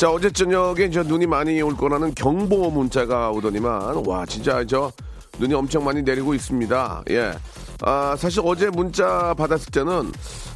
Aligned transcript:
자 0.00 0.10
어제 0.10 0.30
저녁에 0.30 0.88
저 0.88 1.02
눈이 1.02 1.26
많이 1.26 1.60
올 1.60 1.76
거라는 1.76 2.14
경보 2.14 2.70
문자가 2.70 3.30
오더니만 3.32 4.06
와 4.06 4.24
진짜 4.24 4.64
저 4.64 4.90
눈이 5.38 5.52
엄청 5.52 5.84
많이 5.84 6.00
내리고 6.00 6.32
있습니다. 6.32 7.04
예. 7.10 7.34
아 7.82 8.16
사실 8.16 8.40
어제 8.42 8.70
문자 8.70 9.34
받았을 9.34 9.70
때는 9.70 10.10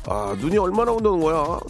아 0.08 0.34
눈이 0.40 0.56
얼마나 0.56 0.92
온다는 0.92 1.20
거야? 1.20 1.60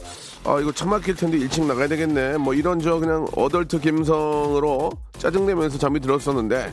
아 0.45 0.61
이거 0.61 0.71
차 0.71 0.87
막힐 0.87 1.17
텐데 1.17 1.37
일찍 1.37 1.65
나가야 1.65 1.89
되겠네. 1.89 2.39
뭐 2.39 2.55
이런 2.55 2.79
저 2.79 3.01
그냥 3.01 3.27
어덜트 3.35 3.81
감성으로 3.81 4.93
짜증내면서 5.19 5.77
잠이 5.77 5.99
들었었는데 5.99 6.73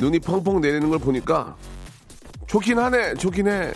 눈이 0.00 0.20
펑펑 0.20 0.62
내리는 0.62 0.88
걸 0.88 0.98
보니까 0.98 1.56
좋긴 2.46 2.78
하네 2.78 3.16
좋긴 3.16 3.48
해 3.48 3.70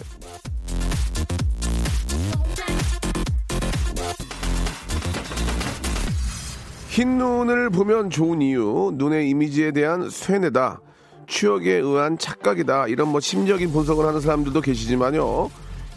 흰 6.93 7.17
눈을 7.17 7.71
보면 7.71 8.11
좋은 8.11 8.43
이유, 8.43 8.93
눈의 8.97 9.31
이미지에 9.31 9.73
대한 9.73 10.11
쇠뇌다, 10.11 10.83
추억에 11.27 11.71
의한 11.71 12.19
착각이다, 12.19 12.89
이런 12.89 13.09
뭐 13.09 13.19
심적인 13.19 13.73
분석을 13.73 14.05
하는 14.05 14.21
사람들도 14.21 14.61
계시지만요. 14.61 15.51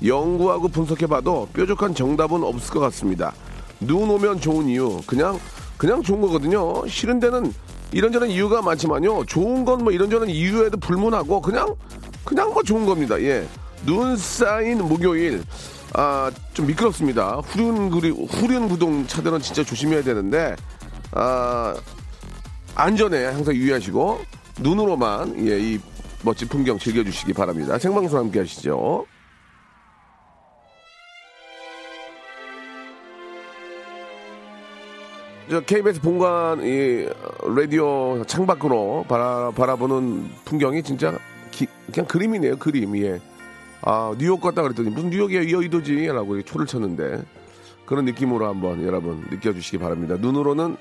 연구하고 0.05 0.69
분석해봐도 0.69 1.49
뾰족한 1.51 1.95
정답은 1.95 2.45
없을 2.45 2.73
것 2.73 2.79
같습니다. 2.79 3.33
눈 3.81 4.09
오면 4.09 4.39
좋은 4.39 4.69
이유, 4.69 5.01
그냥, 5.05 5.37
그냥 5.75 6.01
좋은 6.01 6.21
거거든요. 6.21 6.87
싫은 6.87 7.19
데는 7.19 7.53
이런저런 7.91 8.29
이유가 8.29 8.61
많지만요. 8.61 9.25
좋은 9.25 9.65
건 9.65 9.79
뭐 9.83 9.91
이런저런 9.91 10.29
이유에도 10.29 10.77
불문하고, 10.77 11.41
그냥, 11.41 11.75
그냥 12.23 12.53
뭐 12.53 12.63
좋은 12.63 12.85
겁니다. 12.85 13.21
예. 13.21 13.45
눈 13.85 14.15
쌓인 14.15 14.77
목요일, 14.77 15.43
아, 15.93 16.31
좀 16.53 16.67
미끄럽습니다. 16.67 17.41
후륜, 17.43 17.89
구리, 17.89 18.11
후륜 18.11 18.69
구동 18.69 19.05
차들은 19.05 19.41
진짜 19.41 19.61
조심해야 19.61 20.01
되는데, 20.01 20.55
아, 21.15 21.73
안전에 22.75 23.25
항상 23.25 23.55
유의하시고 23.55 24.19
눈으로만 24.59 25.47
예, 25.47 25.57
이 25.59 25.79
멋진 26.23 26.47
풍경 26.49 26.77
즐겨주시기 26.77 27.33
바랍니다. 27.33 27.79
생방송 27.79 28.19
함께 28.19 28.39
하시죠. 28.39 29.05
저 35.49 35.61
KBS 35.61 36.01
본관 36.01 36.65
이 36.65 37.07
라디오 37.55 38.23
창밖으로 38.25 39.05
바라, 39.07 39.51
바라보는 39.51 40.27
풍경이 40.43 40.83
진짜 40.83 41.17
기, 41.51 41.67
그냥 41.93 42.07
그림이네요. 42.07 42.57
그림. 42.57 42.97
예. 42.97 43.21
아 43.81 44.13
뉴욕 44.17 44.41
갔다 44.41 44.63
그랬더니 44.63 44.89
무슨 44.89 45.11
뉴욕이야 45.11 45.49
여의도지라고 45.49 46.41
초를 46.41 46.65
쳤는데 46.65 47.23
그런 47.85 48.03
느낌으로 48.03 48.47
한번 48.47 48.83
여러분 48.83 49.23
느껴주시기 49.29 49.77
바랍니다. 49.77 50.17
눈으로는 50.19 50.75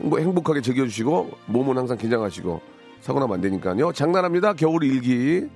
행복, 0.00 0.18
행복하게 0.18 0.60
즐겨주시고 0.60 1.30
몸은 1.46 1.76
항상 1.76 1.96
긴장하시고 1.96 2.60
사고 3.00 3.20
나면 3.20 3.34
안 3.34 3.40
되니까요. 3.40 3.92
장난합니다. 3.92 4.54
겨울 4.54 4.84
일기. 4.84 5.48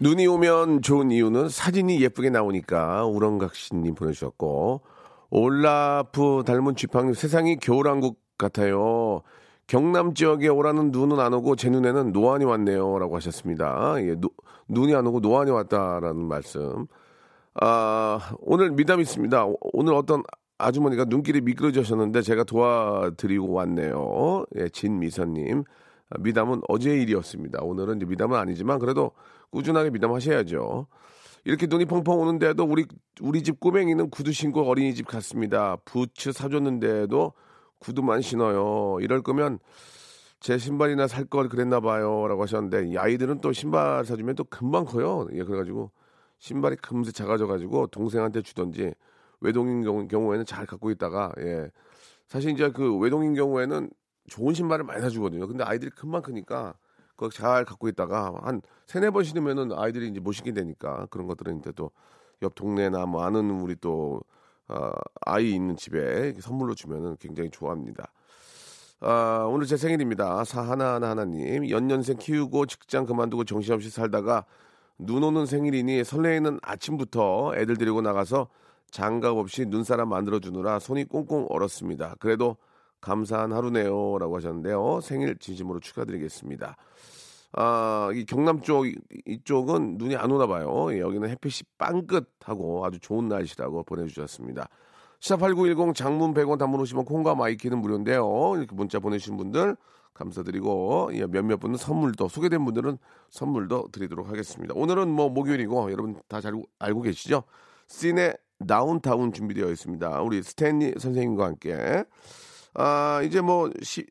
눈이 0.00 0.26
오면 0.26 0.82
좋은 0.82 1.10
이유는 1.10 1.48
사진이 1.48 2.02
예쁘게 2.02 2.28
나오니까 2.28 3.06
우렁각시님 3.06 3.94
보내주셨고 3.94 4.82
올라프 5.30 6.42
닮은 6.44 6.76
쥐팡님 6.76 7.14
세상이 7.14 7.56
겨울왕국 7.56 8.20
같아요. 8.36 9.22
경남 9.66 10.14
지역에 10.14 10.48
오라는 10.48 10.90
눈은 10.90 11.18
안 11.20 11.32
오고 11.34 11.56
제 11.56 11.70
눈에는 11.70 12.12
노안이 12.12 12.44
왔네요라고 12.44 13.16
하셨습니다. 13.16 13.94
예, 13.98 14.14
노- 14.14 14.30
눈이 14.68 14.94
안 14.94 15.06
오고 15.06 15.20
노안이 15.20 15.50
왔다라는 15.50 16.22
말씀. 16.26 16.86
아, 17.60 18.34
오늘 18.40 18.70
미담 18.72 19.00
있습니다. 19.00 19.46
오- 19.46 19.56
오늘 19.72 19.94
어떤 19.94 20.22
아주머니가 20.58 21.06
눈길이 21.06 21.40
미끄러지셨는데 21.40 22.22
제가 22.22 22.44
도와드리고 22.44 23.52
왔네요. 23.52 24.44
예, 24.56 24.68
진미선님. 24.68 25.64
아, 26.10 26.18
미담은 26.20 26.60
어제의 26.68 27.02
일이었습니다. 27.02 27.60
오늘은 27.62 27.96
이제 27.96 28.06
미담은 28.06 28.38
아니지만 28.38 28.78
그래도 28.78 29.12
꾸준하게 29.50 29.90
미담 29.90 30.12
하셔야죠. 30.12 30.86
이렇게 31.46 31.66
눈이 31.66 31.84
펑펑 31.86 32.18
오는데도 32.20 32.64
우리 32.64 32.86
우리 33.20 33.42
집 33.42 33.60
꼬맹이는 33.60 34.10
구두 34.10 34.32
신고 34.32 34.62
어린이집 34.62 35.06
갔습니다. 35.06 35.76
부츠 35.84 36.32
사줬는데도 36.32 37.32
구두만 37.84 38.22
신어요. 38.22 38.98
이럴 39.00 39.22
거면 39.22 39.58
제 40.40 40.58
신발이나 40.58 41.06
살 41.08 41.26
걸 41.26 41.48
그랬나 41.48 41.80
봐요라고 41.80 42.42
하셨는데 42.42 42.88
이 42.88 42.98
아이들은 42.98 43.40
또 43.40 43.52
신발 43.52 44.04
사주면 44.04 44.34
또 44.36 44.44
금방 44.44 44.84
커요. 44.84 45.26
예, 45.32 45.42
그래가지고 45.44 45.90
신발이 46.38 46.76
금세 46.76 47.12
작아져가지고 47.12 47.88
동생한테 47.88 48.42
주던지 48.42 48.94
외동인 49.40 49.82
경우, 49.82 50.06
경우에는 50.08 50.44
잘 50.46 50.66
갖고 50.66 50.90
있다가 50.90 51.32
예 51.40 51.70
사실 52.28 52.50
이제 52.52 52.70
그 52.70 52.96
외동인 52.98 53.34
경우에는 53.34 53.90
좋은 54.28 54.54
신발을 54.54 54.84
많이 54.84 55.00
사주거든요. 55.02 55.46
근데 55.46 55.64
아이들이 55.64 55.90
금방 55.90 56.22
크니까 56.22 56.74
그거 57.16 57.30
잘 57.30 57.64
갖고 57.64 57.88
있다가 57.88 58.34
한 58.42 58.60
세네 58.86 59.10
번 59.10 59.24
신으면은 59.24 59.72
아이들이 59.72 60.08
이제 60.08 60.20
못 60.20 60.32
신게 60.32 60.52
되니까 60.52 61.06
그런 61.10 61.26
것들은 61.26 61.58
이제 61.60 61.72
또 61.72 61.90
옆 62.42 62.54
동네나 62.54 63.06
뭐 63.06 63.22
아는 63.24 63.50
우리 63.60 63.76
또 63.76 64.20
아, 64.68 64.92
아이 65.26 65.52
있는 65.52 65.76
집에 65.76 66.32
선물로 66.40 66.74
주면은 66.74 67.16
굉장히 67.20 67.50
좋아합니다. 67.50 68.10
아, 69.00 69.46
오늘 69.50 69.66
제 69.66 69.76
생일입니다. 69.76 70.44
사하나하나 70.44 71.10
하나님. 71.10 71.68
연년생 71.68 72.16
키우고 72.18 72.66
직장 72.66 73.04
그만두고 73.04 73.44
정신없이 73.44 73.90
살다가 73.90 74.44
눈 74.98 75.22
오는 75.22 75.44
생일이니 75.44 76.04
설레이는 76.04 76.60
아침부터 76.62 77.54
애들 77.56 77.76
데리고 77.76 78.00
나가서 78.00 78.48
장갑 78.90 79.36
없이 79.36 79.66
눈사람 79.66 80.08
만들어주느라 80.08 80.78
손이 80.78 81.04
꽁꽁 81.04 81.46
얼었습니다. 81.50 82.14
그래도 82.20 82.56
감사한 83.00 83.52
하루네요. 83.52 84.18
라고 84.18 84.36
하셨는데요. 84.36 85.00
생일 85.02 85.36
진심으로 85.38 85.80
축하드리겠습니다. 85.80 86.76
아, 87.56 88.10
이 88.14 88.24
경남 88.24 88.62
쪽, 88.62 88.86
이- 88.86 88.96
이쪽은 89.26 89.96
눈이 89.98 90.16
안 90.16 90.30
오나 90.30 90.46
봐요. 90.46 90.92
예, 90.92 90.98
여기는 91.00 91.28
햇빛이 91.28 91.60
빵긋하고 91.78 92.84
아주 92.84 92.98
좋은 92.98 93.28
날씨라고 93.28 93.84
보내주셨습니다. 93.84 94.68
샵8910 95.20 95.94
장문 95.94 96.34
100원 96.34 96.58
단문 96.58 96.80
오시면 96.80 97.04
콩과 97.04 97.34
마이K는 97.36 97.78
무료인데요. 97.80 98.54
이렇게 98.56 98.74
문자 98.74 98.98
보내주신 98.98 99.36
분들 99.36 99.76
감사드리고 100.14 101.10
예, 101.14 101.26
몇몇 101.26 101.58
분은 101.58 101.76
선물도 101.76 102.28
소개된 102.28 102.64
분들은 102.64 102.98
선물도 103.30 103.88
드리도록 103.92 104.28
하겠습니다. 104.28 104.74
오늘은 104.76 105.08
뭐 105.08 105.28
목요일이고 105.28 105.90
여러분 105.92 106.20
다 106.28 106.40
잘 106.40 106.54
알고 106.78 107.02
계시죠? 107.02 107.44
씨네 107.88 108.36
다운타운 108.66 109.32
준비되어 109.32 109.70
있습니다. 109.70 110.22
우리 110.22 110.42
스탠리 110.42 110.92
선생님과 110.98 111.44
함께 111.46 112.04
아, 112.74 113.22
이제 113.22 113.40
뭐, 113.40 113.70
시, 113.82 114.04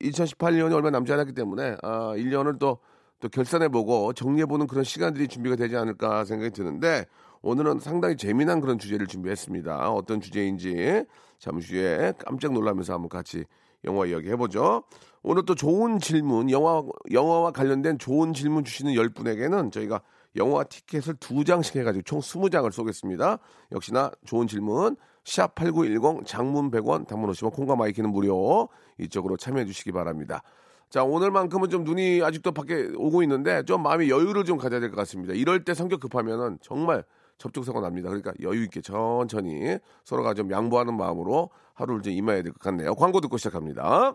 2018년이 0.00 0.72
얼마 0.74 0.90
남지 0.90 1.12
않았기 1.12 1.32
때문에, 1.32 1.76
아, 1.82 2.14
1년을 2.16 2.58
또, 2.58 2.78
또 3.20 3.28
결산해보고 3.28 4.14
정리해보는 4.14 4.66
그런 4.66 4.84
시간들이 4.84 5.28
준비가 5.28 5.56
되지 5.56 5.76
않을까 5.76 6.24
생각이 6.24 6.50
드는데, 6.50 7.06
오늘은 7.42 7.78
상당히 7.80 8.16
재미난 8.16 8.60
그런 8.60 8.78
주제를 8.78 9.06
준비했습니다. 9.06 9.92
어떤 9.92 10.20
주제인지 10.20 11.04
잠시 11.38 11.74
후에 11.74 12.12
깜짝 12.24 12.52
놀라면서 12.52 12.94
한번 12.94 13.08
같이 13.08 13.44
영화 13.84 14.06
이야기 14.06 14.28
해보죠. 14.30 14.82
오늘 15.22 15.44
또 15.44 15.54
좋은 15.54 15.98
질문, 16.00 16.50
영화, 16.50 16.82
영화와 17.12 17.52
관련된 17.52 17.98
좋은 17.98 18.32
질문 18.32 18.64
주시는 18.64 18.94
10분에게는 18.94 19.70
저희가 19.70 20.00
영화 20.36 20.64
티켓을 20.64 21.14
두 21.20 21.44
장씩 21.44 21.76
해가지고 21.76 22.02
총 22.02 22.20
20장을 22.20 22.70
쏘겠습니다. 22.72 23.38
역시나 23.72 24.10
좋은 24.24 24.46
질문, 24.46 24.96
샵8910 25.26 26.24
장문 26.24 26.70
100원, 26.70 27.06
단문 27.06 27.30
50원, 27.30 27.52
콩과 27.52 27.76
마이K는 27.76 28.10
무료. 28.10 28.68
이쪽으로 28.98 29.36
참여해 29.36 29.66
주시기 29.66 29.92
바랍니다. 29.92 30.42
자, 30.88 31.02
오늘만큼은 31.02 31.68
좀 31.68 31.82
눈이 31.84 32.22
아직도 32.22 32.52
밖에 32.52 32.90
오고 32.96 33.22
있는데 33.24 33.64
좀 33.64 33.82
마음의 33.82 34.08
여유를 34.08 34.44
좀 34.44 34.56
가져야 34.56 34.80
될 34.80 34.90
것 34.90 34.96
같습니다. 34.96 35.34
이럴 35.34 35.64
때 35.64 35.74
성격 35.74 36.00
급하면은 36.00 36.58
정말 36.62 37.04
접촉사고 37.38 37.80
납니다. 37.80 38.08
그러니까 38.08 38.32
여유 38.40 38.62
있게 38.62 38.80
천천히 38.80 39.78
서로가 40.04 40.32
좀 40.34 40.50
양보하는 40.50 40.96
마음으로 40.96 41.50
하루를 41.74 42.02
좀 42.02 42.12
임해야 42.12 42.42
될 42.42 42.52
것 42.52 42.60
같네요. 42.60 42.94
광고 42.94 43.20
듣고 43.20 43.36
시작합니다. 43.36 44.14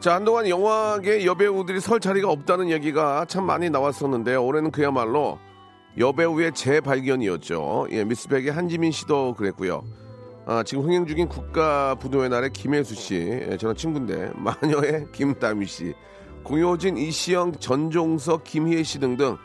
자, 0.00 0.14
한동안 0.14 0.48
영화계 0.48 1.24
여배우들이 1.24 1.80
설 1.80 1.98
자리가 1.98 2.30
없다는 2.30 2.70
얘기가 2.70 3.24
참 3.24 3.44
많이 3.44 3.68
나왔었는데요. 3.68 4.44
올해는 4.44 4.70
그야말로 4.70 5.40
여배우의 5.98 6.52
재발견이었죠. 6.54 7.88
예, 7.90 8.04
미스백의 8.04 8.52
한지민 8.52 8.92
씨도 8.92 9.34
그랬고요. 9.34 9.82
아, 10.46 10.62
지금 10.62 10.84
흥행 10.84 11.04
중인 11.04 11.26
국가부도의 11.28 12.28
날의 12.28 12.52
김혜수 12.52 12.94
씨, 12.94 13.16
예, 13.50 13.56
저는 13.56 13.74
친구인데, 13.74 14.30
마녀의 14.38 15.08
김다미 15.12 15.66
씨, 15.66 15.94
공효진, 16.44 16.96
이시영, 16.96 17.54
전종석, 17.58 18.44
김희애 18.44 18.84
씨 18.84 19.00
등등, 19.00 19.36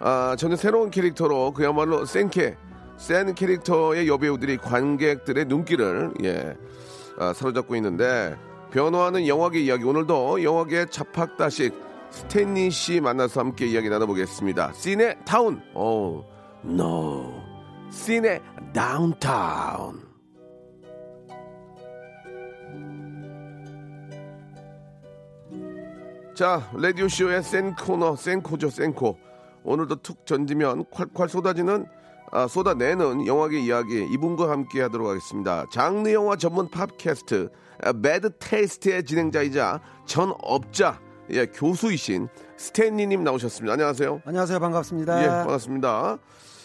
아, 0.00 0.36
저는 0.38 0.56
새로운 0.58 0.90
캐릭터로 0.90 1.52
그야말로 1.52 2.04
센캐, 2.04 2.56
센 2.98 3.34
캐릭터의 3.34 4.06
여배우들이 4.06 4.58
관객들의 4.58 5.46
눈길을, 5.46 6.12
예, 6.24 6.54
아, 7.18 7.32
사로잡고 7.32 7.74
있는데, 7.76 8.36
변화하는 8.74 9.28
영화계 9.28 9.60
이야기, 9.60 9.84
오늘도 9.84 10.42
영화계 10.42 10.86
잡학다식 10.86 11.72
스탠리 12.10 12.72
씨 12.72 13.00
만나서 13.00 13.38
함께 13.38 13.66
이야기 13.66 13.88
나눠보겠습니다. 13.88 14.72
씨네타운, 14.72 15.62
oh, 15.76 16.24
no, 16.60 17.32
씨네 17.92 18.42
다운타운. 18.72 20.02
자, 26.34 26.68
라디오쇼의 26.74 27.44
센 27.44 27.76
코너, 27.76 28.16
센코죠, 28.16 28.70
센코. 28.70 29.16
오늘도 29.62 30.02
툭 30.02 30.24
던지면 30.24 30.86
콸콸 30.86 31.28
쏟아지는, 31.28 31.86
아, 31.86 32.03
쏟아내는 32.48 33.26
영화계 33.26 33.60
이야기, 33.60 34.04
이분과 34.12 34.50
함께 34.50 34.82
하도록 34.82 35.08
하겠습니다. 35.08 35.66
장르 35.70 36.12
영화 36.12 36.36
전문 36.36 36.68
팟캐스트, 36.68 37.48
아, 37.82 37.92
배드 37.92 38.30
테이스트의 38.38 39.04
진행자이자 39.04 39.80
전 40.04 40.34
업자, 40.42 41.00
예, 41.30 41.46
교수이신 41.46 42.28
스탠리님 42.56 43.22
나오셨습니다. 43.24 43.72
안녕하세요. 43.74 44.22
안녕하세요. 44.24 44.58
반갑습니다. 44.58 45.22
예, 45.22 45.28
반갑습니다. 45.28 46.18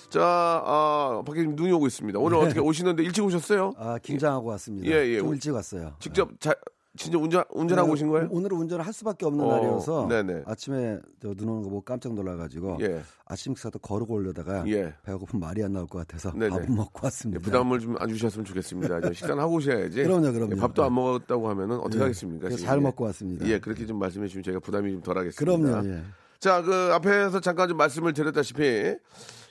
자, 0.09 0.21
아, 0.23 1.21
밖에 1.25 1.41
지금 1.41 1.55
눈이 1.55 1.71
오고 1.73 1.85
있습니다. 1.87 2.17
오늘 2.19 2.37
어떻게 2.37 2.59
오시는데 2.59 3.03
일찍 3.03 3.23
오셨어요? 3.23 3.73
아, 3.77 3.99
긴장하고 4.01 4.49
왔습니다. 4.49 4.89
예, 4.89 5.07
예. 5.07 5.19
좀 5.19 5.33
일찍 5.33 5.53
왔어요. 5.53 5.93
직접 5.99 6.29
자, 6.39 6.53
진짜 6.99 7.17
운전, 7.17 7.43
운전하고 7.49 7.87
네, 7.87 7.93
오신 7.93 8.09
거예요? 8.09 8.27
오늘은 8.29 8.57
운전을 8.57 8.85
할 8.85 8.91
수밖에 8.91 9.25
없는 9.25 9.45
어, 9.45 9.55
날이어서 9.55 10.07
네네. 10.09 10.43
아침에 10.45 10.99
저 11.21 11.34
눈 11.34 11.47
오는 11.47 11.63
거 11.63 11.69
보고 11.69 11.81
깜짝 11.81 12.13
놀라가지고 12.13 12.77
예. 12.81 13.01
아침 13.25 13.55
식사도 13.55 13.79
거르고 13.79 14.15
오려다가 14.15 14.67
예. 14.67 14.93
배가 15.03 15.17
고프면 15.17 15.39
말이 15.39 15.63
안 15.63 15.71
나올 15.71 15.87
것 15.87 15.99
같아서 15.99 16.33
네네. 16.33 16.49
밥은 16.49 16.75
먹고 16.75 16.99
왔습니다. 17.03 17.39
예, 17.39 17.41
부담을 17.41 17.79
좀 17.79 17.95
안 17.99 18.09
주셨으면 18.09 18.43
좋겠습니다. 18.43 19.13
식사는 19.13 19.39
하고 19.39 19.55
오셔야지. 19.55 20.03
그럼요, 20.03 20.33
그럼요. 20.33 20.51
예, 20.51 20.59
밥도 20.59 20.83
안 20.83 20.89
네. 20.89 20.95
먹었다고 20.95 21.49
하면은 21.49 21.77
어떻게 21.79 21.99
예, 21.99 22.01
하겠습니까? 22.03 22.49
잘 22.57 22.77
예. 22.77 22.81
먹고 22.81 23.05
왔습니다. 23.05 23.45
예, 23.47 23.59
그렇게 23.59 23.85
좀 23.85 23.97
말씀해 23.97 24.27
주시면 24.27 24.43
제가 24.43 24.59
부담이 24.59 24.91
좀 24.91 25.01
덜하겠습니다. 25.01 25.39
그럼요. 25.71 25.87
예. 25.89 26.03
자, 26.39 26.61
그 26.61 26.91
앞에서 26.93 27.39
잠깐 27.39 27.69
좀 27.69 27.77
말씀을 27.77 28.11
드렸다시피 28.13 28.95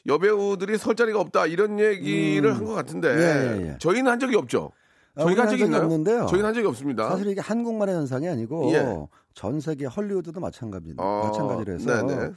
여배우들이 0.07 0.77
설 0.79 0.95
자리가 0.97 1.19
없다 1.21 1.47
이런 1.47 1.79
얘기를 1.81 2.55
한것 2.55 2.75
같은데 2.75 3.09
예, 3.09 3.63
예, 3.63 3.69
예. 3.71 3.77
저희는 3.79 4.11
한 4.11 4.19
적이 4.19 4.37
없죠. 4.37 4.71
아, 5.19 5.25
저희가 5.25 5.43
한 5.43 5.51
적이 5.51 5.65
있나요? 5.65 5.83
없는데요. 5.83 6.27
저희는 6.27 6.47
한 6.47 6.55
적이 6.55 6.67
없습니다. 6.69 7.11
사실 7.11 7.27
이게 7.27 7.41
한국만의 7.41 7.95
현상이 7.95 8.29
아니고 8.29 8.71
예. 8.73 8.97
전 9.35 9.61
세계 9.61 9.87
헐리우드도 9.87 10.41
마찬가지입니다. 10.41 11.03
아, 11.03 11.23
마찬가지로 11.27 11.73
해서 11.75 12.07
네네. 12.07 12.31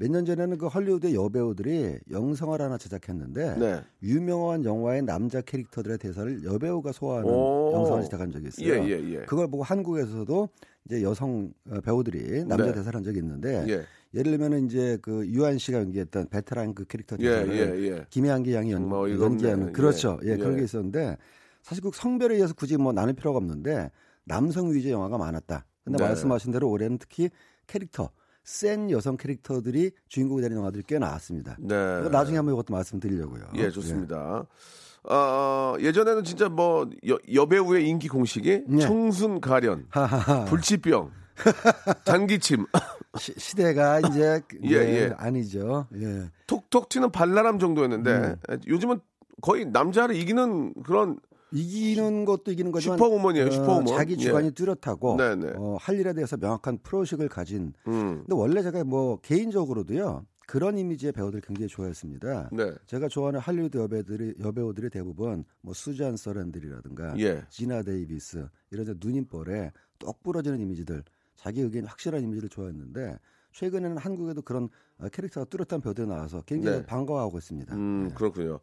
몇년 0.00 0.24
전에는 0.24 0.58
그 0.58 0.68
헐리우드의 0.68 1.16
여배우들이 1.16 1.98
영상을 2.12 2.60
하나 2.60 2.78
제작했는데 2.78 3.56
네. 3.58 3.80
유명한 4.04 4.64
영화의 4.64 5.02
남자 5.02 5.40
캐릭터들의 5.40 5.98
대사를 5.98 6.44
여배우가 6.44 6.92
소화하는 6.92 7.28
오. 7.28 7.72
영상을 7.74 8.02
제작한 8.04 8.30
적이 8.30 8.46
있어요. 8.46 8.74
예, 8.74 8.88
예, 8.88 9.14
예. 9.14 9.18
그걸 9.26 9.50
보고 9.50 9.64
한국에서도 9.64 10.48
이제 10.84 11.02
여성 11.02 11.52
어, 11.68 11.80
배우들이 11.80 12.44
남자 12.44 12.66
네. 12.66 12.72
대사를 12.74 12.94
한 12.94 13.02
적이 13.02 13.18
있는데 13.18 13.64
예. 13.68 13.82
예를 14.14 14.38
들면 14.38 14.66
이제 14.66 14.98
그 15.02 15.26
유한 15.26 15.58
씨가 15.58 15.78
연기했던 15.78 16.28
베테랑 16.28 16.74
그 16.74 16.84
캐릭터 16.84 17.16
예, 17.18 17.44
대사를 17.44 17.82
예, 17.82 17.88
예. 17.88 18.06
김혜한기 18.08 18.54
양이 18.54 18.70
연, 18.70 18.90
어이가 18.92 19.24
연기하는. 19.24 19.72
그렇죠. 19.72 20.20
예, 20.22 20.30
예, 20.30 20.36
그런 20.36 20.52
예. 20.54 20.58
게 20.58 20.64
있었는데 20.64 21.16
사실 21.62 21.82
그 21.82 21.90
성별에 21.92 22.34
의해서 22.36 22.54
굳이 22.54 22.76
뭐 22.76 22.92
나눌 22.92 23.14
필요가 23.14 23.38
없는데 23.38 23.90
남성 24.24 24.72
위주의 24.72 24.92
영화가 24.92 25.18
많았다. 25.18 25.64
근데 25.84 25.98
네. 25.98 26.04
말씀하신 26.04 26.52
대로 26.52 26.68
올해는 26.70 26.98
특히 26.98 27.30
캐릭터 27.66 28.10
센 28.44 28.90
여성 28.90 29.16
캐릭터들이 29.16 29.90
주인공이 30.08 30.40
되는 30.42 30.56
영화들이 30.56 30.84
꽤 30.86 30.98
나왔습니다. 30.98 31.56
네. 31.60 32.08
나중에 32.10 32.36
한번 32.38 32.54
이것도 32.54 32.72
말씀드리려고요. 32.72 33.44
예, 33.56 33.70
좋습니다. 33.70 34.46
어, 35.04 35.74
예전에는 35.80 36.24
진짜 36.24 36.48
뭐 36.48 36.88
여, 37.08 37.18
여배우의 37.32 37.86
인기 37.88 38.08
공식이 38.08 38.64
예. 38.70 38.78
청순 38.78 39.40
가련, 39.40 39.86
하하하. 39.90 40.44
불치병, 40.46 41.10
단기침, 42.04 42.66
시, 43.18 43.54
대가 43.56 44.00
이제 44.00 44.40
그- 44.48 44.58
예, 44.64 44.70
예, 44.76 44.94
예. 45.04 45.14
아니죠. 45.16 45.86
예. 45.94 46.30
톡톡 46.46 46.88
튀는 46.88 47.10
발랄함 47.10 47.58
정도였는데 47.58 48.36
음. 48.50 48.58
요즘은 48.66 49.00
거의 49.40 49.64
남자를 49.66 50.16
이기는 50.16 50.74
그런 50.84 51.18
이기는 51.52 52.24
것도 52.24 52.52
이기는 52.52 52.72
거지만 52.72 52.98
슈퍼우먼이에요, 52.98 53.50
슈퍼우먼. 53.50 53.86
자기 53.86 54.14
예. 54.14 54.18
주관이 54.18 54.50
뚜렷하고 54.52 55.16
네네. 55.16 55.52
어, 55.56 55.76
할 55.80 55.98
일에 55.98 56.12
대해서 56.12 56.36
명확한 56.36 56.78
프로의식을 56.82 57.28
가진. 57.28 57.72
음, 57.86 58.18
근데 58.26 58.34
원래 58.34 58.62
제가 58.62 58.84
뭐 58.84 59.18
개인적으로도요 59.20 60.26
그런 60.46 60.78
이미지의 60.78 61.12
배우들 61.12 61.42
굉장히 61.42 61.68
좋아했습니다. 61.68 62.50
네. 62.52 62.72
제가 62.86 63.08
좋아하는 63.08 63.38
할리우드 63.38 63.76
여배우들이 63.76 64.34
여배우들이 64.40 64.88
대부분 64.90 65.44
뭐 65.60 65.74
수잔 65.74 66.16
서랜든이라든가 66.16 67.18
예. 67.18 67.42
지나 67.50 67.82
데이비스 67.82 68.46
이런 68.70 68.86
데 68.86 68.94
누님뻘에 68.98 69.72
똑 69.98 70.22
부러지는 70.22 70.58
이미지들 70.60 71.02
자기 71.36 71.60
의견이 71.60 71.86
확실한 71.86 72.22
이미지를 72.22 72.48
좋아했는데 72.48 73.18
최근에는 73.52 73.98
한국에도 73.98 74.42
그런 74.42 74.68
어, 75.00 75.08
캐릭터가 75.08 75.46
뚜렷한 75.46 75.80
배우들이 75.80 76.06
나와서 76.06 76.42
굉장히 76.42 76.78
네. 76.78 76.86
반가워하고 76.86 77.38
있습니다. 77.38 77.74
음, 77.74 78.10
그렇군요. 78.14 78.60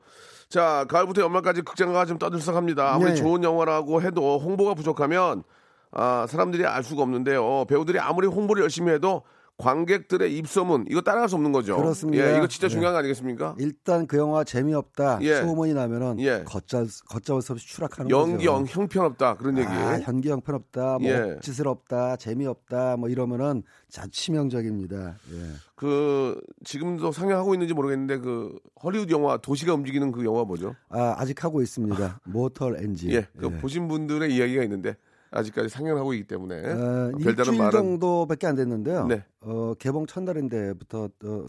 자, 0.49 0.85
가을부터 0.89 1.21
연말까지 1.21 1.61
극장가가 1.61 2.05
좀 2.05 2.17
떠들썩합니다. 2.17 2.93
아무리 2.93 3.11
네. 3.11 3.15
좋은 3.15 3.43
영화라고 3.43 4.01
해도 4.01 4.39
홍보가 4.39 4.73
부족하면 4.73 5.43
아, 5.91 6.25
사람들이 6.27 6.65
알 6.65 6.83
수가 6.83 7.03
없는데요. 7.03 7.65
배우들이 7.65 7.99
아무리 7.99 8.27
홍보를 8.27 8.63
열심히 8.63 8.91
해도 8.91 9.23
관객들의 9.57 10.37
입소문 10.37 10.85
이거 10.89 11.01
따라갈 11.01 11.29
수 11.29 11.35
없는 11.35 11.51
거죠. 11.51 11.77
그렇습니다. 11.77 12.33
예, 12.33 12.37
이거 12.37 12.47
진짜 12.47 12.67
네. 12.67 12.73
중요한 12.73 12.93
거 12.93 12.99
아니겠습니까? 12.99 13.55
일단 13.57 14.05
그 14.05 14.17
영화 14.17 14.43
재미없다 14.43 15.19
예. 15.21 15.41
소문이 15.41 15.73
나면은 15.73 16.19
예. 16.19 16.43
걷잡 16.45 16.87
걷잡을 17.07 17.41
수 17.41 17.53
없이 17.53 17.65
추락하는 17.67 18.11
연기 18.11 18.45
거죠. 18.47 18.51
형 18.51 18.65
형편없다 18.67 19.35
그런 19.37 19.57
얘기. 19.57 19.67
아, 19.67 20.01
연기 20.07 20.29
형편없다, 20.29 20.99
뭐 20.99 21.09
예. 21.09 21.35
억지스럽다, 21.37 22.17
재미없다, 22.17 22.97
뭐 22.97 23.07
이러면은 23.07 23.63
자 23.89 24.05
치명적입니다. 24.11 25.15
예. 25.31 25.41
그 25.75 26.39
지금도 26.65 27.13
상영하고 27.13 27.53
있는지 27.53 27.73
모르겠는데 27.73 28.17
그 28.17 28.57
헐리우드 28.83 29.11
영화 29.13 29.37
도시가 29.37 29.73
움직이는 29.73 30.11
그 30.11 30.25
영화 30.25 30.43
뭐죠? 30.43 30.75
아, 30.89 31.15
아직 31.17 31.43
하고 31.43 31.61
있습니다. 31.61 32.19
모털 32.25 32.83
엔진. 32.83 33.11
예, 33.11 33.27
그 33.37 33.49
보신 33.59 33.87
분들의 33.87 34.35
이야기가 34.35 34.63
있는데 34.63 34.95
아직까지 35.35 35.69
상영하고 35.69 36.13
있기 36.13 36.27
때문에 36.27 36.55
어, 36.71 37.11
별다른 37.21 37.57
말은 37.57 37.71
정도밖에 37.71 38.47
안 38.47 38.55
됐는데요. 38.55 39.07
네. 39.07 39.23
어, 39.41 39.73
개봉 39.77 40.07
첫날인데부터 40.07 41.09
어, 41.23 41.45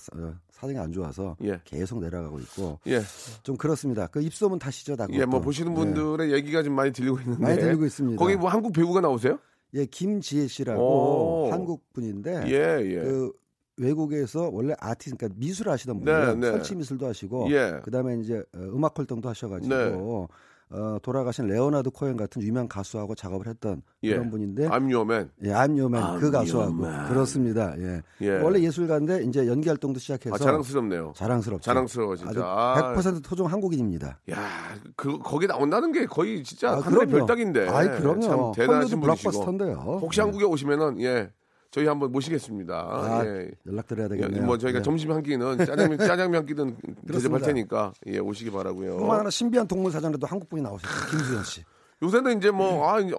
사정이 0.50 0.78
안 0.78 0.92
좋아서 0.92 1.36
예. 1.42 1.60
계속 1.64 2.00
내려가고 2.00 2.38
있고 2.40 2.78
예, 2.86 3.00
좀 3.42 3.56
그렇습니다. 3.56 4.06
그 4.08 4.20
입소문 4.20 4.58
탓이죠, 4.58 4.96
다. 4.96 5.06
예, 5.10 5.24
뭐. 5.24 5.40
보시는 5.40 5.72
예. 5.72 5.74
분들의 5.76 6.32
얘기가 6.32 6.62
좀 6.62 6.74
많이 6.74 6.92
들리고 6.92 7.18
있는데 7.20 7.42
많이 7.42 7.58
들리고 7.58 7.84
있습니다. 7.84 8.18
거기 8.18 8.36
뭐 8.36 8.50
한국 8.50 8.72
배우가 8.72 9.00
나오세요? 9.00 9.38
예, 9.74 9.84
김지혜 9.86 10.46
씨라고 10.46 10.82
오. 10.82 11.52
한국 11.52 11.92
분인데 11.92 12.44
예, 12.48 12.80
예. 12.84 13.00
그 13.00 13.32
외국에서 13.76 14.48
원래 14.50 14.74
아티스트, 14.78 15.18
그러니까 15.18 15.38
미술 15.38 15.68
하시던 15.68 15.98
네, 15.98 16.12
분이에요. 16.12 16.34
네. 16.36 16.50
설치 16.52 16.74
미술도 16.74 17.06
하시고, 17.06 17.48
예. 17.50 17.80
그다음에 17.84 18.18
이제 18.20 18.38
어, 18.54 18.58
음악 18.58 18.98
활동도 18.98 19.28
하셔가지고 19.28 20.28
어, 20.70 20.98
돌아가신 21.00 21.46
레오나드 21.46 21.90
코엔 21.90 22.16
같은 22.16 22.42
유명 22.42 22.66
가수하고 22.66 23.14
작업을 23.14 23.46
했던 23.46 23.82
예. 24.02 24.14
그런 24.14 24.30
분인데 24.30 24.68
I'm 24.68 24.92
Your 24.92 25.02
Man. 25.02 25.30
예, 25.44 25.50
I'm 25.50 25.78
Your 25.78 25.86
Man 25.86 26.02
I'm 26.02 26.20
그 26.20 26.30
가수하고 26.30 26.72
Man. 26.72 27.08
그렇습니다. 27.08 27.74
예. 27.78 28.02
예. 28.22 28.30
원래 28.40 28.60
예술가인데 28.60 29.22
이제 29.24 29.46
연기 29.46 29.68
활동도 29.68 30.00
시작해서 30.00 30.34
아, 30.34 30.38
자랑스럽네요. 30.38 31.12
자랑스럽죠. 31.14 31.62
자랑스러워, 31.62 32.16
진짜. 32.16 32.30
아주 32.30 32.42
아. 32.44 32.94
100% 32.96 33.22
토종 33.22 33.46
한국인입니다. 33.46 34.18
야, 34.30 34.48
그 34.96 35.18
거기 35.18 35.46
나온다는 35.46 35.92
게 35.92 36.04
거의 36.06 36.42
진짜 36.42 36.70
아, 36.72 36.80
하늘의. 36.80 37.06
별따기인데. 37.06 37.68
아이, 37.68 37.86
그럼요. 37.88 38.20
참 38.20 38.52
대단하신 38.56 39.00
분이시고. 39.00 39.30
블록버스터인데요. 39.30 39.98
혹시 40.02 40.18
네. 40.18 40.22
한국에 40.22 40.44
오시면은 40.44 41.00
예. 41.00 41.30
저희 41.76 41.86
한번 41.88 42.10
모시겠습니다. 42.10 42.74
아, 42.74 43.22
예. 43.26 43.50
연락드려야 43.66 44.06
예, 44.06 44.08
되겠네요. 44.16 44.44
뭐 44.46 44.56
저희가 44.56 44.78
네. 44.78 44.82
점심 44.82 45.12
한 45.12 45.22
끼는 45.22 45.58
짜장면 45.58 45.98
짜장면 46.08 46.38
한 46.38 46.46
끼든 46.46 46.74
대접할. 47.06 47.42
테니까 47.42 47.92
예, 48.06 48.18
오시기 48.18 48.50
바라고요. 48.50 48.96
뿐만 48.96 49.16
아니라 49.16 49.28
신비한 49.28 49.68
동물 49.68 49.92
사전에도 49.92 50.26
한국 50.26 50.48
분이 50.48 50.62
나오셨어요. 50.62 51.10
김수현 51.10 51.44
씨. 51.44 51.64
요새는 52.02 52.38
이제 52.38 52.50
뭐, 52.50 52.88
아, 52.90 52.98
이제 53.00 53.14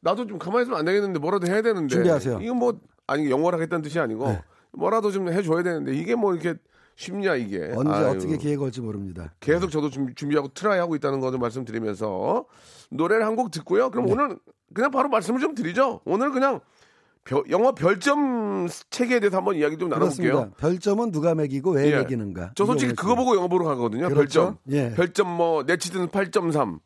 나도 0.00 0.26
좀 0.26 0.40
가만히 0.40 0.62
있으면 0.64 0.80
안 0.80 0.84
되겠는데 0.84 1.20
뭐라도 1.20 1.46
해야 1.46 1.62
되는데. 1.62 1.94
준비하세요. 1.94 2.38
네. 2.40 2.44
이거 2.44 2.54
뭐, 2.54 2.80
아니, 3.06 3.30
영어를 3.30 3.56
하겠다는 3.60 3.82
뜻이 3.82 4.00
아니고 4.00 4.36
뭐라도 4.72 5.12
좀 5.12 5.28
해줘야 5.28 5.62
되는데 5.62 5.94
이게 5.94 6.16
뭐 6.16 6.34
이렇게 6.34 6.58
쉽냐, 6.96 7.36
이게. 7.36 7.70
언제 7.76 7.92
아유. 7.92 8.06
어떻게 8.08 8.36
기회가 8.36 8.64
올지 8.64 8.80
모릅니다. 8.80 9.32
계속 9.38 9.70
저도 9.70 9.90
준비 9.90 10.34
하고 10.34 10.48
try 10.52 10.80
하고 10.80 10.96
있다는 10.96 11.20
거좀 11.20 11.40
말씀드리면서 11.40 12.46
노래를 12.90 13.24
한 13.24 13.36
곡 13.36 13.52
듣고요. 13.52 13.90
그럼 13.92 14.06
네. 14.06 14.12
오늘 14.12 14.38
그냥 14.74 14.90
바로 14.90 15.08
말씀을 15.08 15.38
좀 15.38 15.54
드리죠. 15.54 16.00
오늘 16.04 16.32
그냥 16.32 16.58
별- 17.24 17.44
영화 17.50 17.72
별점 17.72 18.68
체계에 18.90 19.20
대해서 19.20 19.36
한번 19.36 19.56
이야기 19.56 19.78
좀 19.78 19.88
나눠볼게요. 19.88 20.32
그렇습니다. 20.32 20.56
별점은 20.58 21.12
누가 21.12 21.34
매기고 21.34 21.72
왜 21.72 21.92
예. 21.92 21.96
매기는가? 21.98 22.52
저 22.56 22.66
솔직히 22.66 22.94
그거 22.94 23.14
보고 23.14 23.36
영화 23.36 23.46
보러 23.48 23.64
가거든요. 23.66 24.08
그렇죠. 24.08 24.56
별점. 24.56 24.58
예. 24.70 24.90
별점 24.94 25.28
뭐 25.28 25.62
네티즌 25.62 26.08
8.3. 26.08 26.80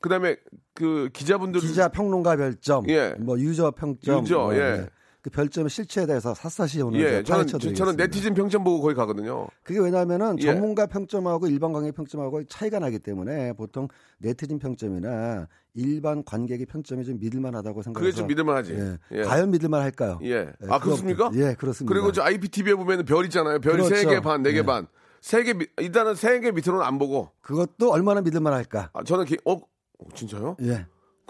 그다음에 0.00 0.36
그 0.74 1.08
기자분들 1.12 1.60
기자 1.60 1.88
평론가 1.88 2.36
별점, 2.36 2.88
예. 2.88 3.14
뭐 3.18 3.36
유저 3.38 3.72
평점, 3.72 4.22
유저, 4.22 4.38
뭐, 4.38 4.54
예. 4.54 4.86
그 5.20 5.30
별점의 5.30 5.68
실체에 5.68 6.06
대해서 6.06 6.32
샅샅이 6.32 6.80
오늘 6.80 7.00
예, 7.00 7.22
저는 7.24 7.46
저는 7.46 7.96
네티즌 7.96 8.34
평점 8.34 8.62
보고 8.62 8.80
거기 8.80 8.94
가거든요. 8.94 9.48
그게 9.64 9.80
왜냐하면은 9.80 10.36
예. 10.38 10.42
전문가 10.42 10.86
평점하고 10.86 11.48
일반 11.48 11.72
관객 11.72 11.94
평점하고 11.96 12.44
차이가 12.44 12.78
나기 12.78 13.00
때문에 13.00 13.52
보통 13.54 13.88
네티즌 14.18 14.60
평점이나 14.60 15.48
일반 15.74 16.24
관객의 16.24 16.66
평점이 16.66 17.04
좀 17.04 17.18
믿을만하다고 17.18 17.82
생각해서 17.82 18.04
그게 18.06 18.16
좀 18.16 18.28
믿을만하지. 18.28 18.74
예. 18.74 18.98
예. 19.18 19.22
과연 19.22 19.50
믿을만할까요? 19.50 20.20
예. 20.22 20.28
예, 20.30 20.52
아 20.68 20.78
그렇습니까? 20.78 21.30
예, 21.34 21.54
그렇습니다. 21.54 21.92
그리고 21.92 22.12
저 22.12 22.22
IPTV에 22.22 22.74
보면 22.74 23.04
별 23.04 23.24
있잖아요. 23.24 23.58
별이 23.60 23.82
그렇죠. 23.82 23.96
세개 23.96 24.20
반, 24.20 24.42
네개 24.42 24.58
예. 24.58 24.62
반. 24.62 24.86
세개 25.20 25.54
일단은 25.78 26.14
세 26.14 26.40
개 26.40 26.52
밑으로는 26.52 26.84
안 26.86 26.96
보고. 26.98 27.32
그것도 27.40 27.90
얼마나 27.92 28.20
믿을만할까? 28.20 28.90
아, 28.92 29.02
저는 29.02 29.24
기, 29.24 29.36
어, 29.44 29.54
어, 29.54 30.08
진짜요? 30.14 30.56
예. 30.62 30.86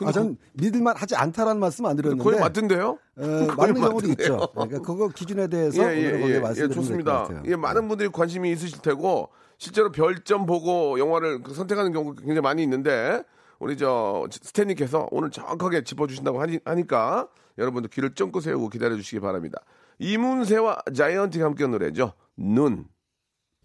아, 0.06 0.12
전 0.12 0.36
믿을만 0.54 0.96
하지 0.96 1.16
않다라는 1.16 1.60
말씀 1.60 1.86
안 1.86 1.96
드렸는데 1.96 2.22
거의 2.22 2.38
맞던데요? 2.38 2.98
어, 3.16 3.22
거의 3.22 3.46
맞는 3.72 3.74
경우도? 3.80 4.08
있죠. 4.08 4.48
그러니까 4.54 4.78
그거 4.82 5.08
기준에 5.08 5.48
대해서 5.48 5.82
예, 5.82 5.96
예, 6.02 6.12
오늘 6.12 6.30
예, 6.30 6.34
예, 6.36 6.40
말씀드리면 6.40 6.68
될것 6.68 6.74
좋습니다. 6.74 7.42
예, 7.46 7.56
많은 7.56 7.88
분들이 7.88 8.08
관심이 8.10 8.50
있으실 8.52 8.80
테고 8.82 9.28
실제로 9.58 9.90
별점 9.90 10.46
보고 10.46 10.98
영화를 10.98 11.42
그 11.42 11.52
선택하는 11.54 11.92
경우가 11.92 12.20
굉장히 12.20 12.40
많이 12.40 12.62
있는데 12.62 13.22
우리 13.58 13.76
저 13.76 14.26
스탠님께서 14.30 15.08
오늘 15.10 15.30
정확하게 15.30 15.82
짚어주신다고 15.82 16.40
하니, 16.40 16.60
하니까 16.64 17.28
여러분들 17.58 17.90
귀를 17.90 18.14
쫑긋 18.14 18.42
세우고 18.44 18.68
기다려 18.68 18.94
주시기 18.94 19.18
바랍니다. 19.20 19.58
이문세와 19.98 20.78
자이언티가 20.94 21.44
함께한 21.44 21.72
노래죠. 21.72 22.12
눈. 22.36 22.84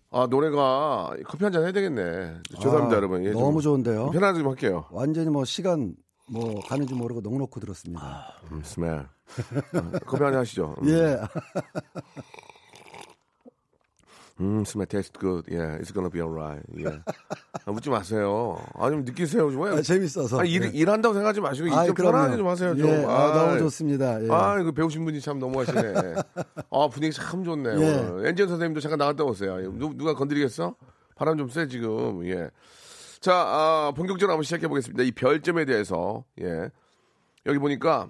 아 0.10 0.28
노래가 0.30 1.12
커피 1.28 1.44
한 1.44 1.54
잔 1.54 1.64
해야 1.64 1.72
되겠네. 1.72 2.42
죄송합니다 2.56 2.94
아, 2.94 2.98
여러분. 2.98 3.24
예, 3.26 3.32
좀 3.32 3.42
너무 3.42 3.62
좋은데요. 3.62 4.12
편하게 4.12 4.40
좀 4.40 4.48
할게요. 4.48 4.86
완전히 4.92 5.30
뭐 5.30 5.46
시간 5.46 5.96
뭐 6.28 6.62
가는지 6.68 6.94
모르고 6.94 7.22
넉넉히 7.22 7.60
들었습니다. 7.60 8.34
음, 8.52 8.62
스멜. 8.64 8.90
어, 9.00 9.08
커피 10.06 10.24
한잔 10.24 10.42
하시죠. 10.42 10.76
음. 10.82 10.90
예. 10.90 11.20
음, 14.42 14.62
smell 14.66 14.88
tastes 14.88 15.12
good. 15.20 15.46
Yeah, 15.48 15.78
it's 15.80 15.92
gonna 15.94 16.10
be 16.10 16.20
alright. 16.20 16.64
Yeah. 16.76 17.04
아, 17.66 17.72
묻지 17.72 17.90
마세요. 17.90 18.58
아니, 18.74 18.98
느끼세요, 18.98 19.52
좀. 19.52 19.64
아, 19.64 19.82
재밌어서. 19.82 20.40
아, 20.40 20.44
일, 20.44 20.64
예. 20.64 20.68
일한다고 20.70 21.14
생각하지 21.14 21.40
마시고, 21.40 21.74
아이, 21.76 21.86
좀. 21.88 21.96
편하게 21.96 22.38
좀 22.38 22.48
하세요, 22.48 22.76
좀. 22.76 22.88
예, 22.90 23.06
아. 23.06 23.32
너무 23.34 23.60
좋습니다. 23.60 24.24
예. 24.24 24.28
아, 24.32 24.60
이거 24.60 24.72
배우신 24.72 25.06
분이 25.06 25.22
참 25.22 25.38
너무하시네. 25.38 25.94
아, 26.72 26.88
분위기 26.92 27.14
참 27.14 27.44
좋네, 27.44 27.70
예. 27.80 28.30
엔지니어 28.30 28.48
선생님도 28.50 28.82
잠깐 28.82 28.98
나갔다 28.98 29.24
오세요. 29.24 29.56
누, 29.74 29.94
누가 29.96 30.16
건드리겠어? 30.16 30.76
바람 31.16 31.38
좀 31.38 31.48
쐬, 31.50 31.70
지금. 31.70 32.26
예. 32.28 32.50
자, 33.24 33.34
아, 33.34 33.94
본격적으로 33.96 34.34
한번 34.34 34.44
시작해 34.44 34.68
보겠습니다. 34.68 35.02
이 35.04 35.12
별점에 35.14 35.64
대해서. 35.64 36.26
예. 36.42 36.70
여기 37.46 37.58
보니까 37.58 38.10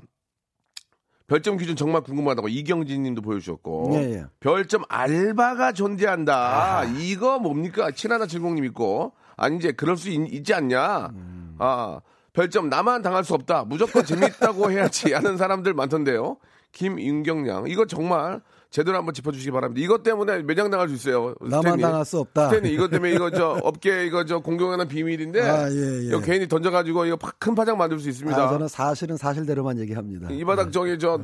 별점 1.27 1.57
기준 1.57 1.75
정말 1.75 2.01
궁금하다고 2.01 2.47
이경진 2.47 3.03
님도 3.03 3.21
보여주셨고. 3.21 3.91
예, 3.93 3.97
예. 4.15 4.25
별점 4.39 4.81
알바가 4.89 5.73
존재한다. 5.73 6.85
이거 6.97 7.37
뭡니까? 7.37 7.91
친하다 7.91 8.25
질공님 8.25 8.65
있고. 8.65 9.13
아니, 9.37 9.57
이제 9.57 9.71
그럴 9.71 9.97
수 9.97 10.09
있, 10.09 10.43
지 10.43 10.51
않냐? 10.55 11.11
음. 11.13 11.57
아, 11.59 12.01
별점 12.33 12.69
나만 12.69 13.03
당할 13.03 13.23
수 13.23 13.35
없다. 13.35 13.65
무조건 13.65 14.03
재밌다고 14.05 14.71
해야지 14.71 15.13
하는 15.13 15.37
사람들 15.37 15.75
많던데요. 15.75 16.37
김윤경 16.73 17.47
양. 17.47 17.65
이거 17.67 17.85
정말 17.85 18.41
제대로 18.71 18.97
한번 18.97 19.13
짚어주시기 19.13 19.51
바랍니다. 19.51 19.85
이것 19.85 20.01
때문에 20.01 20.41
매장 20.41 20.71
당할 20.71 20.89
수 20.89 20.95
있어요. 20.95 21.35
나만. 21.39 21.79
당할 21.79 22.03
수 22.03 22.17
없다. 22.17 22.49
스탠리 22.49 22.73
이것 22.73 22.89
때문에 22.89 23.13
이거 23.13 23.29
저 23.29 23.51
업계 23.63 24.07
이거 24.07 24.25
저 24.25 24.39
공공연한 24.39 24.87
비밀인데. 24.87 25.41
아, 25.47 25.69
예, 25.69 25.75
예. 25.75 26.07
이거 26.07 26.19
괜히 26.19 26.47
던져가지고 26.47 27.05
이거 27.05 27.15
파- 27.15 27.31
큰 27.37 27.53
파장 27.53 27.77
만들 27.77 27.99
수 27.99 28.09
있습니다. 28.09 28.35
아, 28.35 28.49
저는 28.49 28.67
사실은 28.67 29.15
사실대로만 29.15 29.77
얘기합니다. 29.77 30.29
이 30.31 30.43
바닥 30.43 30.71
저기 30.71 30.97
저 30.97 31.19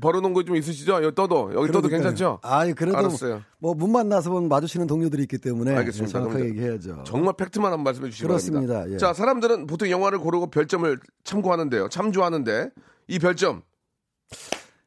벌어놓은 0.00 0.32
거 0.32 0.42
좀 0.44 0.56
있으시죠? 0.56 0.94
여기 1.04 1.14
떠도 1.14 1.50
여기 1.54 1.66
떠도 1.70 1.88
그러니까요. 1.88 2.00
괜찮죠? 2.00 2.38
아이, 2.42 2.72
그래도 2.72 2.96
알았어요. 2.96 3.42
뭐문 3.58 3.92
만나서 3.92 4.30
보면 4.30 4.48
마주치는 4.48 4.86
동료들이 4.86 5.22
있기 5.24 5.36
때문에 5.36 5.74
알겠습니다. 5.76 6.10
정확하게 6.18 6.38
그럼 6.44 6.48
얘기해야죠. 6.56 7.04
정말 7.06 7.34
팩트만 7.36 7.70
한번 7.70 7.84
말씀해 7.84 8.08
주시기 8.08 8.26
그렇습니다. 8.26 8.72
바랍니다. 8.72 8.94
예. 8.94 8.98
자, 8.98 9.12
사람들은 9.12 9.66
보통 9.66 9.90
영화를 9.90 10.18
고르고 10.18 10.46
별점을 10.48 10.98
참고하는데요. 11.24 11.88
참조하는데 11.90 12.70
이 13.08 13.18
별점 13.18 13.60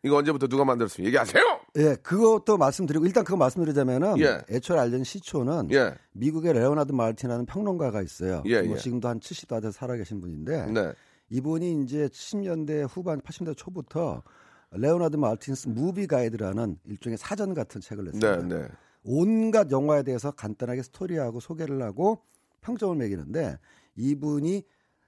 이거 0.03 0.17
언제부터 0.17 0.47
누가 0.47 0.63
만들었습니까? 0.63 1.07
얘기하세요. 1.07 1.43
예, 1.77 1.95
그것도 1.95 2.57
말씀드리고 2.57 3.05
일단 3.05 3.23
그거 3.23 3.37
말씀드리자면은 3.37 4.19
예. 4.19 4.39
애초에 4.49 4.79
알려진 4.79 5.03
시초는 5.03 5.69
예. 5.71 5.95
미국의 6.13 6.53
레오나드 6.53 6.91
마르틴이라는 6.91 7.45
평론가가 7.45 8.01
있어요. 8.01 8.43
예, 8.45 8.61
뭐 8.61 8.75
예. 8.75 8.79
지금도 8.79 9.07
한 9.07 9.19
70도 9.19 9.61
돼 9.61 9.71
살아계신 9.71 10.21
분인데 10.21 10.67
네. 10.71 10.93
이분이 11.29 11.83
이제 11.83 12.07
70년대 12.07 12.87
후반, 12.89 13.21
80년대 13.21 13.57
초부터 13.57 14.23
Leonard 14.71 15.17
Maltin's 15.17 15.69
Movie 15.69 16.07
Guide라는 16.07 16.77
일종의 16.85 17.17
사전 17.17 17.53
같은 17.53 17.81
책을 17.81 18.05
네, 18.05 18.11
냈습니다. 18.11 18.55
네. 18.55 18.67
온갖 19.03 19.71
영화에 19.71 20.03
대해서 20.03 20.31
간단하게 20.31 20.83
스토리하고 20.83 21.39
소개를 21.39 21.81
하고 21.81 22.21
평점을 22.61 22.95
매기는데 22.97 23.57
이분이 23.95 24.63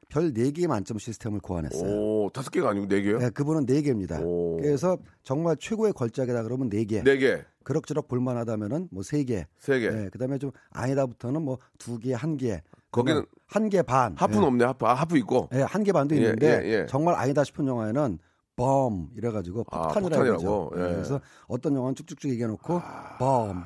별 0.09 0.33
4개 0.33 0.67
만점 0.67 0.97
시스템을 0.97 1.39
고안했어요. 1.39 1.87
오, 1.89 2.29
다섯 2.33 2.49
개가 2.49 2.69
아니고 2.71 2.87
네 2.87 3.01
개요? 3.01 3.19
네, 3.19 3.29
그분은 3.29 3.65
4개입니다. 3.67 4.19
오. 4.25 4.57
그래서 4.57 4.97
정말 5.23 5.55
최고의 5.57 5.93
걸작이다 5.93 6.41
그러면 6.43 6.69
4개. 6.71 7.03
네 7.03 7.17
개, 7.17 7.43
그럭저럭 7.63 8.07
볼만하다면은 8.07 8.89
뭐 8.91 9.03
3개. 9.03 9.45
세 9.59 9.79
개. 9.79 9.89
네, 9.91 10.09
그다음에 10.09 10.39
좀 10.39 10.49
아니다부터는 10.71 11.43
뭐 11.43 11.59
2개, 11.77 12.13
1개. 12.15 12.59
거기는 12.91 13.23
한 13.45 13.69
개 13.69 13.83
반. 13.83 14.15
하프는 14.17 14.41
예. 14.41 14.47
없네. 14.47 14.65
하프. 14.65 14.85
아, 14.87 14.95
하프 14.95 15.15
있고. 15.19 15.47
예, 15.53 15.61
한 15.61 15.83
개 15.83 15.91
반도 15.91 16.15
예, 16.15 16.19
있는데 16.21 16.61
예, 16.63 16.69
예. 16.81 16.85
정말 16.87 17.13
아니다 17.13 17.43
싶은 17.43 17.67
영화에는 17.67 18.17
범 18.55 19.09
이래 19.15 19.29
가지고 19.29 19.63
아, 19.69 19.83
폭탄이라고 19.83 20.23
폭탄이라고? 20.23 20.69
그러죠. 20.71 20.71
예. 20.75 20.91
아. 20.91 20.95
그래서 20.95 21.21
어떤 21.47 21.75
영화는 21.75 21.93
쭉쭉쭉 21.95 22.31
얘기해 22.31 22.47
놓고 22.47 22.81
범 23.19 23.63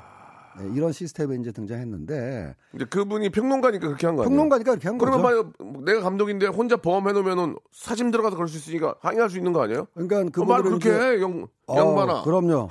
네, 0.59 0.69
이런 0.75 0.91
시스템이 0.91 1.37
이제 1.39 1.51
등장했는데 1.51 2.55
이제 2.75 2.85
그분이 2.85 3.29
평론가니까 3.29 3.87
그렇게 3.87 4.07
한거 4.07 4.23
아니에요? 4.23 4.29
평론가니까 4.29 4.71
그렇게 4.71 4.87
한 4.87 4.97
그러면 4.97 5.21
거죠. 5.21 5.53
만약 5.59 5.83
내가 5.85 6.01
감독인데 6.01 6.47
혼자 6.47 6.75
보험해 6.77 7.13
놓으면은 7.13 7.55
사진 7.71 8.11
들어가서 8.11 8.35
그럴 8.35 8.47
수 8.47 8.57
있으니까 8.57 8.95
항의할 9.01 9.29
수 9.29 9.37
있는 9.37 9.53
거 9.53 9.61
아니에요? 9.63 9.87
그러니까 9.93 10.17
어, 10.17 10.45
말 10.45 10.61
그분들은 10.61 10.79
그렇게 10.79 10.89
이제 10.89 10.99
해, 11.17 11.21
영, 11.21 11.47
어, 11.67 11.77
양반아. 11.77 12.23
그럼요. 12.23 12.69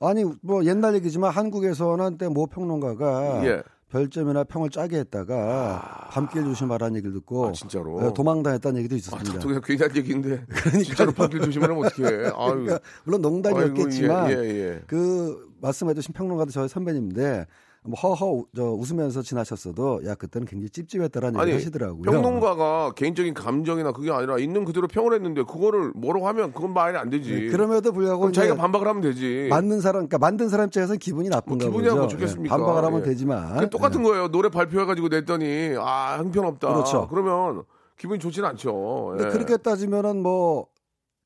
아니 0.00 0.24
뭐 0.42 0.64
옛날 0.64 0.94
얘기지만 0.96 1.30
한국에서는 1.30 2.04
한때 2.04 2.28
모 2.28 2.46
평론가가 2.46 3.44
예. 3.46 3.62
별점이나 3.92 4.44
평을 4.44 4.70
짜게 4.70 4.98
했다가 5.00 6.08
밤길 6.12 6.44
조심하라는 6.44 6.96
얘기를 6.96 7.12
듣고 7.12 7.48
아, 7.48 7.52
진짜로? 7.52 7.98
어, 7.98 8.14
도망다녔다는 8.14 8.78
얘기도 8.78 8.94
아, 8.94 8.96
있었습니다. 8.96 9.38
또 9.38 9.48
그냥 9.48 9.60
괜한 9.62 9.96
얘기인데 9.96 10.44
진짜로 10.82 11.12
밖길 11.12 11.42
조심하면 11.42 11.84
어떡해. 11.84 12.08
아유. 12.08 12.32
그러니까 12.32 12.80
물론 13.04 13.20
농담이었겠지만 13.20 14.30
예, 14.30 14.34
예, 14.34 14.48
예. 14.48 14.80
그 14.86 15.52
말씀해주신 15.60 16.14
평론가도 16.14 16.50
저희 16.50 16.68
선배님인데 16.68 17.46
뭐 17.84 17.98
허허 17.98 18.44
저 18.54 18.62
웃으면서 18.62 19.22
지나셨어도 19.22 20.02
야 20.06 20.14
그때는 20.14 20.46
굉장히 20.46 20.70
찝찝했다라는 20.70 21.40
아니 21.40 21.50
얘기 21.50 21.58
하시더라고요. 21.58 22.02
평론가가 22.02 22.92
개인적인 22.94 23.34
감정이나 23.34 23.90
그게 23.92 24.12
아니라 24.12 24.38
있는 24.38 24.64
그대로 24.64 24.86
평을 24.86 25.14
했는데 25.14 25.42
그거를 25.42 25.90
뭐라고 25.96 26.28
하면 26.28 26.52
그건 26.52 26.74
말이 26.74 26.96
안 26.96 27.10
되지. 27.10 27.32
네, 27.32 27.46
그럼에도 27.48 27.92
불구하고 27.92 28.30
자기가 28.30 28.54
반박을 28.54 28.86
하면 28.86 29.02
되지. 29.02 29.48
만든 29.50 29.80
사람, 29.80 30.06
그러니까 30.06 30.18
만든 30.18 30.48
사람 30.48 30.66
입장에서는 30.66 30.98
기분이 31.00 31.28
나쁜가 31.28 31.64
뭐 31.66 31.72
기분이야 31.72 31.90
보죠. 31.90 32.00
뭐 32.02 32.08
좋겠습니까? 32.08 32.54
예, 32.54 32.56
반박을 32.56 32.84
하면 32.84 33.00
예. 33.00 33.04
되지만 33.04 33.70
똑같은 33.70 34.04
거예요. 34.04 34.28
노래 34.28 34.48
발표해가지고 34.48 35.08
냈더니 35.08 35.74
아 35.78 36.18
형편없다. 36.18 36.72
그렇죠. 36.72 37.08
그러면 37.08 37.64
기분이 37.98 38.20
좋지는 38.20 38.48
않죠. 38.50 39.16
예. 39.18 39.24
그렇게 39.24 39.56
따지면은 39.56 40.22
뭐 40.22 40.66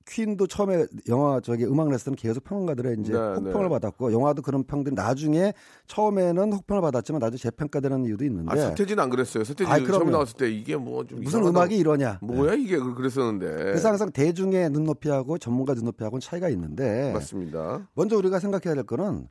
퀸도 0.08 0.46
처음에 0.46 0.86
영화 1.08 1.40
저기 1.40 1.64
음악 1.64 1.88
레슨은 1.90 2.14
계속 2.16 2.44
평론가들의 2.44 2.98
이제 3.00 3.12
네, 3.12 3.18
혹평을 3.18 3.64
네. 3.64 3.68
받았고 3.68 4.12
영화도 4.12 4.40
그런 4.42 4.62
평들이 4.62 4.94
나중에 4.94 5.52
처음에는 5.88 6.52
혹평을 6.52 6.80
받았지만 6.80 7.18
나중에 7.18 7.38
재평가되는 7.38 8.04
이유도 8.04 8.24
있는데 8.24 8.52
아, 8.52 8.56
서태지는 8.68 9.02
안 9.02 9.10
그랬어요. 9.10 9.42
서태지 9.42 9.68
아이, 9.68 9.84
처음. 9.84 10.10
나왔을 10.10 10.36
때 10.36 10.48
이게 10.50 10.76
뭐 10.76 11.04
좀 11.06 11.20
무슨. 11.20 11.44
음악이 11.44 11.76
이러냐. 11.76 12.20
뭐야 12.22 12.52
네. 12.54 12.62
이게 12.62 12.78
그- 12.78 12.94
그랬었는데. 12.94 13.46
그래서 13.46 13.88
항상 13.88 14.10
대중의 14.12 14.70
눈높이하고 14.70 15.38
전문가 15.38 15.74
눈높이하고는 15.74 16.20
차이가 16.20 16.48
있는데 16.50 17.12
맞습니다. 17.12 17.88
먼저 17.94 18.16
우리가 18.16 18.38
생각해야 18.38 18.74
될 18.76 18.84
거는 18.84 19.28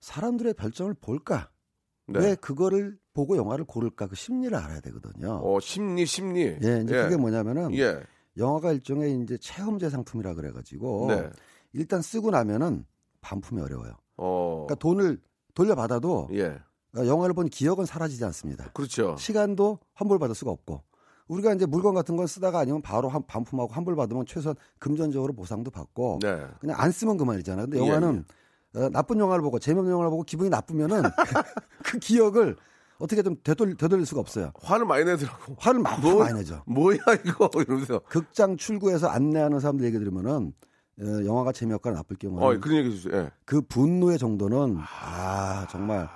사람들의 0.00 0.54
별점을 0.54 0.92
볼까? 1.00 1.48
네. 2.06 2.20
왜 2.20 2.34
그거를 2.34 2.98
보고 3.14 3.36
영화를 3.36 3.64
고를까? 3.64 4.06
그 4.08 4.14
심리를 4.14 4.54
알아야 4.56 4.80
되거든요. 4.80 5.40
어, 5.42 5.58
심리 5.60 6.04
심리. 6.06 6.42
예, 6.62 6.80
이제 6.84 7.02
그게 7.02 7.16
뭐냐면은 7.16 7.74
예. 7.76 7.98
영화가 8.38 8.72
일종의 8.72 9.20
이제 9.22 9.36
체험제 9.36 9.90
상품이라 9.90 10.34
그래가지고 10.34 11.06
네. 11.08 11.30
일단 11.72 12.00
쓰고 12.00 12.30
나면은 12.30 12.84
반품이 13.20 13.60
어려워요. 13.60 13.92
어. 14.16 14.66
그러니까 14.66 14.74
돈을 14.76 15.20
돌려받아도 15.54 16.28
예. 16.32 16.58
영화를 16.96 17.34
본 17.34 17.48
기억은 17.48 17.84
사라지지 17.84 18.24
않습니다. 18.24 18.70
그렇죠. 18.72 19.16
시간도 19.18 19.78
환불받을 19.94 20.34
수가 20.34 20.50
없고 20.50 20.82
우리가 21.28 21.52
이제 21.52 21.66
물건 21.66 21.94
같은 21.94 22.16
건 22.16 22.26
쓰다가 22.26 22.58
아니면 22.60 22.80
바로 22.80 23.08
한 23.08 23.22
반품하고 23.26 23.72
환불 23.72 23.96
받으면 23.96 24.24
최소한 24.26 24.56
금전적으로 24.78 25.34
보상도 25.34 25.70
받고 25.70 26.20
네. 26.22 26.46
그냥 26.60 26.80
안 26.80 26.90
쓰면 26.90 27.18
그만이잖아요. 27.18 27.66
근데 27.66 27.78
예, 27.78 27.86
영화는 27.86 28.24
어, 28.76 28.88
나쁜 28.90 29.18
영화를 29.18 29.42
보고 29.42 29.58
재미없는 29.58 29.92
영화를 29.92 30.10
보고 30.10 30.22
기분이 30.22 30.48
나쁘면은 30.48 31.02
그 31.84 31.98
기억을 31.98 32.56
어떻게 32.98 33.22
좀 33.22 33.36
되돌, 33.44 33.76
되돌릴 33.76 34.04
수가 34.06 34.20
없어요. 34.20 34.50
화를 34.60 34.84
많이 34.84 35.04
내더라고. 35.04 35.54
화를 35.58 35.80
막 35.80 36.00
뭐- 36.00 36.18
많이 36.24 36.34
내죠. 36.38 36.62
뭐야 36.66 36.98
이거 37.24 37.48
이러면서. 37.56 38.00
극장 38.08 38.56
출구에서 38.56 39.08
안내하는 39.08 39.60
사람들 39.60 39.86
얘기 39.86 39.98
들으면은 39.98 40.52
어, 41.00 41.04
영화가 41.24 41.52
재미없거나 41.52 41.96
나쁠 41.96 42.16
경우는 42.16 42.42
어, 42.44 42.60
그런 42.60 42.78
얘기 42.78 42.88
해주세요. 42.90 43.14
예. 43.22 43.30
그 43.44 43.60
분노의 43.62 44.18
정도는 44.18 44.78
아 44.80 45.64
정말 45.70 46.08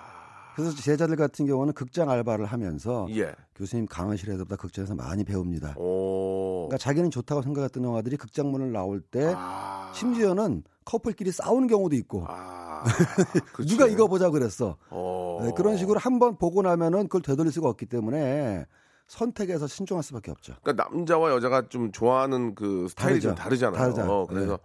그래서 0.56 0.74
제자들 0.76 1.14
같은 1.16 1.46
경우는 1.46 1.72
극장 1.72 2.10
알바를 2.10 2.46
하면서 2.46 3.06
예. 3.10 3.32
교수님 3.54 3.86
강의실에서보다 3.86 4.56
극장에서 4.56 4.96
많이 4.96 5.22
배웁니다. 5.22 5.74
오. 5.78 6.66
그러니까 6.66 6.78
자기는 6.78 7.10
좋다고 7.12 7.42
생각했던 7.42 7.84
영화들이 7.84 8.16
극장문을 8.16 8.72
나올 8.72 9.00
때 9.00 9.32
아. 9.36 9.92
심지어는 9.94 10.64
커플끼리 10.84 11.30
싸우는 11.32 11.68
경우도 11.68 11.94
있고 11.96 12.24
아. 12.28 12.84
누가 13.68 13.86
이거 13.86 14.08
보자 14.08 14.30
그랬어. 14.30 14.76
어. 14.90 15.40
네, 15.42 15.52
그런 15.56 15.76
식으로 15.76 15.98
한번 16.00 16.36
보고 16.36 16.62
나면은 16.62 17.04
그걸 17.04 17.22
되돌릴 17.22 17.52
수가 17.52 17.68
없기 17.68 17.86
때문에 17.86 18.66
선택에서 19.06 19.66
신중할 19.66 20.02
수밖에 20.02 20.30
없죠. 20.30 20.54
그러니까 20.62 20.84
남자와 20.88 21.30
여자가 21.32 21.68
좀 21.68 21.92
좋아하는 21.92 22.54
그 22.54 22.86
스타일이 22.88 23.20
좀 23.20 23.34
다르죠. 23.34 23.70
다르잖아요. 23.72 23.94
다르죠. 23.94 24.12
어, 24.12 24.26
그래서 24.26 24.58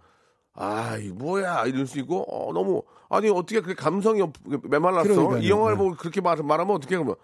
아, 0.54 0.96
이 0.96 1.10
뭐야 1.10 1.66
이럴 1.66 1.86
수 1.86 1.98
있고 2.00 2.22
어, 2.28 2.52
너무 2.52 2.82
아니 3.08 3.28
어떻게 3.28 3.60
그렇게 3.60 3.80
감성이 3.80 4.20
없, 4.22 4.32
메말랐어? 4.64 5.04
그러니까요. 5.08 5.38
이 5.42 5.50
영화를 5.50 5.76
네. 5.76 5.82
보고 5.84 5.96
그렇게 5.96 6.20
말, 6.20 6.36
말하면 6.42 6.74
어떻게 6.74 6.96
그러면 6.96 7.14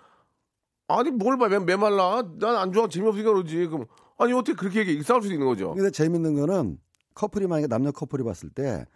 아니 0.86 1.10
뭘 1.10 1.38
봐, 1.38 1.48
메, 1.48 1.58
메말라? 1.58 2.22
난 2.38 2.56
안 2.56 2.72
좋아, 2.72 2.86
재미없으니까 2.88 3.32
그러지. 3.32 3.66
그럼 3.66 3.86
아니 4.18 4.32
어떻게 4.34 4.52
그렇게 4.54 4.80
얘기 4.80 5.02
싸울 5.02 5.22
수 5.22 5.32
있는 5.32 5.46
거죠? 5.46 5.74
근데 5.74 5.90
재밌는 5.90 6.34
거는 6.34 6.78
커플이 7.14 7.46
만약에 7.46 7.66
남녀 7.66 7.90
커플이 7.90 8.24
봤을 8.24 8.50
때 8.50 8.86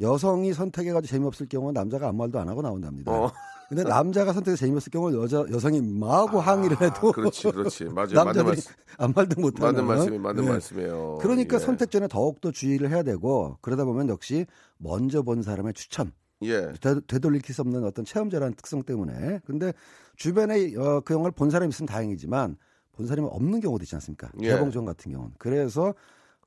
여성이 0.00 0.52
선택해가지고 0.52 1.10
재미없을 1.10 1.48
경우는 1.48 1.74
남자가 1.74 2.08
아무 2.08 2.18
말도 2.18 2.38
안 2.38 2.48
하고 2.48 2.62
나온답니다. 2.62 3.12
어. 3.12 3.32
근데 3.68 3.84
남자가 3.84 4.32
선택해서 4.32 4.58
재미없을 4.64 4.90
경우는 4.90 5.22
여자 5.22 5.44
여성이 5.52 5.80
마구 5.80 6.38
항의를 6.38 6.80
해도 6.80 7.10
아, 7.10 7.12
그렇지, 7.12 7.52
그렇지, 7.52 7.84
맞아요, 7.84 8.14
남자들이 8.14 8.44
말씀, 8.44 8.72
아무 8.98 9.12
말도 9.14 9.40
못하는 9.40 9.74
맞는 9.74 9.86
말씀이 9.86 10.18
맞는 10.18 10.44
네. 10.44 10.50
말씀이에요. 10.50 11.18
그러니까 11.20 11.56
예. 11.56 11.60
선택 11.60 11.90
전에 11.90 12.08
더욱 12.08 12.40
더 12.40 12.50
주의를 12.50 12.90
해야 12.90 13.04
되고 13.04 13.58
그러다 13.60 13.84
보면 13.84 14.08
역시 14.08 14.46
먼저 14.78 15.22
본 15.22 15.42
사람의 15.42 15.74
추천 15.74 16.12
예, 16.42 16.72
되, 16.80 16.98
되돌릴 17.06 17.42
수 17.44 17.60
없는 17.60 17.84
어떤 17.84 18.04
체험자라는 18.04 18.54
특성 18.54 18.82
때문에 18.82 19.40
근데 19.44 19.72
주변에 20.16 20.74
어, 20.76 21.00
그 21.04 21.14
영화를 21.14 21.32
본 21.32 21.50
사람이 21.50 21.68
있으면 21.68 21.86
다행이지만 21.86 22.56
본 22.92 23.06
사람이 23.06 23.28
없는 23.30 23.60
경우도 23.60 23.84
있지 23.84 23.94
않습니까? 23.94 24.30
예. 24.40 24.48
개봉전 24.48 24.84
같은 24.84 25.12
경우는 25.12 25.34
그래서 25.38 25.94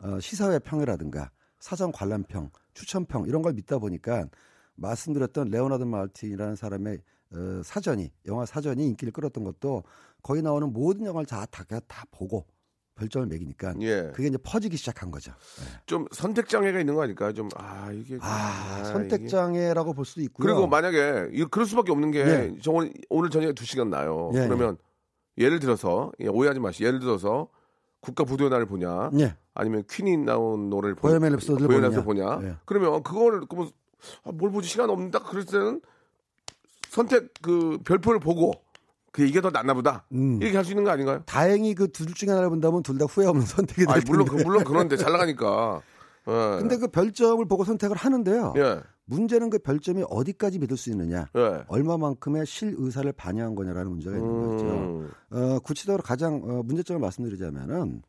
어, 0.03 0.19
시사회 0.19 0.59
평이라든가 0.59 1.31
사전 1.59 1.91
관람평, 1.91 2.51
추천평 2.73 3.25
이런 3.27 3.41
걸 3.41 3.53
믿다 3.53 3.79
보니까 3.79 4.27
말씀드렸던 4.75 5.49
레오나드 5.49 5.83
마르틴이라는 5.83 6.55
사람의 6.55 6.99
어, 7.33 7.61
사전이 7.63 8.11
영화 8.27 8.45
사전이 8.45 8.85
인기를 8.85 9.13
끌었던 9.13 9.43
것도 9.43 9.83
거기 10.21 10.41
나오는 10.41 10.71
모든 10.71 11.05
영화를 11.05 11.25
다, 11.25 11.45
다, 11.45 11.63
다 11.87 12.05
보고 12.11 12.45
별점을 12.95 13.27
매기니까 13.27 13.73
예. 13.81 14.11
그게 14.13 14.27
이제 14.27 14.37
퍼지기 14.37 14.77
시작한 14.77 15.09
거죠. 15.09 15.33
좀 15.85 16.05
선택 16.11 16.47
장애가 16.47 16.79
있는 16.79 16.93
거 16.93 17.01
아닐까요? 17.01 17.33
좀아 17.33 17.91
이게 17.93 18.17
아, 18.21 18.81
아, 18.81 18.83
선택 18.83 19.21
이게. 19.21 19.29
장애라고 19.29 19.93
볼 19.93 20.05
수도 20.05 20.21
있고요. 20.21 20.45
그리고 20.45 20.67
만약에 20.67 21.29
이 21.31 21.43
그럴 21.45 21.65
수밖에 21.65 21.91
없는 21.91 22.11
게 22.11 22.23
네. 22.23 22.55
저 22.61 22.71
오늘, 22.71 22.93
오늘 23.09 23.29
저녁에 23.29 23.53
두 23.53 23.65
시간 23.65 23.89
나요. 23.89 24.29
네, 24.33 24.45
그러면 24.45 24.77
예를 25.37 25.59
들어서 25.59 26.11
예, 26.19 26.27
오해하지 26.27 26.59
마시. 26.59 26.83
예를 26.83 26.99
들어서 26.99 27.47
국가 27.99 28.25
부도의 28.25 28.49
날을 28.51 28.67
보냐, 28.67 29.09
예. 29.19 29.35
아니면 29.55 29.83
퀸이 29.89 30.17
나온 30.17 30.69
노래를 30.69 30.95
보- 30.95 31.07
보헤미안 31.07 31.35
랩소디를 31.37 31.67
보헤미안. 31.67 31.91
랩소디 31.91 32.03
보냐. 32.05 32.39
예. 32.43 32.55
그러면 32.65 33.03
그거를 33.03 33.41
그러면 33.47 33.71
아, 34.23 34.31
뭘 34.33 34.51
보지 34.51 34.67
시간 34.67 34.89
없는다. 34.89 35.19
그럴 35.19 35.45
때는 35.45 35.81
선택 36.89 37.31
그 37.41 37.79
별표를 37.85 38.19
보고 38.19 38.51
그 39.11 39.23
이게 39.25 39.41
더 39.41 39.49
낫나 39.51 39.73
보다. 39.73 40.05
음. 40.11 40.41
이렇게 40.41 40.55
할 40.57 40.65
수 40.65 40.71
있는 40.71 40.83
거 40.83 40.89
아닌가요? 40.91 41.21
다행히 41.25 41.75
그 41.75 41.87
둘 41.91 42.07
중에 42.13 42.29
하나를 42.29 42.49
본다면 42.49 42.81
둘 42.83 42.97
다 42.97 43.05
후회 43.05 43.25
없는 43.27 43.45
선택이 43.45 43.85
될 43.85 43.89
아니, 43.95 44.03
물론 44.07 44.25
텐데. 44.25 44.43
그- 44.43 44.47
물론 44.47 44.63
그런데 44.63 44.97
잘 44.97 45.11
나가니까. 45.11 45.81
예. 46.27 46.31
근데 46.59 46.77
그 46.77 46.87
별점을 46.87 47.45
보고 47.47 47.63
선택을 47.63 47.95
하는데요. 47.97 48.53
예. 48.57 48.81
문제는 49.05 49.49
그 49.49 49.59
별점이 49.59 50.05
어디까지 50.09 50.59
믿을 50.59 50.77
수 50.77 50.89
있느냐. 50.89 51.27
예. 51.35 51.63
얼마만큼의 51.67 52.45
실 52.45 52.73
의사를 52.77 53.11
반영한 53.11 53.53
거냐라는 53.55 53.91
문제가 53.91 54.15
있는 54.17 54.47
거죠. 54.49 54.65
음. 54.65 55.11
어, 55.31 55.59
구체적으로 55.59 56.01
가장 56.01 56.35
어, 56.43 56.63
문제점을 56.63 56.99
말씀드리자면은 57.01 58.01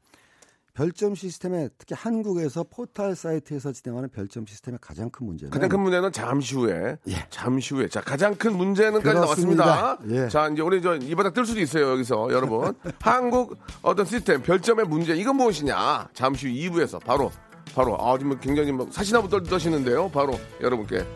별점 0.74 1.14
시스템에 1.14 1.68
특히 1.78 1.94
한국에서 1.96 2.64
포털 2.68 3.14
사이트에서 3.14 3.70
진행하는 3.70 4.08
별점 4.10 4.44
시스템의 4.44 4.78
가장 4.82 5.08
큰 5.08 5.26
문제는 5.26 5.50
가장 5.52 5.68
큰 5.68 5.78
문제는 5.80 6.10
잠시 6.10 6.56
후에. 6.56 6.96
예. 7.06 7.26
잠시 7.30 7.74
후에. 7.74 7.86
자, 7.88 8.00
가장 8.00 8.34
큰 8.34 8.56
문제는까지. 8.56 9.14
나왔습니다. 9.14 9.98
예. 10.08 10.28
자, 10.28 10.48
이제 10.48 10.62
우리 10.62 10.82
저 10.82 10.96
이 10.96 11.14
바닥 11.14 11.32
뜰 11.32 11.46
수도 11.46 11.60
있어요, 11.60 11.90
여기서. 11.92 12.28
여러분. 12.32 12.74
한국 13.00 13.56
어떤 13.82 14.04
시스템, 14.04 14.42
별점의 14.42 14.86
문제, 14.86 15.14
이건 15.14 15.36
무엇이냐? 15.36 16.08
잠시 16.12 16.48
후 16.48 16.52
2부에서 16.72 17.00
바로, 17.04 17.30
바로, 17.72 17.96
아, 18.00 18.18
지금 18.18 18.36
굉장히 18.40 18.72
막 18.72 18.92
사시나부 18.92 19.28
떨- 19.28 19.44
떠시는데요. 19.44 20.08
바로 20.10 20.38
여러분께 20.60 21.06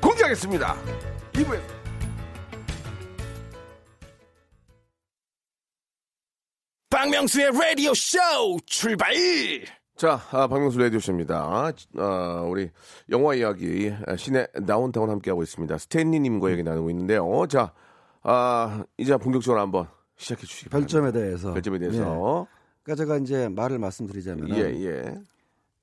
공개하겠습니다. 0.00 0.76
2부에서. 1.32 1.79
박명수의 6.90 7.52
라디오 7.52 7.94
쇼 7.94 8.18
출발! 8.66 9.14
자, 9.96 10.20
아, 10.32 10.48
박명수 10.48 10.78
라디오쇼입니다. 10.78 11.72
아, 11.98 12.42
우리 12.48 12.68
영화 13.10 13.34
이야기, 13.34 13.94
아, 14.06 14.16
시내 14.16 14.46
다운타운 14.66 15.08
함께하고 15.08 15.42
있습니다. 15.42 15.78
스탠리님과 15.78 16.50
얘기 16.50 16.64
나누고 16.64 16.90
있는데요. 16.90 17.46
자, 17.48 17.72
아, 18.22 18.82
이제 18.98 19.16
본격적으로 19.16 19.60
한번 19.60 19.86
시작해 20.16 20.44
주시기 20.46 20.70
바랍니다. 20.70 21.00
별점에 21.00 21.12
대해서. 21.12 21.52
별점에 21.52 21.76
예. 21.76 21.78
대해서. 21.80 22.46
그러니까 22.82 23.04
제가 23.04 23.18
이제 23.18 23.48
말을 23.48 23.78
말씀드리자면 23.78 24.48
예, 24.56 24.62
예. 24.84 25.14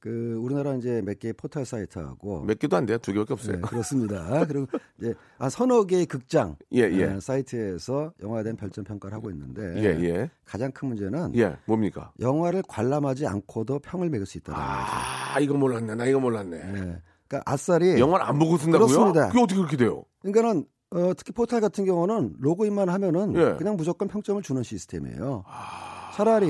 그 0.07 0.39
우리나라 0.41 0.73
이제 0.75 1.01
몇 1.03 1.19
개의 1.19 1.33
포털 1.33 1.65
사이트하고 1.65 2.43
몇 2.43 2.57
개도 2.57 2.77
안 2.77 2.85
돼요. 2.85 2.97
두 2.97 3.11
개밖에 3.11 3.33
없어요. 3.33 3.57
네, 3.57 3.61
그렇습니다. 3.61 4.45
그리고 4.47 4.65
이제 4.97 5.13
한 5.37 5.49
서너 5.49 5.83
개의 5.83 6.05
극장 6.05 6.55
예, 6.73 6.83
예. 6.83 7.03
어, 7.03 7.19
사이트에서 7.19 8.13
영화에 8.23 8.43
대한 8.43 8.55
별점 8.55 8.85
평가를 8.85 9.17
하고 9.17 9.29
있는데 9.31 9.61
예, 9.83 10.05
예. 10.05 10.31
가장 10.45 10.71
큰 10.71 10.87
문제는 10.87 11.35
예, 11.35 11.57
뭡니까? 11.65 12.13
영화를 12.21 12.63
관람하지 12.69 13.27
않고도 13.27 13.79
평을 13.79 14.09
매길 14.09 14.25
수 14.25 14.37
있다는 14.37 14.57
거죠. 14.57 14.71
아, 14.71 15.39
이거 15.41 15.55
몰랐네. 15.55 15.95
나 15.95 16.05
이거 16.05 16.21
몰랐네. 16.21 16.55
예. 16.55 17.01
그러니까 17.27 17.41
아싸리 17.45 17.99
영화를 17.99 18.25
안 18.25 18.39
보고 18.39 18.57
쓴다고요? 18.57 18.87
그렇습니다. 18.87 19.27
그게 19.27 19.41
어떻게 19.41 19.57
그렇게 19.57 19.75
돼요? 19.75 20.05
그러니까는 20.21 20.65
어, 20.91 21.11
특히 21.17 21.33
포털 21.33 21.59
같은 21.59 21.83
경우는 21.83 22.35
로그인만 22.39 22.87
하면은 22.87 23.35
예. 23.35 23.55
그냥 23.57 23.75
무조건 23.75 24.07
평점을 24.07 24.41
주는 24.41 24.63
시스템이에요. 24.63 25.43
아. 25.45 26.11
차라리 26.15 26.47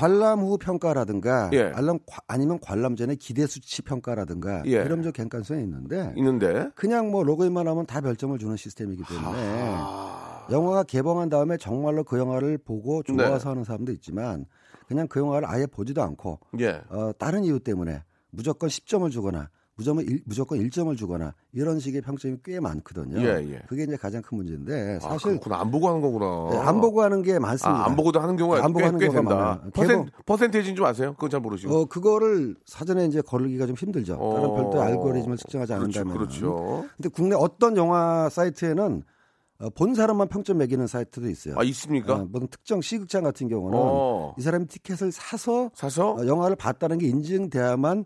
관람 0.00 0.40
후 0.40 0.58
평가라든가 0.58 1.48
예. 1.54 1.72
알람- 1.72 2.00
과- 2.06 2.20
아니면 2.26 2.58
관람 2.60 2.96
전에 2.96 3.14
기대 3.14 3.46
수치 3.46 3.80
평가라든가 3.80 4.62
예. 4.66 4.72
이런 4.72 5.02
점 5.02 5.10
객관성이 5.10 5.62
있는데 5.62 6.12
있는데. 6.18 6.68
그냥 6.74 7.10
뭐 7.10 7.22
로그인만 7.24 7.66
하면 7.66 7.86
다 7.86 8.02
별점을 8.02 8.38
주는 8.38 8.56
시스템이기 8.58 9.02
때문에 9.08 9.38
아, 9.78 10.46
영화가 10.50 10.82
개봉한 10.82 11.30
다음에 11.30 11.56
정말로 11.56 12.04
그 12.04 12.18
영화를 12.18 12.58
보고 12.58 13.02
좋아서 13.02 13.38
네. 13.44 13.48
하는 13.48 13.64
사람도 13.64 13.92
있지만 13.92 14.44
그냥 14.86 15.08
그 15.08 15.18
영화를 15.18 15.48
아예 15.48 15.64
보지도 15.64 16.02
않고 16.02 16.40
예. 16.60 16.82
어, 16.90 17.12
다른 17.16 17.42
이유 17.44 17.58
때문에 17.58 18.02
무조건 18.30 18.68
10점을 18.68 19.10
주거나 19.10 19.48
무조건, 19.76 20.04
일, 20.06 20.22
무조건 20.24 20.58
1점을 20.58 20.96
주거나 20.96 21.34
이런 21.52 21.78
식의 21.78 22.00
평점이 22.00 22.38
꽤 22.42 22.58
많거든요. 22.60 23.20
예, 23.20 23.46
예. 23.52 23.62
그게 23.68 23.82
이제 23.82 23.96
가장 23.96 24.22
큰 24.22 24.38
문제인데 24.38 24.96
아, 25.02 25.10
사실 25.10 25.32
그렇구나. 25.32 25.60
안 25.60 25.70
보고 25.70 25.88
하는 25.88 26.00
거구나. 26.00 26.48
네, 26.50 26.56
안 26.66 26.80
보고 26.80 27.02
하는 27.02 27.22
게 27.22 27.38
많습니다. 27.38 27.82
아, 27.82 27.86
안 27.86 27.94
보고도 27.94 28.18
하는 28.18 28.36
경우가 28.36 28.64
안 28.64 28.72
보고 28.72 28.78
꽤, 28.78 28.84
하는 28.86 28.98
꽤 28.98 29.08
경우가 29.08 29.28
된다. 29.28 29.44
많아요. 29.44 29.70
퍼센, 29.72 30.10
퍼센테이지는 30.24 30.76
좀 30.76 30.86
아세요? 30.86 31.12
그건 31.12 31.28
잘 31.28 31.40
모르시고. 31.40 31.74
어, 31.74 31.84
그거를 31.84 32.56
사전에 32.64 33.04
이제 33.04 33.20
거르기가 33.20 33.66
좀 33.66 33.76
힘들죠. 33.76 34.14
다른 34.16 34.48
어, 34.50 34.54
별도 34.54 34.80
알고리즘을 34.80 35.36
측정하지 35.36 35.74
그렇죠, 35.74 36.00
않는다면. 36.00 36.16
그렇죠. 36.16 36.86
근데 36.96 37.08
국내 37.10 37.34
어떤 37.36 37.76
영화 37.76 38.30
사이트에는 38.30 39.02
어, 39.58 39.70
본 39.70 39.94
사람만 39.94 40.28
평점 40.28 40.58
매기는 40.58 40.86
사이트도 40.86 41.28
있어요. 41.28 41.54
아, 41.58 41.62
있습니까? 41.64 42.14
어, 42.14 42.28
무슨 42.30 42.46
특정 42.48 42.80
시극장 42.80 43.22
같은 43.24 43.48
경우는 43.48 43.78
어. 43.78 44.34
이 44.38 44.42
사람이 44.42 44.66
티켓을 44.68 45.12
사서 45.12 45.70
사서? 45.74 46.12
어, 46.14 46.26
영화를 46.26 46.56
봤다는 46.56 46.98
게 46.98 47.06
인증돼야만 47.08 47.98
어, 48.00 48.04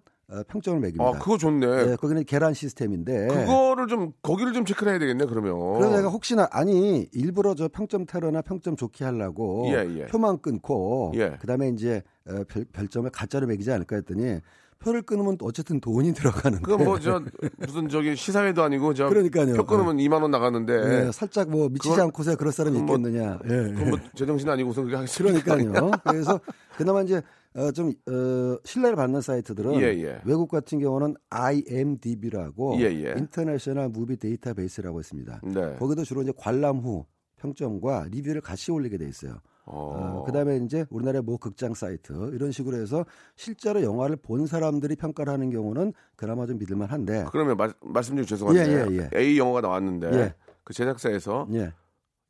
평점을 0.48 0.78
매깁니다. 0.80 1.04
아, 1.04 1.12
그거 1.18 1.36
좋네. 1.36 1.86
네, 1.86 1.96
거기는 1.96 2.24
계란 2.24 2.54
시스템인데. 2.54 3.26
그거를 3.28 3.86
좀 3.88 4.12
거기를 4.22 4.52
좀 4.52 4.64
체크를 4.64 4.92
해야 4.92 4.98
되겠네 4.98 5.26
그러면. 5.26 5.74
그래서 5.78 5.96
내가 5.96 6.08
혹시나 6.08 6.48
아니 6.52 7.08
일부러 7.12 7.54
저 7.54 7.68
평점 7.68 8.06
테러나 8.06 8.40
평점 8.42 8.76
좋게 8.76 9.04
하려고 9.04 9.66
예, 9.68 9.86
예. 9.98 10.06
표만 10.06 10.38
끊고 10.40 11.12
예. 11.16 11.36
그다음에 11.40 11.68
이제 11.70 12.02
어, 12.28 12.42
별, 12.48 12.64
별점을 12.72 13.10
가짜로 13.10 13.46
매기지 13.48 13.72
않을까 13.72 13.96
했더니 13.96 14.38
표를 14.78 15.02
끊으면 15.02 15.36
또 15.36 15.44
어쨌든 15.44 15.78
돈이 15.78 16.12
들어가는데 16.14 16.62
그건 16.62 16.84
뭐저 16.84 17.22
무슨 17.58 17.88
저기 17.88 18.16
시사회도 18.16 18.62
아니고 18.62 18.94
저 18.94 19.08
그러니까요. 19.10 19.54
표 19.54 19.66
끊으면 19.66 19.98
2만 19.98 20.22
원 20.22 20.30
나가는데 20.30 21.06
예, 21.08 21.12
살짝 21.12 21.50
뭐 21.50 21.68
미치지 21.68 21.90
그건- 21.90 22.06
않고서 22.06 22.36
그럴 22.36 22.52
사람이 22.52 22.80
뭐- 22.80 22.96
있겠느냐. 22.96 23.40
예, 23.44 23.48
그건 23.48 23.90
뭐 23.90 23.98
제정신 24.14 24.48
아니고서 24.48 24.80
그렇게 24.82 24.96
하겠습니까? 24.96 25.54
그러니까요. 25.56 25.90
그래서 26.04 26.40
그나마 26.76 27.02
이제 27.02 27.20
어, 27.56 27.72
좀 27.72 27.92
어, 28.06 28.58
신뢰를 28.64 28.96
받는 28.96 29.20
사이트들은 29.20 29.80
예, 29.80 29.86
예. 30.02 30.20
외국 30.24 30.48
같은 30.48 30.78
경우는 30.78 31.14
IMDb라고 31.30 32.76
예, 32.80 32.84
예. 32.84 33.14
International 33.18 33.88
Movie 33.88 34.16
Database라고 34.16 35.00
있습니다. 35.00 35.40
네. 35.42 35.76
거기도 35.76 36.04
주로 36.04 36.22
이제 36.22 36.32
관람 36.36 36.78
후 36.78 37.06
평점과 37.38 38.06
리뷰를 38.10 38.40
같이 38.40 38.70
올리게 38.70 38.98
돼 38.98 39.08
있어요. 39.08 39.38
어. 39.64 40.20
어, 40.20 40.24
그다음에 40.24 40.56
이제 40.58 40.84
우리나라의 40.90 41.22
모 41.22 41.38
극장 41.38 41.74
사이트 41.74 42.12
이런 42.34 42.52
식으로 42.52 42.76
해서 42.76 43.04
실제로 43.36 43.82
영화를 43.82 44.16
본 44.16 44.46
사람들이 44.46 44.96
평가를 44.96 45.32
하는 45.32 45.50
경우는 45.50 45.92
그나마 46.16 46.46
좀 46.46 46.58
믿을만 46.58 46.88
한데 46.88 47.24
그러면 47.30 47.56
말, 47.56 47.72
말씀 47.80 48.16
좀 48.16 48.26
죄송한데 48.26 48.60
예, 48.60 48.96
예, 48.96 49.10
예. 49.12 49.18
A 49.18 49.38
영화가 49.38 49.60
나왔는데 49.60 50.12
예. 50.12 50.34
그 50.64 50.72
제작사에서 50.72 51.46
예 51.52 51.72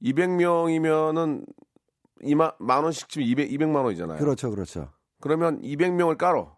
200명이면은 0.03 1.47
2만 2.23 2.55
만 2.59 2.85
원씩 2.85 3.09
치면 3.09 3.29
200 3.29 3.51
200만 3.51 3.85
원이잖아요. 3.85 4.19
그렇죠 4.19 4.51
그렇죠 4.51 4.89
그러면 5.21 5.61
200명을 5.63 6.17
깔어 6.19 6.57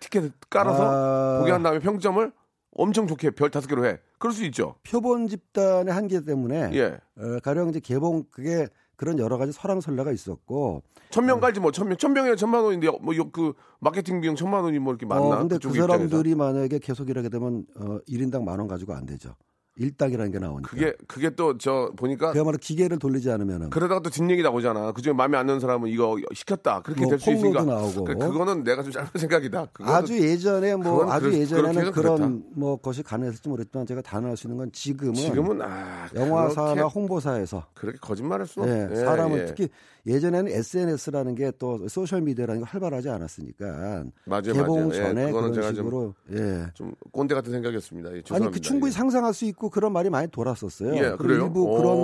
티켓을 0.00 0.32
깔아서 0.50 0.84
아, 0.84 1.38
보게 1.40 1.50
한 1.52 1.62
다음에 1.62 1.78
평점을 1.80 2.32
엄청 2.72 3.06
좋게 3.06 3.30
별 3.32 3.50
다섯 3.50 3.66
개로 3.66 3.84
해. 3.86 3.98
그럴 4.18 4.32
수 4.32 4.44
있죠. 4.46 4.76
표본 4.88 5.26
집단의 5.28 5.92
한계 5.92 6.20
때문에 6.24 6.70
예. 6.74 6.98
어, 7.16 7.38
가령 7.42 7.70
이제 7.70 7.80
개봉 7.80 8.24
그게 8.30 8.68
그런 8.96 9.18
여러 9.18 9.38
가지 9.38 9.52
설왕설래가 9.52 10.10
있었고 10.12 10.82
천명 11.10 11.40
깔지 11.40 11.60
뭐 11.60 11.70
천명 11.72 11.96
천명에 11.96 12.34
천만 12.36 12.62
원인데 12.64 12.88
뭐그 13.00 13.54
마케팅 13.80 14.20
비용 14.20 14.34
천만 14.36 14.62
원이 14.64 14.78
뭐 14.80 14.92
이렇게 14.92 15.06
많나? 15.06 15.22
어, 15.24 15.38
근데 15.38 15.54
그 15.56 15.68
그쪽 15.68 15.70
입장에서. 15.70 15.86
사람들이 16.08 16.34
만약에 16.34 16.78
계속 16.80 17.08
일하게 17.08 17.28
되면 17.28 17.64
어, 17.76 17.98
1인당 18.08 18.42
만 18.44 18.58
원 18.58 18.68
가지고 18.68 18.94
안 18.94 19.06
되죠. 19.06 19.34
일당이라는 19.78 20.32
게 20.32 20.38
나오니까. 20.38 20.70
그게 20.70 20.92
그게 21.06 21.30
또 21.30 21.56
저 21.58 21.90
보니까 21.96 22.32
그야말로 22.32 22.58
기계를 22.58 22.98
돌리지 22.98 23.30
않으면은 23.30 23.70
그러다가 23.70 24.00
또 24.02 24.10
뒷얘기 24.10 24.42
나오잖아. 24.42 24.92
그중에 24.92 25.12
마음에 25.14 25.38
안 25.38 25.46
드는 25.46 25.60
사람은 25.60 25.88
이거 25.88 26.16
시켰다. 26.34 26.82
그렇게 26.82 27.02
뭐 27.02 27.10
될수 27.10 27.32
있으니까. 27.32 27.64
나오고. 27.64 28.04
그래, 28.04 28.16
그거는 28.18 28.64
내가 28.64 28.82
좀 28.82 28.92
짧은 28.92 29.08
생각이다. 29.14 29.66
그거는 29.72 29.92
아주 29.94 30.18
예전에 30.18 30.74
뭐 30.76 31.10
아주 31.10 31.26
그렇- 31.26 31.38
예전에는 31.38 31.92
그런 31.92 32.16
그렇다. 32.16 32.34
뭐 32.54 32.76
것이 32.76 33.02
가능했을지 33.02 33.48
모르겠지만 33.48 33.86
제가 33.86 34.02
단언할 34.02 34.36
수 34.36 34.46
있는 34.46 34.56
건 34.58 34.70
지금은, 34.72 35.14
지금은 35.14 35.62
아 35.62 36.08
영화사나 36.14 36.84
홍보사에서 36.86 37.66
그렇게 37.74 37.98
거짓말할 38.00 38.46
수 38.46 38.60
예, 38.66 38.88
없. 38.90 38.96
사람을 38.96 39.38
예. 39.40 39.44
특히 39.46 39.68
예전에는 40.08 40.50
SNS라는 40.50 41.34
게 41.34 41.52
또 41.58 41.86
소셜 41.88 42.20
미디어라는 42.22 42.62
게 42.62 42.66
활발하지 42.68 43.08
않았으니까 43.10 44.04
맞아요, 44.24 44.42
개봉 44.54 44.88
맞아요. 44.88 44.92
예, 44.94 44.96
전에 45.02 45.26
그거는 45.26 45.50
그런 45.50 45.52
제가 45.54 45.66
좀- 45.68 45.74
식으로 45.76 46.14
예. 46.32 46.66
좀 46.74 46.94
꼰대 47.12 47.34
같은 47.34 47.52
생각이었습니다. 47.52 48.16
예, 48.16 48.22
아니. 48.30 48.50
그 48.50 48.60
충분히 48.60 48.90
예. 48.90 48.94
상상할 48.96 49.34
수 49.34 49.44
있고 49.46 49.70
그런 49.70 49.92
말이 49.92 50.08
많이 50.10 50.28
돌았었어요. 50.28 50.94
예, 50.94 51.00
그리고 51.00 51.16
그래요? 51.18 51.44
일부 51.44 51.62
오. 51.62 51.76
그런 51.76 51.96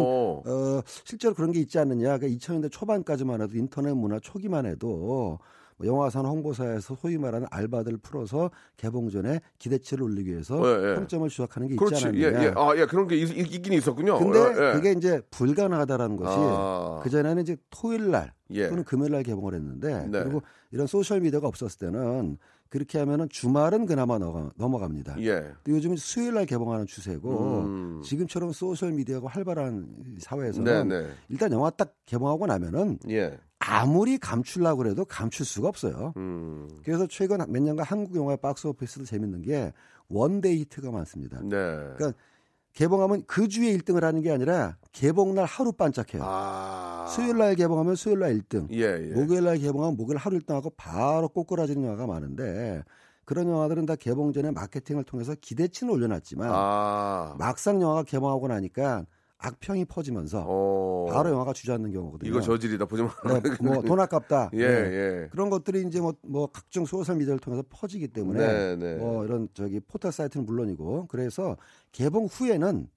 어, 0.47 0.83
실제로 1.05 1.35
그런 1.35 1.51
게 1.53 1.61
있지 1.61 1.79
않느냐. 1.79 2.19
그러니까 2.19 2.27
2000년대 2.29 2.71
초반까지만 2.71 3.41
해도 3.43 3.57
인터넷 3.57 3.95
문화 3.95 4.19
초기만 4.21 4.67
해도 4.67 4.87
뭐 4.89 5.39
영화산 5.83 6.25
홍보사에서 6.27 6.95
소위 6.95 7.19
말하는 7.19 7.47
알바들 7.51 7.97
풀어서 7.99 8.51
개봉 8.77 9.11
전에 9.11 9.41
기대치를 9.59 10.05
올리기 10.05 10.31
위해서 10.31 10.61
예, 10.65 10.91
예. 10.91 10.95
평점을 10.95 11.29
조작하는 11.29 11.69
게 11.69 11.75
있지 11.75 11.85
그렇지. 11.85 12.05
예, 12.15 12.27
않느냐. 12.27 12.45
예. 12.45 12.53
아, 12.57 12.75
예. 12.77 12.87
그런 12.87 13.09
게 13.09 13.17
있, 13.17 13.63
긴 13.63 13.73
있었군요. 13.73 14.19
근데 14.19 14.39
예, 14.39 14.69
예. 14.69 14.73
그게 14.75 14.93
이제 14.93 15.21
불가능하다라는 15.31 16.17
것이 16.17 16.37
아. 16.39 17.01
그 17.03 17.11
전에는 17.11 17.43
이제 17.43 17.57
토요일 17.71 18.11
날 18.11 18.33
예. 18.51 18.69
또는 18.69 18.85
금요일 18.85 19.13
날 19.13 19.23
개봉을 19.23 19.55
했는데 19.55 20.07
네. 20.09 20.23
그리고 20.23 20.43
이런 20.71 20.87
소셜 20.87 21.21
미디어가 21.21 21.49
없었을 21.49 21.79
때는 21.79 22.39
그렇게 22.69 22.99
하면은 22.99 23.29
주말은 23.29 23.87
그나마 23.87 24.19
넘어가, 24.19 24.51
넘어갑니다. 24.57 25.21
예. 25.21 25.45
요즘은 25.69 25.97
수요일 25.97 26.35
날 26.35 26.45
개봉하는 26.45 26.87
추세고 26.87 27.61
음. 27.61 28.03
지금처럼 28.03 28.51
소셜 28.53 28.93
미디어가 28.93 29.29
활발한 29.29 29.87
이 30.07 30.15
네, 30.15 30.17
사회에서는 30.19 30.89
네. 30.89 31.07
일단 31.29 31.53
영화 31.53 31.71
딱 31.71 31.95
개봉하고 32.07 32.47
나면은 32.47 32.99
예. 33.11 33.39
아무리 33.69 34.19
감추려고 34.19 34.79
그래도 34.79 35.05
감출 35.05 35.47
수가 35.47 35.69
없어요. 35.69 36.13
음. 36.17 36.69
그래서 36.85 37.07
최근 37.07 37.39
몇 37.49 37.63
년간 37.63 37.87
한국 37.87 38.17
영화의 38.17 38.39
박스 38.39 38.67
오피스도 38.67 39.05
재밌는 39.05 39.43
게 39.43 39.73
one-day 40.09 40.61
hit가 40.61 40.91
많습니다. 40.91 41.41
네. 41.43 41.49
그러니까 41.49 42.13
개봉하면 42.75 43.23
그 43.27 43.49
주에 43.49 43.77
1등을 43.77 44.03
하는 44.03 44.21
게 44.21 44.33
아니라 44.33 44.77
개봉 44.93 45.35
날 45.35 45.45
하루 45.45 45.73
반짝해요. 45.73 46.23
아. 46.25 47.07
수요일 47.09 47.39
날 47.39 47.55
개봉하면 47.55 47.95
수요일 47.95 48.19
날 48.19 48.35
1등. 48.37 48.69
예, 48.73 49.11
예. 49.11 49.15
목요일 49.15 49.45
날 49.45 49.59
개봉하면 49.59 49.97
목요일 49.97 50.19
하루 50.19 50.39
1등하고 50.39 50.73
바로 50.77 51.29
꼬꾸라지는 51.29 51.85
영화가 51.85 52.07
많은데 52.07 52.83
그런 53.25 53.49
영화들은 53.49 53.87
다 53.87 53.95
개봉 53.97 54.33
전에 54.33 54.51
마케팅을 54.51 55.05
통해서 55.05 55.35
기대치는 55.41 55.93
올려놨지만 55.93 56.51
아. 56.53 57.37
막상 57.39 57.81
영화가 57.81 58.03
개봉하고 58.03 58.49
나니까 58.49 59.07
악평이 59.47 59.85
퍼지면서 59.87 60.45
어. 60.47 61.07
바로 61.13 61.31
영화가 61.31 61.53
주저앉는 61.53 61.93
경우거든요. 61.93 62.31
이거 62.31 62.41
저질이다. 62.41 62.87
보지 62.87 63.03
마. 63.03 63.11
뭐돈 63.61 64.01
아깝다. 64.01 64.51
예, 64.55 64.67
네. 64.67 64.75
예. 65.25 65.29
그런 65.31 65.51
것들이 65.51 65.83
이제 65.87 66.01
뭐, 66.01 66.15
뭐 66.23 66.47
각종 66.47 66.85
소셜 66.87 67.17
미디어를 67.17 67.39
통해서 67.41 67.63
퍼지기 67.69 68.09
때문에 68.09 68.47
네, 68.47 68.77
네. 68.77 68.95
뭐 68.97 69.25
이런 69.25 69.49
저기 69.55 69.81
포털 69.81 70.13
사이트는 70.13 70.47
물론이고 70.47 71.07
그래서 71.09 71.57
개봉 71.93 72.27
후에는 72.27 72.89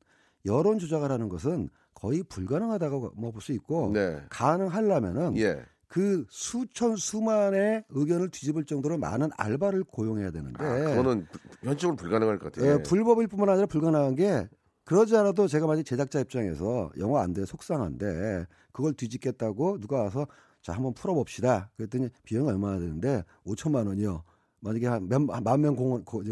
여론 0.46 0.80
조작을 0.80 1.12
하는 1.12 1.28
것은 1.30 1.70
거의 1.94 2.24
불가능하다고 2.24 3.14
뭐 3.16 3.32
볼 3.32 3.42
수 3.42 3.52
있고 3.54 3.92
네. 3.94 4.18
가능하려면은 4.30 5.36
예. 5.38 5.60
그 5.90 6.26
수천 6.30 6.98
수만의 6.98 7.86
의견을 7.90 8.30
뒤집을 8.30 8.66
정도로 8.66 8.98
많은 8.98 9.30
알바를 9.38 9.86
고용해야 9.86 10.32
되는데 10.32 10.62
아, 10.64 10.76
그거는 10.96 11.26
불- 11.32 11.42
현실적으로 11.64 11.96
불가능할 11.96 12.40
것 12.40 12.52
같아요. 12.52 12.74
예, 12.74 12.84
불법일 12.84 13.28
뿐만 13.28 13.50
아니라 13.50 13.68
불가능한 13.68 14.16
게 14.16 14.48
그러지 14.88 15.17
않아도 15.17 15.47
제가 15.50 15.67
만약 15.67 15.84
제작자 15.84 16.21
입장에서 16.21 16.89
영화 16.97 17.21
안 17.21 17.34
돼 17.34 17.43
속상한데 17.45 18.45
그걸 18.71 18.93
뒤집겠다고 18.93 19.82
누가 19.82 20.02
와서 20.04 20.28
자 20.62 20.71
한번 20.71 20.93
풀어봅시다. 20.93 21.69
그랬더니 21.76 22.08
비용이 22.23 22.50
얼마나 22.50 22.80
되는데 22.80 23.23
5천만 23.45 23.86
원이요. 23.88 24.23
만약에 24.62 24.88
한만명 24.88 25.76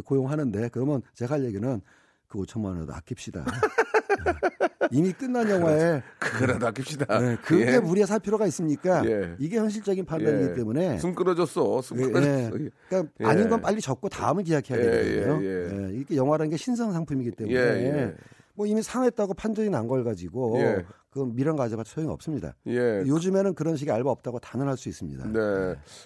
고용하는데 0.05 0.69
그러면 0.69 1.01
제가 1.13 1.35
할 1.35 1.43
얘기는 1.43 1.81
그 2.27 2.37
5천만 2.39 2.77
원도 2.77 2.93
아낍시다. 2.93 3.43
예. 4.25 4.87
이미 4.91 5.11
끝난 5.11 5.49
영화에 5.49 6.01
그래도 6.17 6.65
아낍시다. 6.67 7.19
네, 7.19 7.35
그게 7.43 7.73
예. 7.73 7.79
무리에 7.79 8.05
살 8.05 8.19
필요가 8.21 8.47
있습니까? 8.47 9.05
예. 9.05 9.35
이게 9.37 9.57
현실적인 9.57 10.05
판단이기 10.05 10.51
예. 10.51 10.53
때문에 10.53 10.97
숨 10.99 11.13
끊어졌어. 11.13 11.81
숨 11.81 11.99
예, 11.99 12.03
끊어졌어. 12.05 12.31
예. 12.45 12.69
그러니까 12.87 13.11
예. 13.19 13.25
아닌 13.25 13.49
건 13.49 13.59
빨리 13.61 13.81
적고 13.81 14.07
다음을 14.07 14.43
기약해야 14.45 14.79
예, 14.79 14.83
되거든요. 14.83 15.43
예, 15.43 15.89
예, 15.89 15.99
이게 15.99 16.15
영화라는 16.15 16.49
게 16.51 16.55
신성 16.57 16.93
상품이기 16.93 17.31
때문에. 17.31 18.13
뭐 18.55 18.65
이미 18.65 18.81
상했다고 18.81 19.33
판정이 19.33 19.69
난 19.69 19.87
걸 19.87 20.03
가지고 20.03 20.57
예. 20.59 20.85
그 21.11 21.19
미련 21.33 21.55
가져봐도 21.55 21.87
소용이 21.89 22.11
없습니다. 22.11 22.55
예. 22.67 23.03
요즘에는 23.05 23.53
그런 23.53 23.75
식의 23.77 23.93
알바 23.93 24.09
없다고 24.09 24.39
단언할 24.39 24.77
수 24.77 24.89
있습니다. 24.89 25.25
네. 25.27 25.31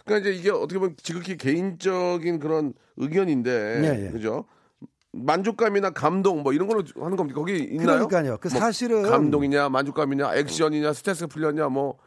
그러니까 0.05 0.17
이제 0.17 0.31
이게 0.31 0.49
어떻게 0.51 0.77
보면 0.79 0.95
지극히 1.01 1.38
개인적인 1.38 2.39
그런 2.39 2.73
의견인데, 2.97 3.51
예, 3.83 4.05
예. 4.07 4.12
그죠? 4.12 4.45
만족감이나 5.12 5.89
감동 5.91 6.43
뭐 6.43 6.53
이런 6.53 6.67
걸로 6.67 6.83
하는 6.99 7.17
겁니까? 7.17 7.39
거기 7.39 7.57
있나요? 7.57 8.07
그러니까요. 8.07 8.38
그 8.38 8.49
뭐 8.49 8.59
사실은 8.59 9.03
감동이냐, 9.03 9.69
만족감이냐, 9.69 10.35
액션이냐, 10.35 10.93
스트레스가 10.93 11.27
풀렸냐, 11.27 11.69
뭐, 11.69 11.97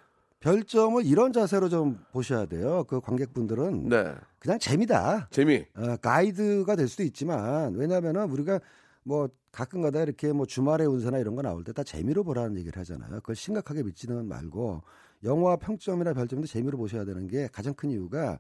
별점을 0.41 1.05
이런 1.07 1.33
자세로 1.33 1.69
좀 1.69 1.99
보셔야 2.13 2.47
돼요. 2.47 2.85
그 2.89 3.01
관객분들은 3.01 3.89
네. 3.89 4.15
그냥 4.39 4.59
재미다. 4.59 5.29
재미. 5.31 5.65
어, 5.77 5.97
가이드가 5.97 6.77
될 6.77 6.89
수도 6.89 7.03
있지만 7.05 7.75
왜냐하면은 7.75 8.29
우리가 8.31 8.61
뭐 9.05 9.29
가끔가다 9.51 10.03
이렇게 10.03 10.33
뭐 10.33 10.47
주말의 10.47 10.87
운세나 10.87 11.19
이런 11.19 11.35
거 11.35 11.43
나올 11.43 11.65
때 11.65 11.73
다 11.73 11.83
재미로 11.83 12.25
보라는 12.25 12.57
얘기를 12.59 12.79
하잖아요. 12.81 13.11
그걸 13.17 13.35
심각하게 13.37 13.83
믿지는 13.83 14.27
말고 14.27 14.83
영화 15.25 15.57
평점이나 15.57 16.15
별점도 16.15 16.47
재미로 16.47 16.79
보셔야 16.79 17.05
되는 17.05 17.27
게 17.29 17.49
가장 17.53 17.75
큰 17.75 17.91
이유가 17.91 18.39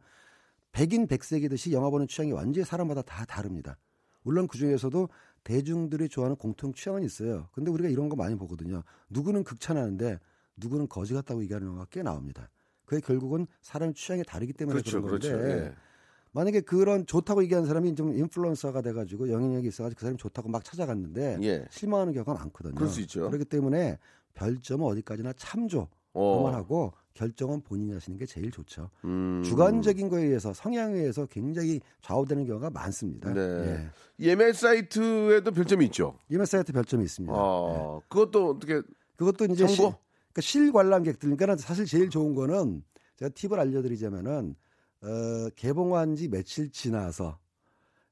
백인 0.72 1.07
백색이듯이 1.07 1.72
영화 1.72 1.90
보는 1.90 2.09
취향이 2.09 2.33
완전히 2.33 2.64
사람마다 2.64 3.03
다 3.03 3.25
다릅니다. 3.25 3.77
물론 4.22 4.46
그 4.46 4.57
중에서도 4.57 5.09
대중들이 5.44 6.09
좋아하는 6.09 6.37
공통 6.37 6.72
취향은 6.72 7.03
있어요. 7.03 7.48
근데 7.53 7.70
우리가 7.70 7.88
이런 7.88 8.09
거 8.09 8.16
많이 8.16 8.37
보거든요. 8.37 8.83
누구는 9.11 9.44
극찬하는데 9.44 10.18
누구는 10.57 10.88
거지 10.88 11.12
같다고 11.14 11.42
얘기하는 11.42 11.66
영화가 11.68 11.87
꽤 11.90 12.03
나옵니다. 12.03 12.48
그게 12.85 13.01
결국은 13.01 13.46
사람 13.61 13.92
취향이 13.94 14.22
다르기 14.25 14.53
때문에 14.53 14.81
그렇죠, 14.81 15.03
그런 15.03 15.11
건데 15.20 15.29
그렇죠. 15.29 15.48
예. 15.48 15.75
만약에 16.33 16.62
그런 16.62 17.07
좋다고 17.07 17.42
얘기하는 17.45 17.68
사람이 17.68 17.95
좀 17.95 18.16
인플루언서가 18.16 18.81
돼가지고 18.83 19.31
영향력이 19.31 19.68
있어가지고 19.68 19.99
그 19.99 20.01
사람이 20.01 20.18
좋다고 20.18 20.49
막 20.49 20.64
찾아갔는데 20.64 21.38
예. 21.42 21.64
실망하는 21.71 22.12
경우가 22.14 22.35
많거든요. 22.35 22.75
그럴 22.75 22.88
수 22.88 23.01
있죠. 23.03 23.27
그렇기 23.29 23.45
때문에 23.45 23.99
별점은 24.35 24.87
어디까지나 24.87 25.35
참조 25.35 25.88
어. 26.14 26.38
그만하고 26.38 26.92
결정은 27.14 27.61
본인이 27.61 27.92
하시는 27.92 28.16
게 28.18 28.25
제일 28.25 28.51
좋죠. 28.51 28.88
음. 29.05 29.42
주관적인 29.45 30.09
거에 30.09 30.25
의해서 30.25 30.55
성향에 30.55 30.95
의해서 30.95 31.27
굉장히 31.27 31.81
좌우되는 32.01 32.47
경우가 32.47 32.71
많습니다. 32.71 33.33
네. 33.33 33.40
예. 33.40 33.90
예매 34.31 34.53
사이트에도 34.55 35.51
별점이 35.51 35.85
있죠. 35.87 36.18
이메 36.31 36.47
사이트 36.47 36.73
별점이 36.73 37.05
있습니다. 37.05 37.35
예. 37.35 37.38
아, 37.38 38.01
그것도 38.09 38.51
어떻게 38.51 38.81
그것도 39.16 39.53
이제 39.53 39.66
시? 39.66 39.77
그러니까 39.77 40.40
실관람객들, 40.40 41.37
그러니까 41.37 41.57
사실 41.59 41.85
제일 41.85 42.09
좋은 42.09 42.35
거는 42.35 42.83
제가 43.16 43.31
팁을 43.35 43.61
알려드리자면은 43.61 44.55
어, 45.02 45.48
개봉한 45.56 46.16
지 46.16 46.28
며칠 46.28 46.70
지나서 46.70 47.38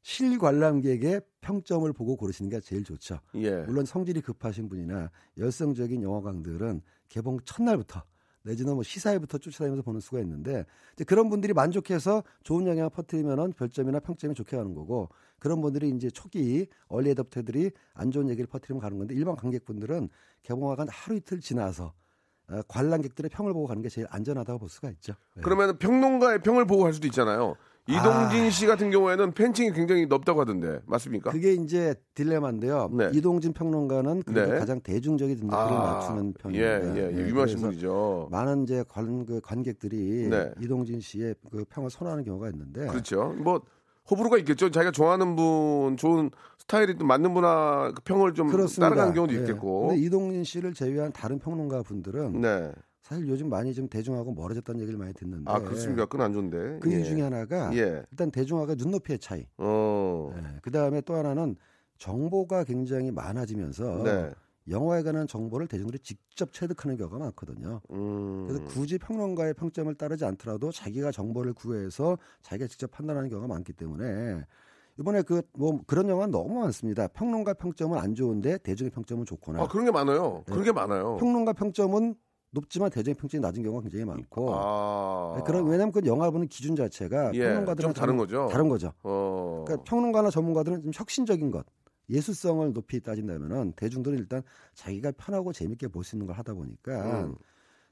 실관람객의 0.03 1.21
평점을 1.41 1.91
보고 1.93 2.17
고르시는 2.17 2.51
게 2.51 2.61
제일 2.61 2.85
좋죠. 2.85 3.21
예. 3.35 3.63
물론 3.63 3.85
성질이 3.85 4.23
급하신 4.23 4.69
분이나 4.69 5.11
열성적인 5.37 6.03
영화광들은 6.03 6.83
개봉 7.09 7.39
첫날부터 7.45 8.03
내지는 8.43 8.75
뭐 8.75 8.83
시사회부터 8.83 9.39
쫓아다니면서 9.39 9.83
보는 9.83 10.01
수가 10.01 10.21
있는데 10.21 10.65
이제 10.95 11.05
그런 11.05 11.29
분들이 11.29 11.53
만족해서 11.53 12.23
좋은 12.43 12.67
영향을 12.67 12.91
퍼뜨리면은 12.91 13.53
별점이나 13.53 14.01
평점이 14.01 14.35
좋게 14.35 14.57
가는 14.57 14.75
거고 14.75 15.11
그런 15.39 15.61
분들이 15.61 15.91
이제 15.91 16.11
초기 16.11 16.67
얼리 16.89 17.11
애덕터들이 17.11 17.71
안 17.93 18.11
좋은 18.11 18.31
얘기를 18.31 18.47
퍼뜨리면 18.47 18.81
가는 18.81 18.99
건데 18.99 19.15
일반 19.15 19.37
관객분들은 19.37 20.09
개봉화가 20.43 20.87
하루 20.89 21.17
이틀 21.17 21.41
지나서 21.41 21.85
어, 21.87 21.93
관람객들의 22.69 23.31
평을 23.31 23.53
보고 23.53 23.67
가는 23.67 23.83
게 23.83 23.89
제일 23.89 24.07
안전하다고 24.11 24.59
볼 24.59 24.69
수가 24.69 24.91
있죠. 24.91 25.15
예. 25.37 25.41
그러면 25.43 25.79
평론가의 25.79 26.43
평을 26.43 26.67
보고 26.67 26.83
갈 26.85 26.93
수도 26.93 27.07
있잖아요. 27.07 27.55
이동진 27.87 28.47
아. 28.47 28.51
씨 28.51 28.67
같은 28.67 28.91
경우에는 28.91 29.33
팬층이 29.33 29.73
굉장히 29.73 30.07
넓다고 30.07 30.41
하던데 30.41 30.81
맞습니까? 30.87 31.31
그게 31.31 31.55
이제 31.55 31.95
딜레마인데요. 32.15 32.91
네. 32.93 33.11
이동진 33.13 33.53
평론가는 33.53 34.23
네. 34.27 34.47
가장 34.47 34.81
대중적인 34.81 35.37
눈높이를 35.37 35.79
맞추는 35.79 36.29
예, 36.29 36.43
편입니다. 36.43 36.97
예, 36.97 37.03
예, 37.03 37.17
예, 37.17 37.29
유명하신 37.29 37.61
분이죠. 37.61 38.29
많은 38.31 38.63
이제 38.63 38.85
관, 38.89 39.27
그 39.27 39.41
관객들이 39.41 40.29
네. 40.29 40.53
이동진 40.61 41.01
씨의 41.01 41.35
그 41.51 41.65
평을 41.69 41.91
선호하는 41.91 42.25
경우가 42.25 42.49
있는데 42.51 42.87
그렇죠. 42.87 43.35
뭐 43.39 43.61
호불호가 44.11 44.39
있겠죠. 44.39 44.71
자기가 44.71 44.91
좋아하는 44.93 45.37
분, 45.37 45.97
좋은 45.97 46.31
스타일이 46.61 46.97
또 46.97 47.05
맞는 47.07 47.33
분화 47.35 47.93
그 47.95 48.03
평을 48.03 48.35
좀 48.35 48.49
그렇습니다. 48.49 48.91
따라가는 48.91 49.15
경우도 49.15 49.35
예. 49.35 49.39
있겠고. 49.41 49.89
근데 49.89 50.03
이동진 50.03 50.45
씨를 50.45 50.75
제외한 50.75 51.13
다른 51.13 51.39
평론가 51.39 51.83
분들은 51.83 52.41
네. 52.41 52.73
사실 53.03 53.27
요즘 53.29 53.49
많이 53.49 53.75
좀 53.75 53.89
대중하고 53.89 54.35
멀어졌다는 54.35 54.81
얘기를 54.83 54.99
많이 54.99 55.13
듣는데 55.15 55.51
아 55.51 55.59
그렇습니까? 55.59 56.05
그건 56.05 56.27
안 56.27 56.33
좋은데. 56.33 56.79
그 56.81 56.91
이유 56.91 57.01
예. 57.01 57.05
중에 57.05 57.23
하나가 57.23 57.75
예. 57.75 58.03
일단 58.11 58.31
대중화가 58.31 58.75
눈높이의 58.77 59.19
차이. 59.19 59.47
어. 59.59 60.33
그 60.63 60.71
다음에 60.71 61.01
또 61.01 61.15
하나는 61.15 61.57
정보가 61.99 62.65
굉장히 62.65 63.11
많아지면서 63.11 64.03
네. 64.05 64.31
영화에 64.69 65.03
관한 65.03 65.27
정보를 65.27 65.67
대중들이 65.67 65.99
직접 65.99 66.53
체득하는 66.53 66.97
경우가 66.99 67.19
많거든요. 67.19 67.81
음. 67.91 68.47
그래서 68.47 68.63
굳이 68.67 68.99
평론가의 68.99 69.55
평점을 69.55 69.93
따르지 69.95 70.25
않더라도 70.27 70.71
자기가 70.71 71.11
정보를 71.11 71.55
구해서 71.55 72.19
자기가 72.43 72.69
직접 72.69 72.91
판단하는 72.91 73.29
경우가 73.31 73.49
많기 73.49 73.73
때문에 73.73 74.45
이번에 75.01 75.23
그 75.23 75.43
뭐 75.55 75.81
그런 75.87 76.09
영화는 76.09 76.31
너무 76.31 76.61
많습니다. 76.61 77.09
평론가 77.09 77.55
평점은 77.55 77.99
안 77.99 78.15
좋은데 78.15 78.59
대중의 78.59 78.91
평점은 78.91 79.25
좋거나 79.25 79.63
아 79.63 79.67
그런 79.69 79.85
게 79.87 79.91
많아요. 79.91 80.43
그런 80.47 80.63
게 80.63 80.73
많아요. 80.73 81.15
네. 81.15 81.21
평론가 81.21 81.53
평점은 81.55 82.15
높지만 82.53 82.91
대중의 82.91 83.15
평점이 83.15 83.41
낮은 83.41 83.63
경우가 83.63 83.83
굉장히 83.83 84.05
많고 84.05 84.51
아. 84.55 85.35
네, 85.37 85.43
그런 85.47 85.65
왜냐하면 85.67 85.93
그 85.93 86.01
영화 86.05 86.31
보는 86.31 86.49
기준 86.49 86.77
자체가 86.77 87.31
예, 87.35 87.45
평론가들은 87.45 87.89
좀 87.89 87.93
다른 87.95 88.17
거죠? 88.17 88.49
다른 88.51 88.69
거죠. 88.69 88.93
어. 89.03 89.65
그러니까 89.67 89.85
평론가나 89.89 90.31
전문가들은 90.31 90.83
좀 90.83 90.91
혁신적인 90.95 91.51
것, 91.51 91.65
예술성을 92.11 92.73
높이 92.73 93.01
따진다면은 93.01 93.73
대중들은 93.77 94.19
일단 94.19 94.43
자기가 94.75 95.13
편하고 95.13 95.53
재밌게 95.53 95.89
볼 95.89 96.03
수 96.05 96.17
있는 96.17 96.27
걸 96.27 96.37
하다 96.37 96.55
보니까 96.55 97.25
음. 97.25 97.35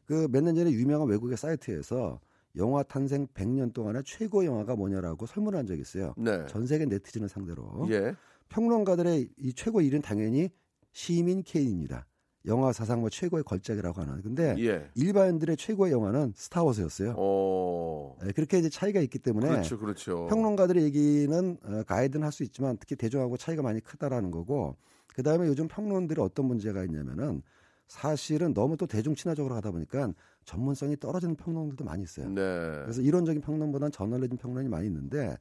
그몇 0.07 0.43
년 0.43 0.55
전에 0.57 0.71
유명한 0.73 1.07
외국의 1.09 1.37
사이트에서 1.37 2.19
영화 2.57 2.83
탄생 2.83 3.27
100년 3.29 3.73
동안의 3.73 4.03
최고 4.05 4.45
영화가 4.45 4.77
뭐냐라고 4.77 5.27
설문을 5.27 5.59
한 5.59 5.67
적이 5.67 5.83
있어요. 5.83 6.15
네. 6.17 6.47
전 6.47 6.67
세계 6.67 6.87
네티즌을 6.87 7.29
상대로 7.29 7.87
예. 7.91 8.15
평론가들의 8.49 9.31
이 9.37 9.53
최고 9.55 9.81
1위는 9.81 10.03
당연히 10.03 10.51
시민 10.93 11.43
케인입니다. 11.43 12.07
영화 12.47 12.73
사상 12.73 13.01
뭐 13.01 13.11
최고의 13.11 13.45
걸작이라고 13.45 14.01
하는. 14.01 14.23
근데 14.23 14.55
예. 14.59 14.89
일반인들의 14.95 15.57
최고의 15.57 15.93
영화는 15.93 16.33
스타워즈였어요. 16.35 17.15
어. 17.17 18.17
네, 18.23 18.33
그렇게 18.33 18.59
이제 18.59 18.71
차이가 18.71 19.01
있기 19.01 19.19
때문에 19.19 19.49
그렇죠, 19.49 19.79
그렇죠. 19.79 20.27
평론가들의 20.29 20.83
얘기는 20.83 21.59
어, 21.63 21.83
가이드는 21.87 22.25
할 22.25 22.33
수 22.33 22.43
있지만 22.45 22.77
특히 22.79 22.97
대중하고 22.97 23.37
차이가 23.37 23.63
많이 23.63 23.81
크다라는 23.81 24.31
거고 24.31 24.77
그 25.15 25.23
다음에 25.23 25.47
요즘 25.47 25.69
평론들이 25.69 26.21
어떤 26.21 26.47
문제가 26.47 26.85
있냐면은 26.85 27.43
사실은 27.89 28.55
너무 28.55 28.77
또 28.77 28.87
대중 28.87 29.15
친화적으로 29.15 29.55
가다 29.55 29.71
보니까 29.71 30.13
전문성이 30.45 30.97
떨어지는 30.97 31.35
평론들도 31.35 31.85
많이 31.85 32.03
있어요. 32.03 32.29
네. 32.29 32.43
그래서 32.83 33.01
이론적인 33.01 33.43
평론보다는 33.43 33.91
저널리즘 33.93 34.37
평론이 34.37 34.69
많이 34.69 34.87
있는데 34.87 35.37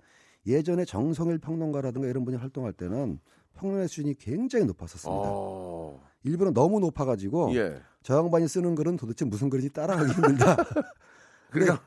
예전에 0.47 0.86
정성일 0.86 1.39
평론가라든가 1.39 2.07
이런 2.07 2.23
분이 2.23 2.38
활동할 2.38 2.73
때는 2.73 3.19
평론의 3.55 3.89
수준이 3.89 4.15
굉장히 4.15 4.65
높았었습니다. 4.65 5.23
어. 5.25 6.01
일부러 6.23 6.51
너무 6.51 6.79
높아가지고 6.79 7.53
예. 7.55 7.81
저 8.01 8.17
양반이 8.17 8.47
쓰는 8.47 8.75
글은 8.75 8.95
도대체 8.95 9.25
무슨 9.25 9.49
글인지 9.49 9.73
따라가기 9.73 10.13
힘들다. 10.13 10.55
그러니까 11.51 11.81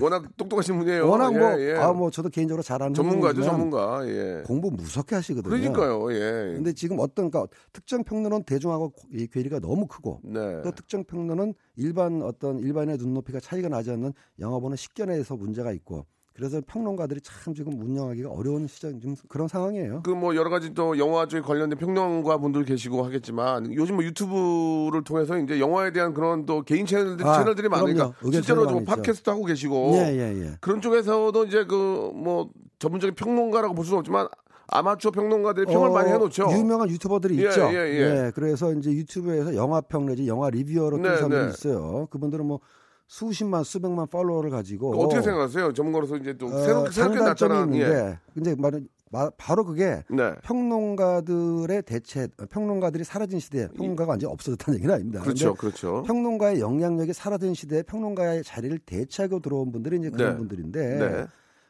워낙 0.00 0.24
똑똑하신 0.36 0.78
분이에요. 0.78 1.08
워낙 1.08 1.32
뭐, 1.32 1.60
예, 1.60 1.70
예. 1.70 1.74
아, 1.74 1.92
뭐 1.92 2.10
저도 2.10 2.28
개인적으로 2.28 2.62
잘 2.62 2.82
아는 2.82 2.94
전문가죠, 2.94 3.42
전문가. 3.42 4.06
예. 4.06 4.42
공부 4.46 4.70
무섭게 4.70 5.14
하시거든요. 5.16 5.50
그러니까요. 5.50 6.12
예. 6.12 6.54
근데 6.54 6.72
지금 6.72 6.98
어떤 7.00 7.30
그러니까 7.30 7.54
특정 7.72 8.04
평론은 8.04 8.44
대중하고 8.44 8.92
이 9.12 9.26
괴리가 9.26 9.60
너무 9.60 9.86
크고 9.86 10.20
네. 10.24 10.62
또 10.62 10.70
특정 10.72 11.04
평론은 11.04 11.54
일반 11.76 12.22
어떤 12.22 12.58
일반의 12.58 12.96
눈높이가 12.98 13.40
차이가 13.40 13.68
나지 13.68 13.90
않는 13.90 14.12
영화 14.38 14.58
보는 14.60 14.76
식견에서 14.76 15.36
문제가 15.36 15.72
있고 15.72 16.06
그래서 16.36 16.60
평론가들이 16.66 17.20
참 17.22 17.54
지금 17.54 17.80
운영하기가 17.80 18.28
어려운 18.28 18.66
시장 18.66 18.98
지금 18.98 19.14
그런 19.28 19.46
상황이에요. 19.46 20.02
그 20.02 20.10
뭐 20.14 20.34
여러 20.34 20.50
가지 20.50 20.74
또 20.74 20.98
영화 20.98 21.26
쪽에 21.26 21.40
관련된 21.42 21.78
평론가 21.78 22.38
분들 22.38 22.64
계시고 22.64 23.04
하겠지만 23.04 23.72
요즘 23.74 23.96
뭐 23.96 24.04
유튜브를 24.04 25.04
통해서 25.04 25.38
이제 25.38 25.60
영화에 25.60 25.92
대한 25.92 26.12
그런 26.12 26.44
또 26.46 26.62
개인 26.62 26.86
채널들, 26.86 27.24
아, 27.26 27.38
채널들이 27.38 27.68
많으니까 27.68 28.12
실제로 28.32 28.66
좀 28.66 28.80
있죠. 28.80 28.94
팟캐스트 28.96 29.30
하고 29.30 29.44
계시고 29.44 29.92
예, 29.94 30.12
예, 30.16 30.42
예. 30.42 30.50
그런 30.60 30.80
쪽에서도 30.80 31.44
이제 31.44 31.64
그 31.64 32.12
뭐 32.14 32.50
전문적인 32.78 33.14
평론가라고 33.14 33.74
볼 33.74 33.84
수는 33.84 33.98
없지만 34.00 34.26
아마추어 34.68 35.10
평론가들이 35.10 35.66
평을 35.66 35.88
어, 35.88 35.92
많이 35.92 36.10
해놓죠. 36.10 36.48
유명한 36.52 36.88
유튜버들이 36.90 37.38
예, 37.42 37.48
있죠. 37.48 37.68
예, 37.72 37.76
예. 37.76 38.32
그래서 38.34 38.72
이제 38.72 38.90
유튜브에서 38.90 39.54
영화 39.54 39.80
평 39.80 40.06
내지 40.06 40.26
영화 40.26 40.50
리뷰어로 40.50 40.96
뜬 40.96 41.02
네, 41.02 41.14
사람들이 41.16 41.42
네. 41.42 41.48
있어요. 41.50 42.06
그분들은 42.10 42.44
뭐 42.46 42.60
수십만 43.06 43.64
수백만 43.64 44.06
팔로워를 44.08 44.50
가지고 44.50 44.90
그 44.92 44.98
어떻게 44.98 45.22
생각하세요? 45.22 45.72
전문가로서 45.72 46.16
이제 46.16 46.36
또 46.36 46.46
어, 46.46 46.58
새롭게 46.62 46.90
새롭게 46.90 47.20
나타난 47.20 47.72
있는데 47.72 47.94
예. 47.94 48.18
근데 48.32 48.54
말은 48.56 48.88
마- 49.10 49.30
바로 49.36 49.64
그게 49.64 50.02
네. 50.10 50.32
평론가들의 50.42 51.82
대체 51.82 52.26
평론가들이 52.50 53.04
사라진 53.04 53.38
시대에 53.38 53.68
평론가가 53.68 54.10
완전히 54.10 54.32
없어졌다는 54.32 54.78
얘기는 54.78 54.92
아닙니다. 54.92 55.20
그렇죠, 55.22 55.54
그렇죠. 55.54 56.02
평론가의 56.04 56.60
영향력이 56.60 57.12
사라진 57.12 57.54
시대에 57.54 57.82
평론가의 57.82 58.42
자리를 58.42 58.76
대체하고 58.80 59.40
들어온 59.40 59.70
분들이 59.70 59.98
이제 59.98 60.10
그런 60.10 60.32
네. 60.32 60.38
분들인데 60.38 60.98
네. 60.98 61.26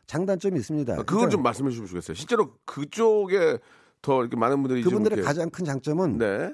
장단점이 0.06 0.58
있습니다. 0.58 0.92
그걸 0.92 1.06
그러니까 1.06 1.30
좀 1.30 1.42
말씀해 1.42 1.70
주시면 1.70 1.88
좋겠어요. 1.88 2.14
실제로 2.14 2.52
그쪽에 2.64 3.58
더 4.00 4.20
이렇게 4.20 4.36
많은 4.36 4.62
분들이 4.62 4.82
좀 4.82 4.90
그분들의 4.92 5.22
가장 5.24 5.50
큰 5.50 5.64
장점은 5.64 6.18
네. 6.18 6.52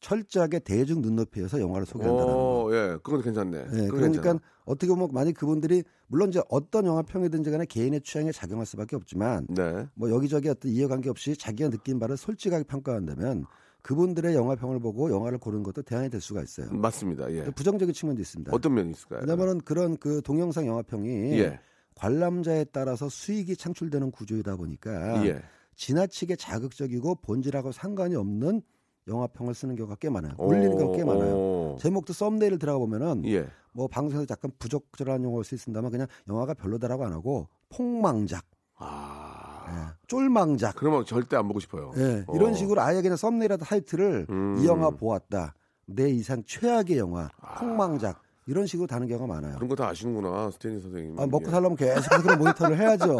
철저하게 0.00 0.60
대중 0.60 1.02
눈높이에서 1.02 1.60
영화를 1.60 1.86
소개한다는 1.86 2.32
거. 2.32 2.66
어, 2.66 2.72
예, 2.72 2.98
그건 3.02 3.22
괜찮네. 3.22 3.58
예, 3.58 3.62
그건 3.62 3.88
그러니까 3.88 4.22
괜찮아. 4.22 4.40
어떻게 4.64 4.88
보면 4.88 5.08
만약 5.12 5.34
그분들이 5.34 5.82
물론 6.06 6.28
이제 6.28 6.40
어떤 6.48 6.86
영화 6.86 7.02
평이든지 7.02 7.50
간에 7.50 7.66
개인의 7.66 8.02
취향에 8.02 8.32
작용할 8.32 8.66
수밖에 8.66 8.96
없지만 8.96 9.46
네. 9.48 9.86
뭐 9.94 10.10
여기저기 10.10 10.48
어떤 10.48 10.70
이해관계 10.70 11.10
없이 11.10 11.36
자기가 11.36 11.70
느낀 11.70 11.98
바를 11.98 12.16
솔직하게 12.16 12.64
평가한다면 12.64 13.46
그분들의 13.82 14.34
영화 14.34 14.54
평을 14.54 14.80
보고 14.80 15.10
영화를 15.10 15.38
고르는 15.38 15.62
것도 15.62 15.82
대안이 15.82 16.10
될 16.10 16.20
수가 16.20 16.42
있어요. 16.42 16.70
맞습니다. 16.70 17.30
예. 17.32 17.44
부정적인 17.50 17.94
측면도 17.94 18.20
있습니다. 18.20 18.52
어떤 18.54 18.74
면이 18.74 18.90
있을까요? 18.90 19.20
왜냐하면 19.20 19.60
그런 19.62 19.96
그 19.96 20.20
동영상 20.22 20.66
영화 20.66 20.82
평이 20.82 21.38
예. 21.38 21.60
관람자에 21.94 22.66
따라서 22.72 23.08
수익이 23.08 23.56
창출되는 23.56 24.10
구조이다 24.10 24.56
보니까 24.56 25.26
예. 25.26 25.42
지나치게 25.76 26.36
자극적이고 26.36 27.16
본질하고 27.16 27.72
상관이 27.72 28.14
없는 28.16 28.62
영화평을 29.08 29.54
쓰는 29.54 29.74
경우가 29.76 29.96
꽤 30.00 30.10
많아요. 30.10 30.34
올리는 30.38 30.76
경우가 30.76 30.96
꽤 30.96 31.04
많아요. 31.04 31.34
오. 31.34 31.76
제목도 31.80 32.12
썸네일 32.12 32.58
들어가 32.58 32.78
보면은 32.78 33.24
예. 33.26 33.46
뭐 33.72 33.88
방송에서 33.88 34.26
약간 34.30 34.50
부적절한 34.58 35.22
용어를 35.24 35.44
쓰신다면 35.44 35.90
그냥 35.90 36.06
영화가 36.28 36.54
별로다라고 36.54 37.04
안 37.04 37.12
하고 37.12 37.48
폭망작. 37.70 38.44
아. 38.76 39.94
쫄망작. 40.06 40.76
그러면 40.76 41.04
절대 41.04 41.36
안 41.36 41.46
보고 41.46 41.60
싶어요. 41.60 41.92
예, 41.96 42.24
어. 42.26 42.34
이런 42.34 42.54
식으로 42.54 42.80
아예 42.80 43.02
그냥 43.02 43.16
썸네일이라도 43.16 43.64
타이틀을 43.64 44.26
음. 44.30 44.56
이 44.58 44.66
영화 44.66 44.88
보았다. 44.90 45.54
내 45.86 46.08
이상 46.10 46.42
최악의 46.46 46.96
영화, 46.98 47.28
폭망작 47.58 48.22
이런 48.46 48.66
식으로 48.66 48.86
다는 48.86 49.06
경우가 49.08 49.26
많아요. 49.26 49.56
그런 49.56 49.68
거 49.68 49.74
다 49.76 49.88
아시는구나, 49.88 50.50
스테니 50.52 50.80
선생님. 50.80 51.18
아, 51.18 51.26
먹고 51.26 51.44
예. 51.46 51.50
살려면 51.50 51.76
계속해서 51.76 52.22
그런 52.22 52.38
모니터를 52.38 52.78
해야죠. 52.78 53.16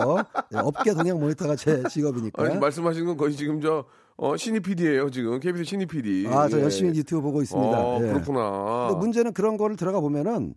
예, 0.55 0.59
업계 0.59 0.95
동향 0.95 1.21
모니터가 1.21 1.57
제 1.57 1.83
직업이니까. 1.91 2.43
아니, 2.43 2.59
말씀하시는 2.59 3.07
건 3.07 3.17
거의 3.19 3.35
지금 3.35 3.61
저 3.61 3.85
어, 4.19 4.37
신입 4.37 4.65
PD예요 4.65 5.11
지금 5.11 5.39
KBS 5.39 5.65
신입 5.65 5.91
PD. 5.91 6.27
아, 6.27 6.49
저 6.49 6.59
예. 6.59 6.63
열심히 6.63 6.97
유튜브 6.97 7.23
보고 7.23 7.41
있습니다. 7.41 7.81
어, 7.81 8.01
예. 8.03 8.07
그렇구나. 8.09 8.89
근데 8.89 8.99
문제는 8.99 9.33
그런 9.33 9.57
거를 9.57 9.77
들어가 9.77 10.01
보면은 10.01 10.55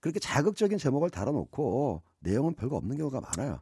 그렇게 0.00 0.18
자극적인 0.18 0.78
제목을 0.78 1.10
달아놓고 1.10 2.02
내용은 2.20 2.54
별거 2.54 2.76
없는 2.76 2.96
경우가 2.96 3.20
많아요. 3.20 3.60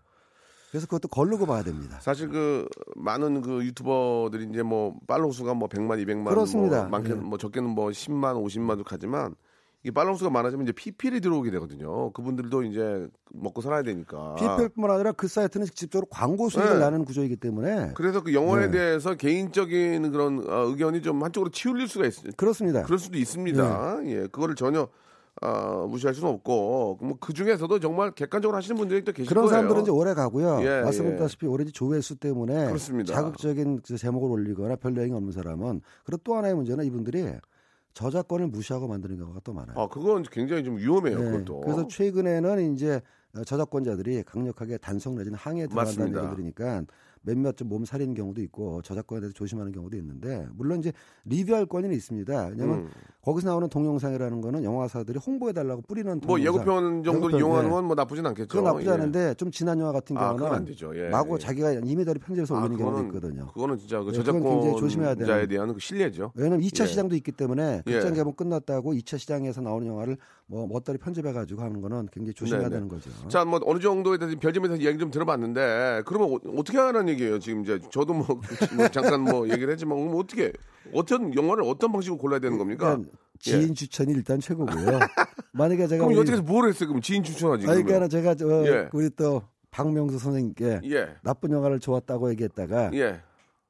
그래서 0.70 0.86
그것도 0.86 1.08
걸르고 1.08 1.46
봐야 1.46 1.64
됩니다. 1.64 1.98
사실 2.00 2.28
그 2.28 2.68
많은 2.94 3.40
그 3.40 3.64
유튜버들이 3.64 4.46
이제 4.50 4.62
뭐 4.62 4.94
팔로우 5.08 5.32
수가 5.32 5.54
뭐 5.54 5.68
100만, 5.68 6.00
200만 6.04 6.28
그렇습니다. 6.28 6.82
뭐 6.82 6.90
많게 6.90 7.10
예. 7.10 7.14
뭐 7.14 7.36
적게는 7.36 7.70
뭐 7.70 7.88
10만, 7.88 8.40
50만도 8.40 8.84
가지만 8.84 9.34
이게 9.82 9.92
팔로우 9.92 10.16
수가 10.16 10.30
많아지면 10.30 10.64
이제 10.64 10.72
PPL이 10.72 11.20
들어오게 11.20 11.50
되거든요. 11.52 12.12
그분들도 12.12 12.64
이제 12.64 13.08
먹고 13.32 13.62
살아야 13.62 13.82
되니까. 13.82 14.34
PPL뿐만 14.34 14.90
아니라 14.90 15.12
그 15.12 15.26
사이트는 15.26 15.66
직접적으로 15.66 16.06
광고 16.10 16.50
수익을 16.50 16.74
네. 16.74 16.78
나는 16.78 17.04
구조이기 17.06 17.36
때문에 17.36 17.92
그래서 17.94 18.22
그 18.22 18.34
영화에 18.34 18.66
네. 18.66 18.72
대해서 18.72 19.14
개인적인 19.14 20.10
그런 20.12 20.44
어, 20.46 20.66
의견이 20.66 21.00
좀 21.00 21.22
한쪽으로 21.22 21.50
치울릴 21.50 21.88
수가 21.88 22.06
있어요. 22.06 22.30
그렇습니다. 22.36 22.82
그럴 22.82 22.98
수도 22.98 23.16
있습니다. 23.16 24.00
예, 24.04 24.26
그거를 24.26 24.54
전혀 24.54 24.88
아, 25.40 25.86
무시할 25.88 26.14
수는 26.14 26.28
없고 26.28 26.98
뭐그 27.00 27.32
중에서도 27.32 27.80
정말 27.80 28.10
객관적으로 28.10 28.58
하시는 28.58 28.76
분들이 28.76 29.02
또 29.02 29.12
계실 29.12 29.28
그런 29.28 29.44
거예요. 29.44 29.54
사람들은 29.54 29.82
이제 29.82 29.90
오래 29.90 30.12
가고요. 30.12 30.60
예, 30.62 30.82
말씀드렸다시피 30.82 31.46
오래지 31.46 31.72
조회수 31.72 32.16
때문에 32.16 32.66
그렇습니다. 32.66 33.14
자극적인 33.14 33.80
그 33.80 33.96
제목을 33.96 34.30
올리거나 34.30 34.76
별 34.76 34.92
내용이 34.92 35.12
없는 35.12 35.32
사람은 35.32 35.80
그리고 36.04 36.20
또 36.24 36.34
하나의 36.34 36.54
문제는 36.54 36.84
이분들이 36.84 37.24
저작권을 37.94 38.46
무시하고 38.48 38.86
만드는 38.88 39.16
경우가 39.18 39.40
또 39.44 39.52
많아요. 39.52 39.78
아, 39.78 39.88
그건 39.88 40.22
굉장히 40.22 40.64
좀 40.64 40.76
위험해요. 40.78 41.18
네, 41.18 41.24
그것도. 41.30 41.60
그래서 41.60 41.88
최근에는 41.88 42.72
이제 42.74 43.00
어, 43.36 43.44
저작권자들이 43.44 44.22
강력하게 44.24 44.78
단속 44.78 45.14
내지는 45.16 45.38
항의에 45.38 45.66
들어간다는. 45.66 46.24
얘기들이니까 46.24 46.84
몇몇 47.22 47.56
좀 47.56 47.70
몸 47.70 47.84
살리는 47.84 48.14
경우도 48.14 48.40
있고 48.42 48.82
저작권에 48.82 49.20
대해서 49.20 49.32
조심하는 49.34 49.70
경우도 49.70 49.96
있는데 49.98 50.44
물론 50.56 50.80
이제 50.80 50.92
리뷰할 51.24 51.66
권리는 51.66 51.94
있습니다. 51.94 52.46
왜냐하면 52.48 52.78
음. 52.80 52.90
거기서 53.22 53.48
나오는 53.48 53.68
동영상이라는 53.68 54.40
거는 54.40 54.64
영화사들이 54.64 55.18
홍보해 55.24 55.52
달라고 55.52 55.82
뿌리는 55.82 56.10
뭐 56.24 56.36
동영상. 56.38 56.54
예고편 56.64 57.02
정도 57.04 57.18
예고편, 57.28 57.38
이용하는 57.38 57.68
예. 57.68 57.72
건뭐 57.72 57.94
나쁘진 57.94 58.26
않겠죠. 58.26 58.48
그건 58.48 58.64
나쁘지 58.64 58.88
예. 58.88 58.92
않은데 58.92 59.34
좀 59.34 59.50
지난 59.52 59.78
영화 59.78 59.92
같은 59.92 60.16
아, 60.16 60.32
그건 60.32 60.46
안 60.46 60.48
경우는 60.52 60.64
되죠. 60.64 60.96
예, 60.96 61.10
마구 61.10 61.34
예. 61.34 61.38
자기가 61.38 61.72
이미더리 61.74 62.18
편집해서 62.18 62.56
아, 62.56 62.60
올리는 62.60 62.78
경우도 62.78 62.96
그거는- 63.04 63.06
있거든요. 63.14 63.46
그거는 63.52 63.78
진짜 63.78 64.00
그 64.02 64.10
네, 64.10 64.18
그건 64.22 64.42
굉장히 64.42 64.76
조심해야 64.80 65.14
저작권자에 65.14 65.42
되는- 65.46 65.48
대한 65.50 65.72
그 65.74 65.78
신뢰죠. 65.80 66.32
왜냐면 66.34 66.60
2차 66.60 66.82
예. 66.84 66.86
시장도 66.88 67.14
있기 67.16 67.32
때문에 67.32 67.82
예. 67.86 67.92
극장 67.92 68.14
개봉 68.14 68.32
끝났다고 68.32 68.94
2차 68.94 69.18
시장에서 69.18 69.60
나오는 69.60 69.86
영화를 69.86 70.16
뭐 70.46 70.66
멋다리 70.66 70.98
편집해 70.98 71.32
가지고 71.32 71.62
하는 71.62 71.80
거는 71.80 72.08
굉장히 72.10 72.34
조심해야 72.34 72.62
네네. 72.68 72.74
되는 72.74 72.88
거죠. 72.88 73.10
자, 73.28 73.44
뭐 73.44 73.60
어느 73.66 73.78
정도에 73.78 74.18
대해서 74.18 74.36
별점에 74.40 74.66
대해서 74.66 74.82
이야기 74.82 74.98
좀 74.98 75.10
들어봤는데 75.12 76.02
그러면 76.06 76.38
어, 76.56 76.62
떻게 76.64 76.76
하라는 76.78 77.09
얘기예요? 77.10 77.38
지금 77.38 77.62
이제 77.62 77.78
저도 77.90 78.14
뭐, 78.14 78.26
뭐 78.76 78.88
잠깐 78.88 79.20
뭐 79.20 79.48
얘기를 79.48 79.72
했지만 79.72 79.98
뭐 79.98 80.20
어떻게 80.20 80.52
어떤 80.92 81.34
영화를 81.34 81.64
어떤 81.64 81.92
방식으로 81.92 82.18
골라야 82.18 82.40
되는 82.40 82.58
겁니까? 82.58 82.98
지인 83.38 83.74
추천이 83.74 84.12
일단 84.12 84.40
최고고요. 84.40 84.98
만약에 85.52 85.86
제가 85.86 86.06
그럼 86.06 86.26
해서 86.26 86.42
뭘 86.42 86.68
했어요? 86.68 86.88
그럼 86.88 87.00
지인 87.00 87.22
추천하지. 87.22 87.66
아니. 87.68 87.82
그러니까 87.82 88.08
제가 88.08 88.34
저 88.34 88.66
예. 88.66 88.88
우리 88.92 89.10
또 89.10 89.42
박명수 89.70 90.18
선생님께 90.18 90.80
예. 90.84 91.16
나쁜 91.22 91.52
영화를 91.52 91.80
좋았다고 91.80 92.30
얘기했다가 92.30 92.90
예. 92.94 93.20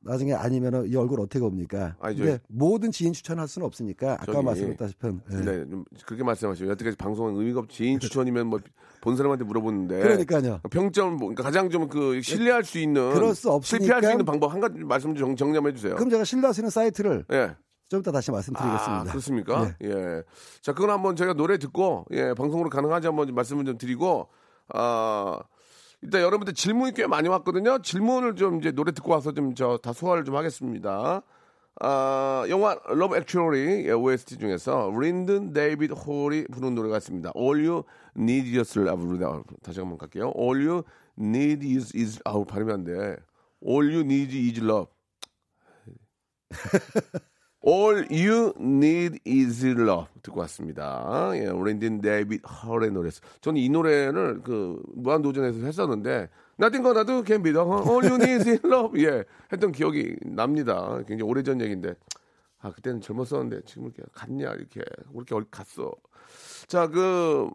나중에 0.02 0.32
아니면 0.34 0.86
이 0.86 0.96
얼굴 0.96 1.20
어떻게 1.20 1.44
옵니까? 1.44 1.96
아니, 2.00 2.16
근데 2.16 2.40
모든 2.48 2.90
지인 2.90 3.12
추천할 3.12 3.46
수는 3.48 3.66
없으니까 3.66 4.14
아까 4.14 4.26
저기- 4.32 4.44
말씀드렸다시피 4.44 5.06
예. 5.32 5.36
네, 5.36 5.68
좀 5.68 5.84
그렇게 6.06 6.24
말씀하시죠. 6.24 6.68
여태까지 6.70 6.96
방송은 6.96 7.36
의미가 7.36 7.60
없. 7.60 7.68
지인 7.70 7.98
추천이면 8.00 8.46
뭐 8.46 8.60
본 9.02 9.16
사람한테 9.16 9.44
물어보는데. 9.44 9.98
그러니까요. 10.00 10.60
평점 10.70 11.12
뭐 11.16 11.28
그러니까 11.28 11.42
가장 11.42 11.70
좀 11.70 11.88
그 11.88 12.20
신뢰할 12.20 12.64
수 12.64 12.78
있는 12.78 13.12
그럴 13.14 13.34
수 13.34 13.48
없으니까- 13.48 13.64
실패할 13.64 14.02
수 14.02 14.10
있는 14.10 14.24
방법 14.26 14.52
한 14.52 14.60
가지 14.60 14.78
말씀 14.80 15.14
좀 15.14 15.36
정리해 15.36 15.72
주세요. 15.72 15.94
그럼 15.96 16.10
제가 16.10 16.24
신뢰할 16.24 16.52
수 16.52 16.60
있는 16.60 16.68
사이트를 16.70 17.24
예. 17.32 17.56
좀 17.88 18.00
이따 18.00 18.12
다시 18.12 18.30
말씀드리겠습니다. 18.30 19.00
아, 19.00 19.04
그렇습니까? 19.04 19.74
예. 19.82 20.22
자, 20.60 20.72
그건 20.74 20.90
한번 20.90 21.16
제가 21.16 21.32
노래 21.32 21.56
듣고 21.58 22.04
예, 22.12 22.34
방송으로 22.34 22.68
가능하지 22.68 23.06
한번 23.06 23.34
말씀을 23.34 23.64
좀 23.64 23.78
드리고 23.78 24.28
아 24.74 25.40
일단 26.02 26.22
여러분들 26.22 26.54
질문이 26.54 26.94
꽤 26.94 27.06
많이 27.06 27.28
왔거든요. 27.28 27.82
질문을 27.82 28.36
좀 28.36 28.58
이제 28.58 28.72
노래 28.72 28.92
듣고 28.92 29.12
와서 29.12 29.32
좀 29.32 29.54
저 29.54 29.76
다 29.78 29.92
소화를 29.92 30.24
좀 30.24 30.34
하겠습니다. 30.36 31.22
아, 31.82 32.44
영화 32.48 32.78
러브 32.88 33.16
액츄얼리 33.16 33.86
예, 33.86 33.92
OST 33.92 34.38
중에서 34.38 34.90
린든 34.98 35.52
데이비드 35.52 35.92
홀이 35.94 36.46
부른 36.52 36.74
노래가 36.74 36.96
있습니다. 36.98 37.32
All 37.36 37.66
You 37.66 37.82
Need 38.16 38.58
Is 38.58 38.78
Love. 38.78 39.12
다시 39.62 39.80
한번 39.80 39.96
갈게요. 39.98 40.32
All 40.36 40.66
You 40.66 40.82
Need 41.18 41.76
Is 41.76 41.96
Is 41.96 42.20
아우 42.24 42.44
발음이 42.44 42.72
안 42.72 42.84
돼. 42.84 42.92
All 43.66 43.86
You 43.94 44.00
Need 44.00 44.36
Is 44.50 44.60
Love. 44.60 44.86
All 47.66 48.06
You 48.10 48.54
Need 48.58 49.20
Is 49.26 49.66
Love 49.66 50.06
듣고 50.22 50.40
왔습니다. 50.40 51.30
예, 51.34 51.46
랜딘 51.46 52.00
데이빗 52.00 52.42
헐의 52.46 52.90
노래였어요. 52.90 53.20
저는 53.40 53.60
이 53.60 53.68
노래를 53.68 54.40
그 54.42 54.82
무한도전에서 54.94 55.66
했었는데 55.66 56.28
Gonna 56.58 57.04
Do 57.04 57.22
Can 57.24 57.42
Be 57.42 57.52
Done 57.52 57.70
All 57.86 58.04
You 58.04 58.14
Need 58.14 58.50
Is 58.50 58.66
Love 58.66 59.04
예 59.04 59.24
했던 59.52 59.72
기억이 59.72 60.16
납니다. 60.22 60.96
굉장히 61.06 61.22
오래전 61.22 61.60
얘기인데 61.60 61.94
아 62.60 62.70
그때는 62.72 63.00
젊었었는데 63.00 63.62
지금 63.66 63.84
이렇게 63.84 64.02
갔냐 64.12 64.52
이렇게 64.52 64.82
이렇게 65.14 65.46
갔어. 65.50 65.92
자 66.70 66.86
그 66.86 67.48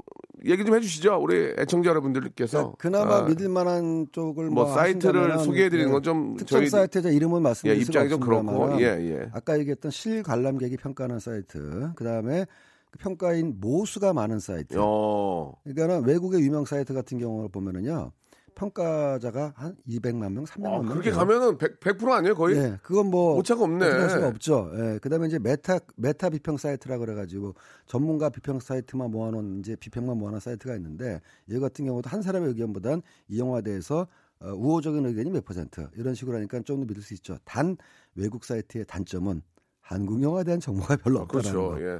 얘기 0.45 0.63
좀 0.63 0.75
해주시죠 0.75 1.17
우리 1.19 1.53
애청자 1.57 1.89
여러분들께서 1.89 2.75
그러니까 2.77 2.77
그나마 2.77 3.15
아, 3.17 3.21
믿을 3.23 3.49
만한 3.49 4.05
쪽을 4.11 4.49
뭐 4.49 4.65
뭐 4.65 4.73
사이트를 4.75 5.21
하신다면은, 5.21 5.43
소개해드리는 5.45 5.87
예, 5.89 5.91
건좀 5.93 6.35
특정 6.37 6.59
저희- 6.59 6.69
사이트자 6.69 7.09
이름은 7.09 7.39
예, 7.39 7.41
말씀드릴 7.43 7.85
수가 7.85 7.91
입장이 8.03 8.09
좀 8.09 8.19
그렇고 8.19 8.79
예 8.81 8.85
예. 8.85 9.29
아까 9.33 9.57
얘기했던 9.57 9.89
실관람객이 9.91 10.77
평가하는 10.77 11.19
사이트 11.19 11.89
그다음에 11.95 12.45
그 12.91 12.99
평가인 12.99 13.55
모수가 13.59 14.13
많은 14.13 14.39
사이트 14.39 14.75
어. 14.77 15.53
그러니까는 15.63 16.05
외국의 16.05 16.41
유명 16.41 16.65
사이트 16.65 16.93
같은 16.93 17.17
경우를 17.17 17.49
보면은요 17.49 18.11
평가자가 18.55 19.53
한 19.55 19.75
200만 19.87 20.31
명, 20.31 20.45
300만 20.45 20.65
아, 20.65 20.69
명 20.79 20.85
그렇게 20.87 21.11
가면은 21.11 21.57
100, 21.57 21.79
100% 21.79 22.09
아니에요 22.11 22.35
거의? 22.35 22.57
예, 22.57 22.79
그건 22.81 23.11
뭐 23.11 23.35
오차가 23.35 23.63
없네. 23.63 23.85
할 23.85 24.09
수가 24.09 24.27
없죠. 24.27 24.71
예, 24.75 24.99
그다음에 24.99 25.27
이제 25.27 25.37
메타 25.39 25.79
메타 25.97 26.29
비평 26.29 26.57
사이트라 26.57 26.97
그래가지고 26.97 27.53
전문가 27.85 28.29
비평 28.29 28.59
사이트만 28.59 29.11
모아놓은 29.11 29.59
이제 29.59 29.75
비평만 29.75 30.17
모아놓은 30.17 30.39
사이트가 30.39 30.75
있는데 30.77 31.21
이 31.47 31.59
같은 31.59 31.85
경우도 31.85 32.09
한 32.09 32.21
사람의 32.21 32.49
의견보단 32.49 33.01
이 33.27 33.39
영화에 33.39 33.61
대해서 33.61 34.07
어, 34.39 34.49
우호적인 34.49 35.05
의견이 35.05 35.29
몇 35.31 35.45
퍼센트 35.45 35.87
이런 35.95 36.13
식으로 36.15 36.37
하니까 36.37 36.59
좀 36.61 36.79
더 36.79 36.85
믿을 36.85 37.01
수 37.01 37.13
있죠. 37.15 37.37
단 37.45 37.77
외국 38.15 38.43
사이트의 38.45 38.85
단점은 38.85 39.41
한국 39.81 40.21
영화에 40.23 40.43
대한 40.43 40.59
정보가 40.59 40.95
별로 40.97 41.19
아, 41.19 41.21
없다는 41.23 41.41
그렇죠. 41.43 41.69
거. 41.71 41.81
예. 41.81 41.99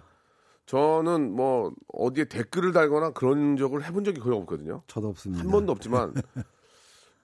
저는 0.66 1.36
뭐 1.36 1.72
어디에 1.94 2.26
댓글을 2.26 2.72
달거나 2.72 3.12
그런 3.12 3.56
적을 3.58 3.84
해본 3.86 4.04
적이 4.04 4.20
거의 4.20 4.38
없거든요. 4.38 4.82
저도 4.88 5.10
없습니다. 5.10 5.44
한 5.44 5.52
번도 5.52 5.72
없지만 5.72 6.14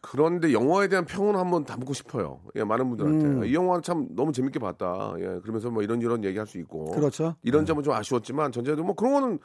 그런데 0.01 0.51
영화에 0.51 0.88
대한 0.88 1.06
평은 1.06 1.36
한번 1.36 1.63
담고 1.63 1.93
싶어요. 1.93 2.41
예, 2.56 2.63
많은 2.63 2.89
분들한테 2.89 3.25
음. 3.25 3.45
이 3.45 3.54
영화 3.54 3.80
참 3.82 4.08
너무 4.12 4.32
재밌게 4.32 4.60
봤다. 4.60 5.13
예, 5.17 5.39
그러면서 5.41 5.69
뭐 5.69 5.84
이런 5.84 6.01
이런 6.01 6.23
얘기할 6.23 6.47
수 6.47 6.58
있고 6.58 6.91
그렇죠. 6.91 7.36
이런 7.43 7.65
점은 7.65 7.84
좀 7.84 7.93
아쉬웠지만 7.93 8.51
전체적으로 8.51 8.86
뭐 8.86 8.95
그런 8.95 9.13
거는 9.13 9.39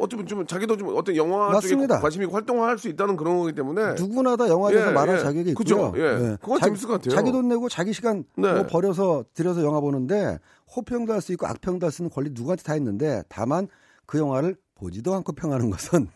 어쩌면 0.00 0.26
좀 0.26 0.46
자기도 0.46 0.76
좀 0.76 0.88
어떤 0.96 1.14
영화 1.16 1.50
맞습니다. 1.50 1.94
쪽에 1.96 2.02
관심이 2.02 2.24
활동할 2.26 2.78
수 2.78 2.88
있다는 2.88 3.16
그런 3.16 3.38
거기 3.38 3.52
때문에 3.54 3.94
누구나 3.94 4.36
다 4.36 4.48
영화에 4.48 4.72
대해서 4.72 4.90
예, 4.90 4.94
말할 4.94 5.16
예. 5.18 5.20
자격이 5.22 5.54
그죠. 5.54 5.86
있고요. 5.86 6.02
예. 6.02 6.36
그건 6.40 6.60
재밌을 6.60 6.88
것 6.88 6.94
같아요. 6.94 7.14
자기 7.14 7.30
돈 7.32 7.48
내고 7.48 7.68
자기 7.68 7.92
시간 7.92 8.24
네. 8.36 8.52
뭐 8.52 8.66
버려서 8.66 9.24
들여서 9.34 9.62
영화 9.62 9.80
보는데 9.80 10.38
호평도 10.76 11.12
할 11.12 11.20
수 11.20 11.32
있고 11.32 11.46
악평도 11.46 11.84
할 11.86 11.92
수 11.92 12.02
있는 12.02 12.10
권리 12.10 12.30
누구한테 12.32 12.62
다 12.62 12.74
있는데 12.76 13.22
다만 13.28 13.68
그 14.06 14.18
영화를 14.18 14.56
보지도 14.74 15.14
않고 15.14 15.32
평하는 15.32 15.68
것은 15.70 16.08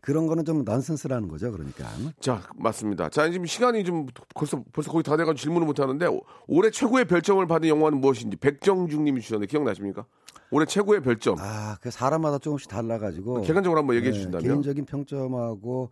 그런 0.00 0.26
거는 0.26 0.44
좀 0.44 0.64
넌센스라는 0.64 1.28
거죠. 1.28 1.52
그러니까. 1.52 1.86
자, 2.18 2.42
맞습니다. 2.56 3.08
자, 3.08 3.30
지금 3.30 3.46
시간이 3.46 3.84
좀 3.84 4.08
벌써 4.34 4.60
벌써 4.72 4.90
거의 4.90 5.04
다 5.04 5.16
돼가지고 5.16 5.34
질문을 5.36 5.64
못 5.66 5.78
하는데 5.78 6.06
오- 6.06 6.22
올해 6.48 6.70
최고의 6.70 7.04
별점을 7.04 7.46
받은 7.46 7.68
영화는 7.68 8.00
무엇인지 8.00 8.36
백정중님이 8.38 9.20
주셨는데 9.20 9.48
기억나십니까? 9.48 10.04
올해 10.52 10.66
최고의 10.66 11.00
별점. 11.02 11.36
아, 11.40 11.76
그 11.80 11.90
사람마다 11.90 12.38
조금씩 12.38 12.68
달라가지고. 12.68 13.40
객관적으로 13.42 13.80
한번 13.80 13.96
얘기해 13.96 14.12
네, 14.12 14.16
주신다면. 14.16 14.46
개인적인 14.46 14.84
평점하고 14.84 15.90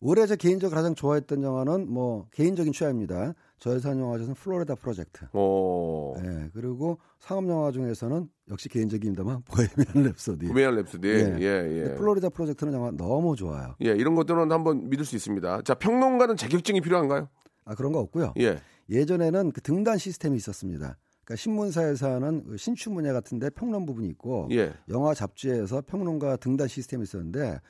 올해 0.00 0.26
제 0.26 0.34
개인적으로 0.34 0.74
가장 0.74 0.94
좋아했던 0.94 1.42
영화는 1.42 1.88
뭐 1.88 2.26
개인적인 2.32 2.72
취향입니다. 2.72 3.34
저예산 3.58 4.00
영화 4.00 4.16
중에서는 4.16 4.34
플로리다 4.34 4.74
프로젝트. 4.74 5.26
어, 5.32 6.14
네, 6.22 6.48
그리고 6.54 6.98
상업 7.20 7.48
영화 7.48 7.70
중에서는 7.70 8.28
역시 8.50 8.68
개인적입니다만 8.68 9.42
보헤미안 9.46 10.12
랩소디. 10.12 10.48
구매한 10.48 10.74
랩스디. 10.76 11.04
예. 11.04 11.36
예, 11.40 11.90
예. 11.90 11.94
플로리다 11.94 12.30
프로젝트는 12.30 12.72
영화 12.72 12.90
너무 12.90 13.36
좋아요. 13.36 13.76
예, 13.84 13.90
이런 13.90 14.16
것들은 14.16 14.50
한번 14.50 14.88
믿을 14.90 15.04
수 15.04 15.14
있습니다. 15.14 15.62
자, 15.62 15.74
평론가는 15.74 16.36
자격증이 16.36 16.80
필요한가요? 16.80 17.28
아, 17.66 17.74
그런 17.76 17.92
거 17.92 18.00
없고요. 18.00 18.32
예. 18.40 18.58
예전에는 18.88 19.52
그 19.52 19.60
등단 19.60 19.98
시스템이 19.98 20.36
있었습니다. 20.38 20.96
그러니까 21.30 21.36
신문사에서는 21.36 22.44
그 22.44 22.56
신춘문예 22.56 23.12
같은데 23.12 23.50
평론 23.50 23.86
부분이 23.86 24.08
있고 24.08 24.48
예. 24.50 24.72
영화 24.88 25.14
잡지에서 25.14 25.82
평론가 25.86 26.36
등단 26.36 26.66
시스템이 26.66 27.04
있었는데 27.04 27.60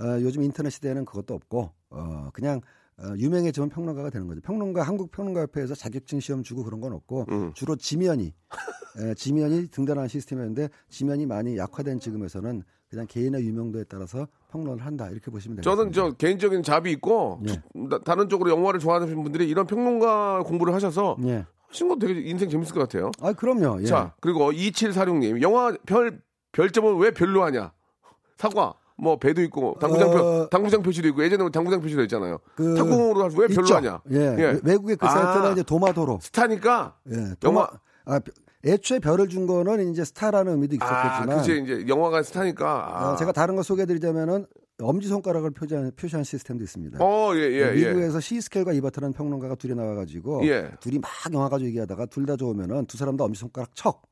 어, 0.00 0.04
요즘 0.20 0.42
인터넷 0.42 0.70
시대에는 0.70 1.04
그것도 1.04 1.34
없고 1.34 1.70
어, 1.90 2.30
그냥 2.32 2.60
어, 2.98 3.14
유명해지면 3.16 3.68
평론가가 3.70 4.10
되는 4.10 4.26
거죠. 4.26 4.40
평론가 4.40 4.82
한국 4.82 5.12
평론가협회에서 5.12 5.74
자격증 5.76 6.18
시험 6.20 6.42
주고 6.42 6.64
그런 6.64 6.80
건 6.80 6.92
없고 6.92 7.26
음. 7.30 7.52
주로 7.54 7.76
지면이 7.76 8.34
에, 8.98 9.14
지면이 9.14 9.68
등단하는 9.68 10.08
시스템이었는데 10.08 10.68
지면이 10.88 11.26
많이 11.26 11.56
약화된 11.56 12.00
지금에서는 12.00 12.62
그냥 12.90 13.06
개인의 13.08 13.44
유명도에 13.44 13.84
따라서 13.88 14.26
평론을 14.50 14.84
한다 14.84 15.08
이렇게 15.10 15.30
보시면 15.30 15.56
되겠습니다. 15.56 15.62
저는 15.62 15.92
저 15.92 16.16
개인적인 16.16 16.62
잡이 16.62 16.90
있고 16.92 17.40
예. 17.48 17.54
다- 17.88 17.98
다른 18.04 18.28
쪽으로 18.28 18.50
영화를 18.50 18.78
좋아하시는 18.80 19.20
분들이 19.22 19.48
이런 19.48 19.66
평론가 19.66 20.42
공부를 20.44 20.74
하셔서 20.74 21.16
예. 21.24 21.44
거 21.88 21.96
되게 21.98 22.20
인생 22.20 22.48
재밌을 22.48 22.74
것 22.74 22.80
같아요. 22.80 23.10
아 23.20 23.32
그럼요. 23.32 23.80
예. 23.82 23.86
자, 23.86 24.14
그리고 24.20 24.52
2746님. 24.52 25.42
영화 25.42 25.74
별, 25.86 26.20
별점은 26.52 26.96
왜 26.98 27.10
별로 27.12 27.44
하냐? 27.44 27.72
사과. 28.36 28.74
뭐, 28.96 29.18
배도 29.18 29.42
있고, 29.42 29.76
당구장, 29.80 30.08
표, 30.12 30.18
어, 30.18 30.48
당구장 30.48 30.80
표시도 30.80 31.08
있고, 31.08 31.24
예전에 31.24 31.50
당구장 31.50 31.80
표시도 31.80 32.02
있잖아요. 32.02 32.38
그 32.54 32.76
탁구공으로 32.76 33.24
왜 33.36 33.48
별로 33.48 33.62
있죠. 33.62 33.74
하냐? 33.74 34.00
예. 34.12 34.16
예. 34.38 34.60
외국의 34.62 34.94
그 34.94 35.04
아. 35.06 35.08
사이트는 35.10 35.52
이제 35.52 35.62
도마도로. 35.64 36.20
스타니까, 36.22 36.94
예. 37.10 37.34
도마, 37.40 37.62
영화- 37.62 37.70
아, 38.04 38.20
애초에 38.64 39.00
별을 39.00 39.28
준 39.28 39.48
거는 39.48 39.90
이제 39.90 40.04
스타라는 40.04 40.52
의미도 40.52 40.76
아, 40.80 40.86
있었겠지만 40.86 41.38
그치, 41.38 41.60
이제 41.64 41.88
영화가 41.88 42.22
스타니까. 42.22 42.66
아. 42.94 43.12
어, 43.12 43.16
제가 43.16 43.32
다른 43.32 43.56
거 43.56 43.64
소개해드리자면은 43.64 44.46
엄지 44.82 45.06
손가락을 45.08 45.50
표시한, 45.52 45.92
표시한 45.96 46.24
시스템도 46.24 46.64
있습니다. 46.64 46.98
어, 47.00 47.32
예, 47.36 47.40
예, 47.42 47.72
예. 47.76 47.86
미국에서 47.88 48.18
시스켈과 48.18 48.72
이버트라는 48.72 49.12
평론가가 49.12 49.54
둘이 49.54 49.74
나와가지고 49.74 50.46
예. 50.48 50.70
둘이 50.80 50.98
막 50.98 51.10
영화 51.32 51.48
가지고 51.48 51.68
얘기하다가 51.68 52.06
둘 52.06 52.26
다 52.26 52.36
좋으면은 52.36 52.86
두 52.86 52.96
사람 52.96 53.16
다 53.16 53.24
엄지 53.24 53.38
손가락 53.38 53.74
척. 53.76 54.02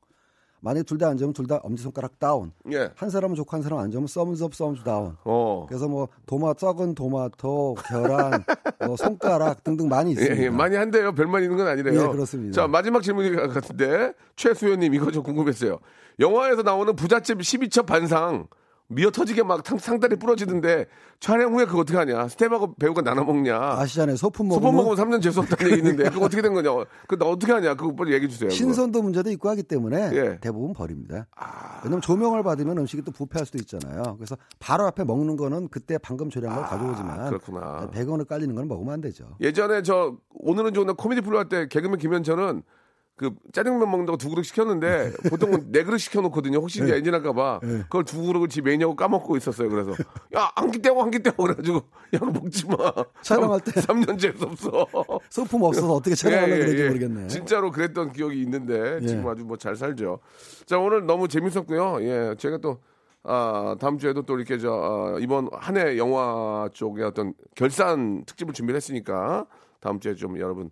만약에 0.61 0.83
둘 0.83 0.97
다 0.97 1.09
안 1.09 1.17
좋으면 1.17 1.33
둘 1.33 1.47
다 1.47 1.59
엄지 1.63 1.83
손가락 1.83 2.17
down. 2.19 2.53
예. 2.71 2.89
한 2.95 3.09
사람은 3.09 3.35
좋고 3.35 3.53
한 3.57 3.61
사람은 3.61 3.83
안 3.83 3.91
좋으면 3.91 4.07
thumbs 4.07 4.41
up 4.43 4.55
thumbs 4.55 4.83
down. 4.83 5.17
어. 5.25 5.65
그래서 5.67 5.89
뭐 5.89 6.07
도마 6.25 6.53
썩은 6.57 6.95
토마토, 6.95 7.75
계란, 7.85 8.31
뭐 8.87 8.95
손가락 8.95 9.61
등등 9.65 9.89
많이 9.89 10.11
있습니다. 10.11 10.37
예, 10.37 10.43
예, 10.45 10.49
많이 10.49 10.77
한대요. 10.77 11.11
별만 11.13 11.43
있는 11.43 11.57
건 11.57 11.67
아니래요. 11.67 12.01
예, 12.03 12.07
그렇습니다. 12.07 12.53
자, 12.61 12.67
마지막 12.69 13.01
질문이 13.03 13.35
같은데, 13.35 14.13
최수연님, 14.37 14.93
이거 14.93 15.11
좀 15.11 15.23
궁금했어요. 15.23 15.79
영화에서 16.21 16.61
나오는 16.61 16.95
부잣집 16.95 17.39
12첩 17.39 17.85
반상, 17.85 18.47
미어 18.89 19.09
터지게 19.09 19.43
막 19.43 19.65
상, 19.65 19.77
상다리 19.77 20.15
부러지던데, 20.17 20.85
촬영 21.19 21.53
후에 21.53 21.65
그거 21.65 21.79
어떻게 21.79 21.97
하냐? 21.97 22.27
스텝하고 22.27 22.75
배우가 22.75 23.01
나눠 23.01 23.23
먹냐? 23.23 23.57
아시잖아요. 23.57 24.17
소품 24.17 24.49
먹으면 24.49 24.71
소품 24.71 24.75
먹으면 24.85 25.19
3년 25.19 25.21
재수없다는 25.23 25.71
얘기 25.71 25.77
있는데, 25.81 26.09
그거 26.09 26.25
어떻게 26.25 26.41
된 26.41 26.53
거냐? 26.53 26.69
그거 27.07 27.25
어떻게 27.29 27.53
하냐? 27.53 27.75
그거 27.75 27.95
빨리 27.95 28.13
얘기해 28.13 28.29
주세요. 28.29 28.49
그거. 28.49 28.55
신선도 28.55 29.01
문제도 29.01 29.31
있고 29.31 29.49
하기 29.49 29.63
때문에 29.63 30.09
예. 30.13 30.27
아. 30.35 30.37
대부분 30.41 30.73
버립니다. 30.73 31.27
왜냐면 31.83 32.01
조명을 32.01 32.43
받으면 32.43 32.77
음식이 32.77 33.01
또 33.03 33.11
부패할 33.11 33.45
수도 33.45 33.57
있잖아요. 33.59 34.15
그래서 34.17 34.35
바로 34.59 34.85
앞에 34.85 35.03
먹는 35.05 35.37
거는 35.37 35.69
그때 35.69 35.97
방금 35.97 36.29
조리한 36.29 36.55
걸 36.55 36.65
가져오지만 36.65 37.19
아, 37.19 37.29
그렇구나. 37.29 37.89
100원을 37.91 38.27
깔리는 38.27 38.53
건 38.53 38.67
먹으면 38.67 38.93
안 38.93 39.01
되죠. 39.01 39.25
예전에 39.41 39.81
저, 39.81 40.15
오늘은 40.33 40.73
좋은 40.73 40.85
날 40.87 40.95
코미디 40.95 41.21
플로 41.21 41.37
할 41.39 41.49
때 41.49 41.67
개그맨 41.67 41.99
김현철은 41.99 42.63
그 43.15 43.31
짜장면 43.51 43.89
먹는다고 43.91 44.17
두 44.17 44.29
그릇 44.29 44.43
시켰는데 44.43 45.11
보통은 45.29 45.71
네 45.71 45.83
그릇 45.83 45.99
시켜놓거든요. 45.99 46.57
혹시 46.57 46.83
이제 46.83 46.95
엔진 46.95 47.13
할까봐 47.13 47.59
그걸 47.83 48.03
두 48.05 48.23
그릇을 48.23 48.47
집 48.49 48.63
매니아고 48.63 48.95
까먹고 48.95 49.37
있었어요. 49.37 49.69
그래서 49.69 49.91
야 50.35 50.51
한 50.55 50.71
끼 50.71 50.81
떼고 50.81 51.01
한 51.01 51.11
끼 51.11 51.21
떼고 51.21 51.43
그래가지고 51.43 51.77
야 52.15 52.19
먹지 52.21 52.65
마. 52.67 52.75
촬영할 53.21 53.59
때. 53.61 53.71
3년 53.81 54.19
재수 54.19 54.45
없어. 54.45 54.87
소품 55.29 55.61
없어서 55.63 55.93
어떻게 55.93 56.15
촬영하려고 56.15 56.59
그런지 56.61 56.83
모르겠네. 56.87 57.27
진짜로 57.27 57.71
그랬던 57.71 58.13
기억이 58.13 58.41
있는데 58.41 58.99
예. 59.01 59.05
지금 59.05 59.27
아주 59.27 59.43
뭐 59.45 59.57
잘 59.57 59.75
살죠. 59.75 60.19
자 60.65 60.79
오늘 60.79 61.05
너무 61.05 61.27
재밌었고요. 61.27 61.97
예, 62.01 62.35
제가 62.39 62.57
또 62.57 62.79
아, 63.25 63.75
다음 63.79 63.99
주에도 63.99 64.23
또 64.23 64.35
이렇게 64.37 64.57
저 64.57 64.69
아, 65.15 65.19
이번 65.19 65.47
한 65.53 65.77
해 65.77 65.97
영화 65.97 66.67
쪽에 66.73 67.03
어떤 67.03 67.33
결산 67.55 68.25
특집을 68.25 68.53
준비를 68.53 68.75
했으니까 68.75 69.45
다음 69.79 69.99
주에 69.99 70.15
좀 70.15 70.37
여러분 70.39 70.71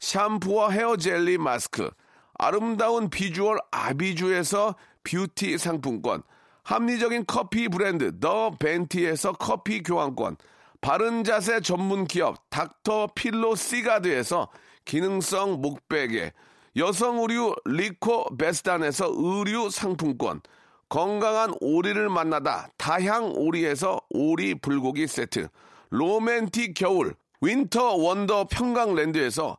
샴푸와 0.00 0.70
헤어 0.70 0.96
젤리 0.96 1.38
마스크, 1.38 1.90
아름다운 2.38 3.10
비주얼 3.10 3.58
아비주에서 3.70 4.76
뷰티 5.04 5.58
상품권, 5.58 6.22
합리적인 6.64 7.24
커피 7.26 7.68
브랜드 7.68 8.18
더 8.20 8.50
벤티에서 8.50 9.32
커피 9.32 9.82
교환권, 9.82 10.36
바른 10.80 11.24
자세 11.24 11.60
전문 11.60 12.06
기업 12.06 12.38
닥터 12.50 13.08
필로 13.14 13.56
시가드에서 13.56 14.48
기능성 14.84 15.60
목베개, 15.60 16.32
여성 16.76 17.18
의류 17.18 17.54
리코 17.64 18.36
베스단에서 18.36 19.10
의류 19.12 19.70
상품권, 19.70 20.40
건강한 20.88 21.52
오리를 21.60 22.08
만나다 22.08 22.68
다향 22.76 23.32
오리에서 23.34 24.00
오리 24.10 24.54
불고기 24.54 25.06
세트, 25.06 25.48
로맨틱 25.90 26.74
겨울 26.74 27.14
winter 27.40 27.94
wonder 27.96 28.48
평강랜드에서 28.50 29.58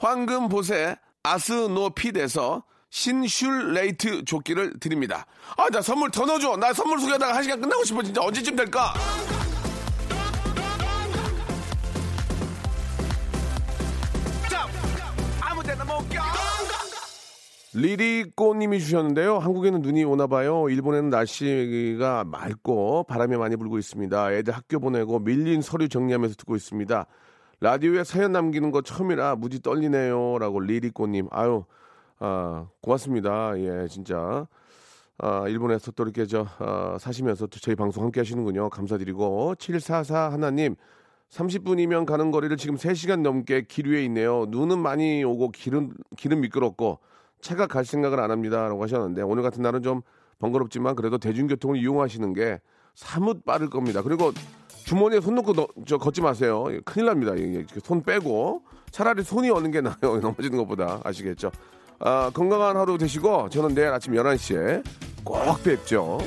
황금보세 0.00 0.96
아스노핏에서 1.22 2.64
신슐레이트 2.88 4.24
조끼를 4.24 4.80
드립니다. 4.80 5.26
아, 5.56 5.68
나 5.70 5.80
선물 5.80 6.10
더 6.10 6.24
넣어줘. 6.24 6.56
나 6.56 6.72
선물 6.72 6.98
소개하다가 6.98 7.36
한 7.36 7.42
시간 7.42 7.60
끝나고 7.60 7.84
싶어. 7.84 8.02
진짜 8.02 8.20
언제쯤 8.22 8.56
될까? 8.56 8.94
리리꼬님이 17.72 18.80
주셨는데요. 18.80 19.38
한국에는 19.38 19.80
눈이 19.80 20.02
오나 20.02 20.26
봐요. 20.26 20.68
일본에는 20.68 21.08
날씨가 21.08 22.24
맑고 22.24 23.04
바람이 23.04 23.36
많이 23.36 23.54
불고 23.54 23.78
있습니다. 23.78 24.32
애들 24.32 24.52
학교 24.52 24.80
보내고 24.80 25.20
밀린 25.20 25.62
서류 25.62 25.88
정리하면서 25.88 26.34
듣고 26.34 26.56
있습니다. 26.56 27.06
라디오에 27.62 28.04
사연 28.04 28.32
남기는 28.32 28.70
거 28.70 28.80
처음이라 28.80 29.36
무지 29.36 29.60
떨리네요.라고 29.60 30.60
리리꼬님. 30.60 31.28
아유, 31.30 31.64
아, 32.18 32.66
고맙습니다. 32.80 33.52
예, 33.58 33.86
진짜. 33.86 34.46
아, 35.18 35.46
일본에서 35.46 35.90
또 35.90 36.04
이렇게 36.04 36.24
저 36.24 36.46
아, 36.58 36.96
사시면서 36.98 37.46
또 37.48 37.60
저희 37.60 37.74
방송 37.76 38.02
함께 38.02 38.20
하시는군요. 38.20 38.70
감사드리고 38.70 39.56
744 39.56 40.32
하나님 40.32 40.74
30분이면 41.28 42.06
가는 42.06 42.30
거리를 42.30 42.56
지금 42.56 42.76
3시간 42.76 43.20
넘게 43.20 43.66
길 43.68 43.88
위에 43.88 44.02
있네요. 44.06 44.46
눈은 44.48 44.78
많이 44.78 45.22
오고 45.22 45.50
길은 45.50 45.92
길은 46.16 46.40
미끄럽고 46.40 46.98
차가 47.42 47.66
갈 47.66 47.84
생각을 47.84 48.20
안 48.20 48.30
합니다 48.30 48.68
라고 48.68 48.82
하셨는데 48.82 49.20
오늘 49.20 49.42
같은 49.42 49.62
날은 49.62 49.82
좀 49.82 50.00
번거롭지만 50.38 50.96
그래도 50.96 51.18
대중교통을 51.18 51.76
이용하시는 51.76 52.32
게 52.32 52.60
사뭇 52.94 53.44
빠를 53.44 53.68
겁니다. 53.68 54.00
그리고 54.00 54.32
주머니에 54.90 55.20
손 55.20 55.36
놓고 55.36 55.52
너- 55.52 55.68
저 55.86 55.98
걷지 55.98 56.20
마세요. 56.20 56.66
예, 56.70 56.80
큰일 56.84 57.06
납니다. 57.06 57.30
손 57.84 58.02
빼고 58.02 58.62
차라리 58.90 59.22
손이 59.22 59.48
오는 59.50 59.70
게 59.70 59.80
나아요. 59.80 59.94
넘어지는 60.20 60.58
것보다 60.58 61.00
아시겠죠? 61.04 61.52
아, 62.00 62.28
건강한 62.34 62.76
하루 62.76 62.98
되시고 62.98 63.50
저는 63.50 63.76
내일 63.76 63.88
아침 63.92 64.14
11시에 64.14 64.82
꼭 65.22 65.62
뵙죠. 65.62 66.18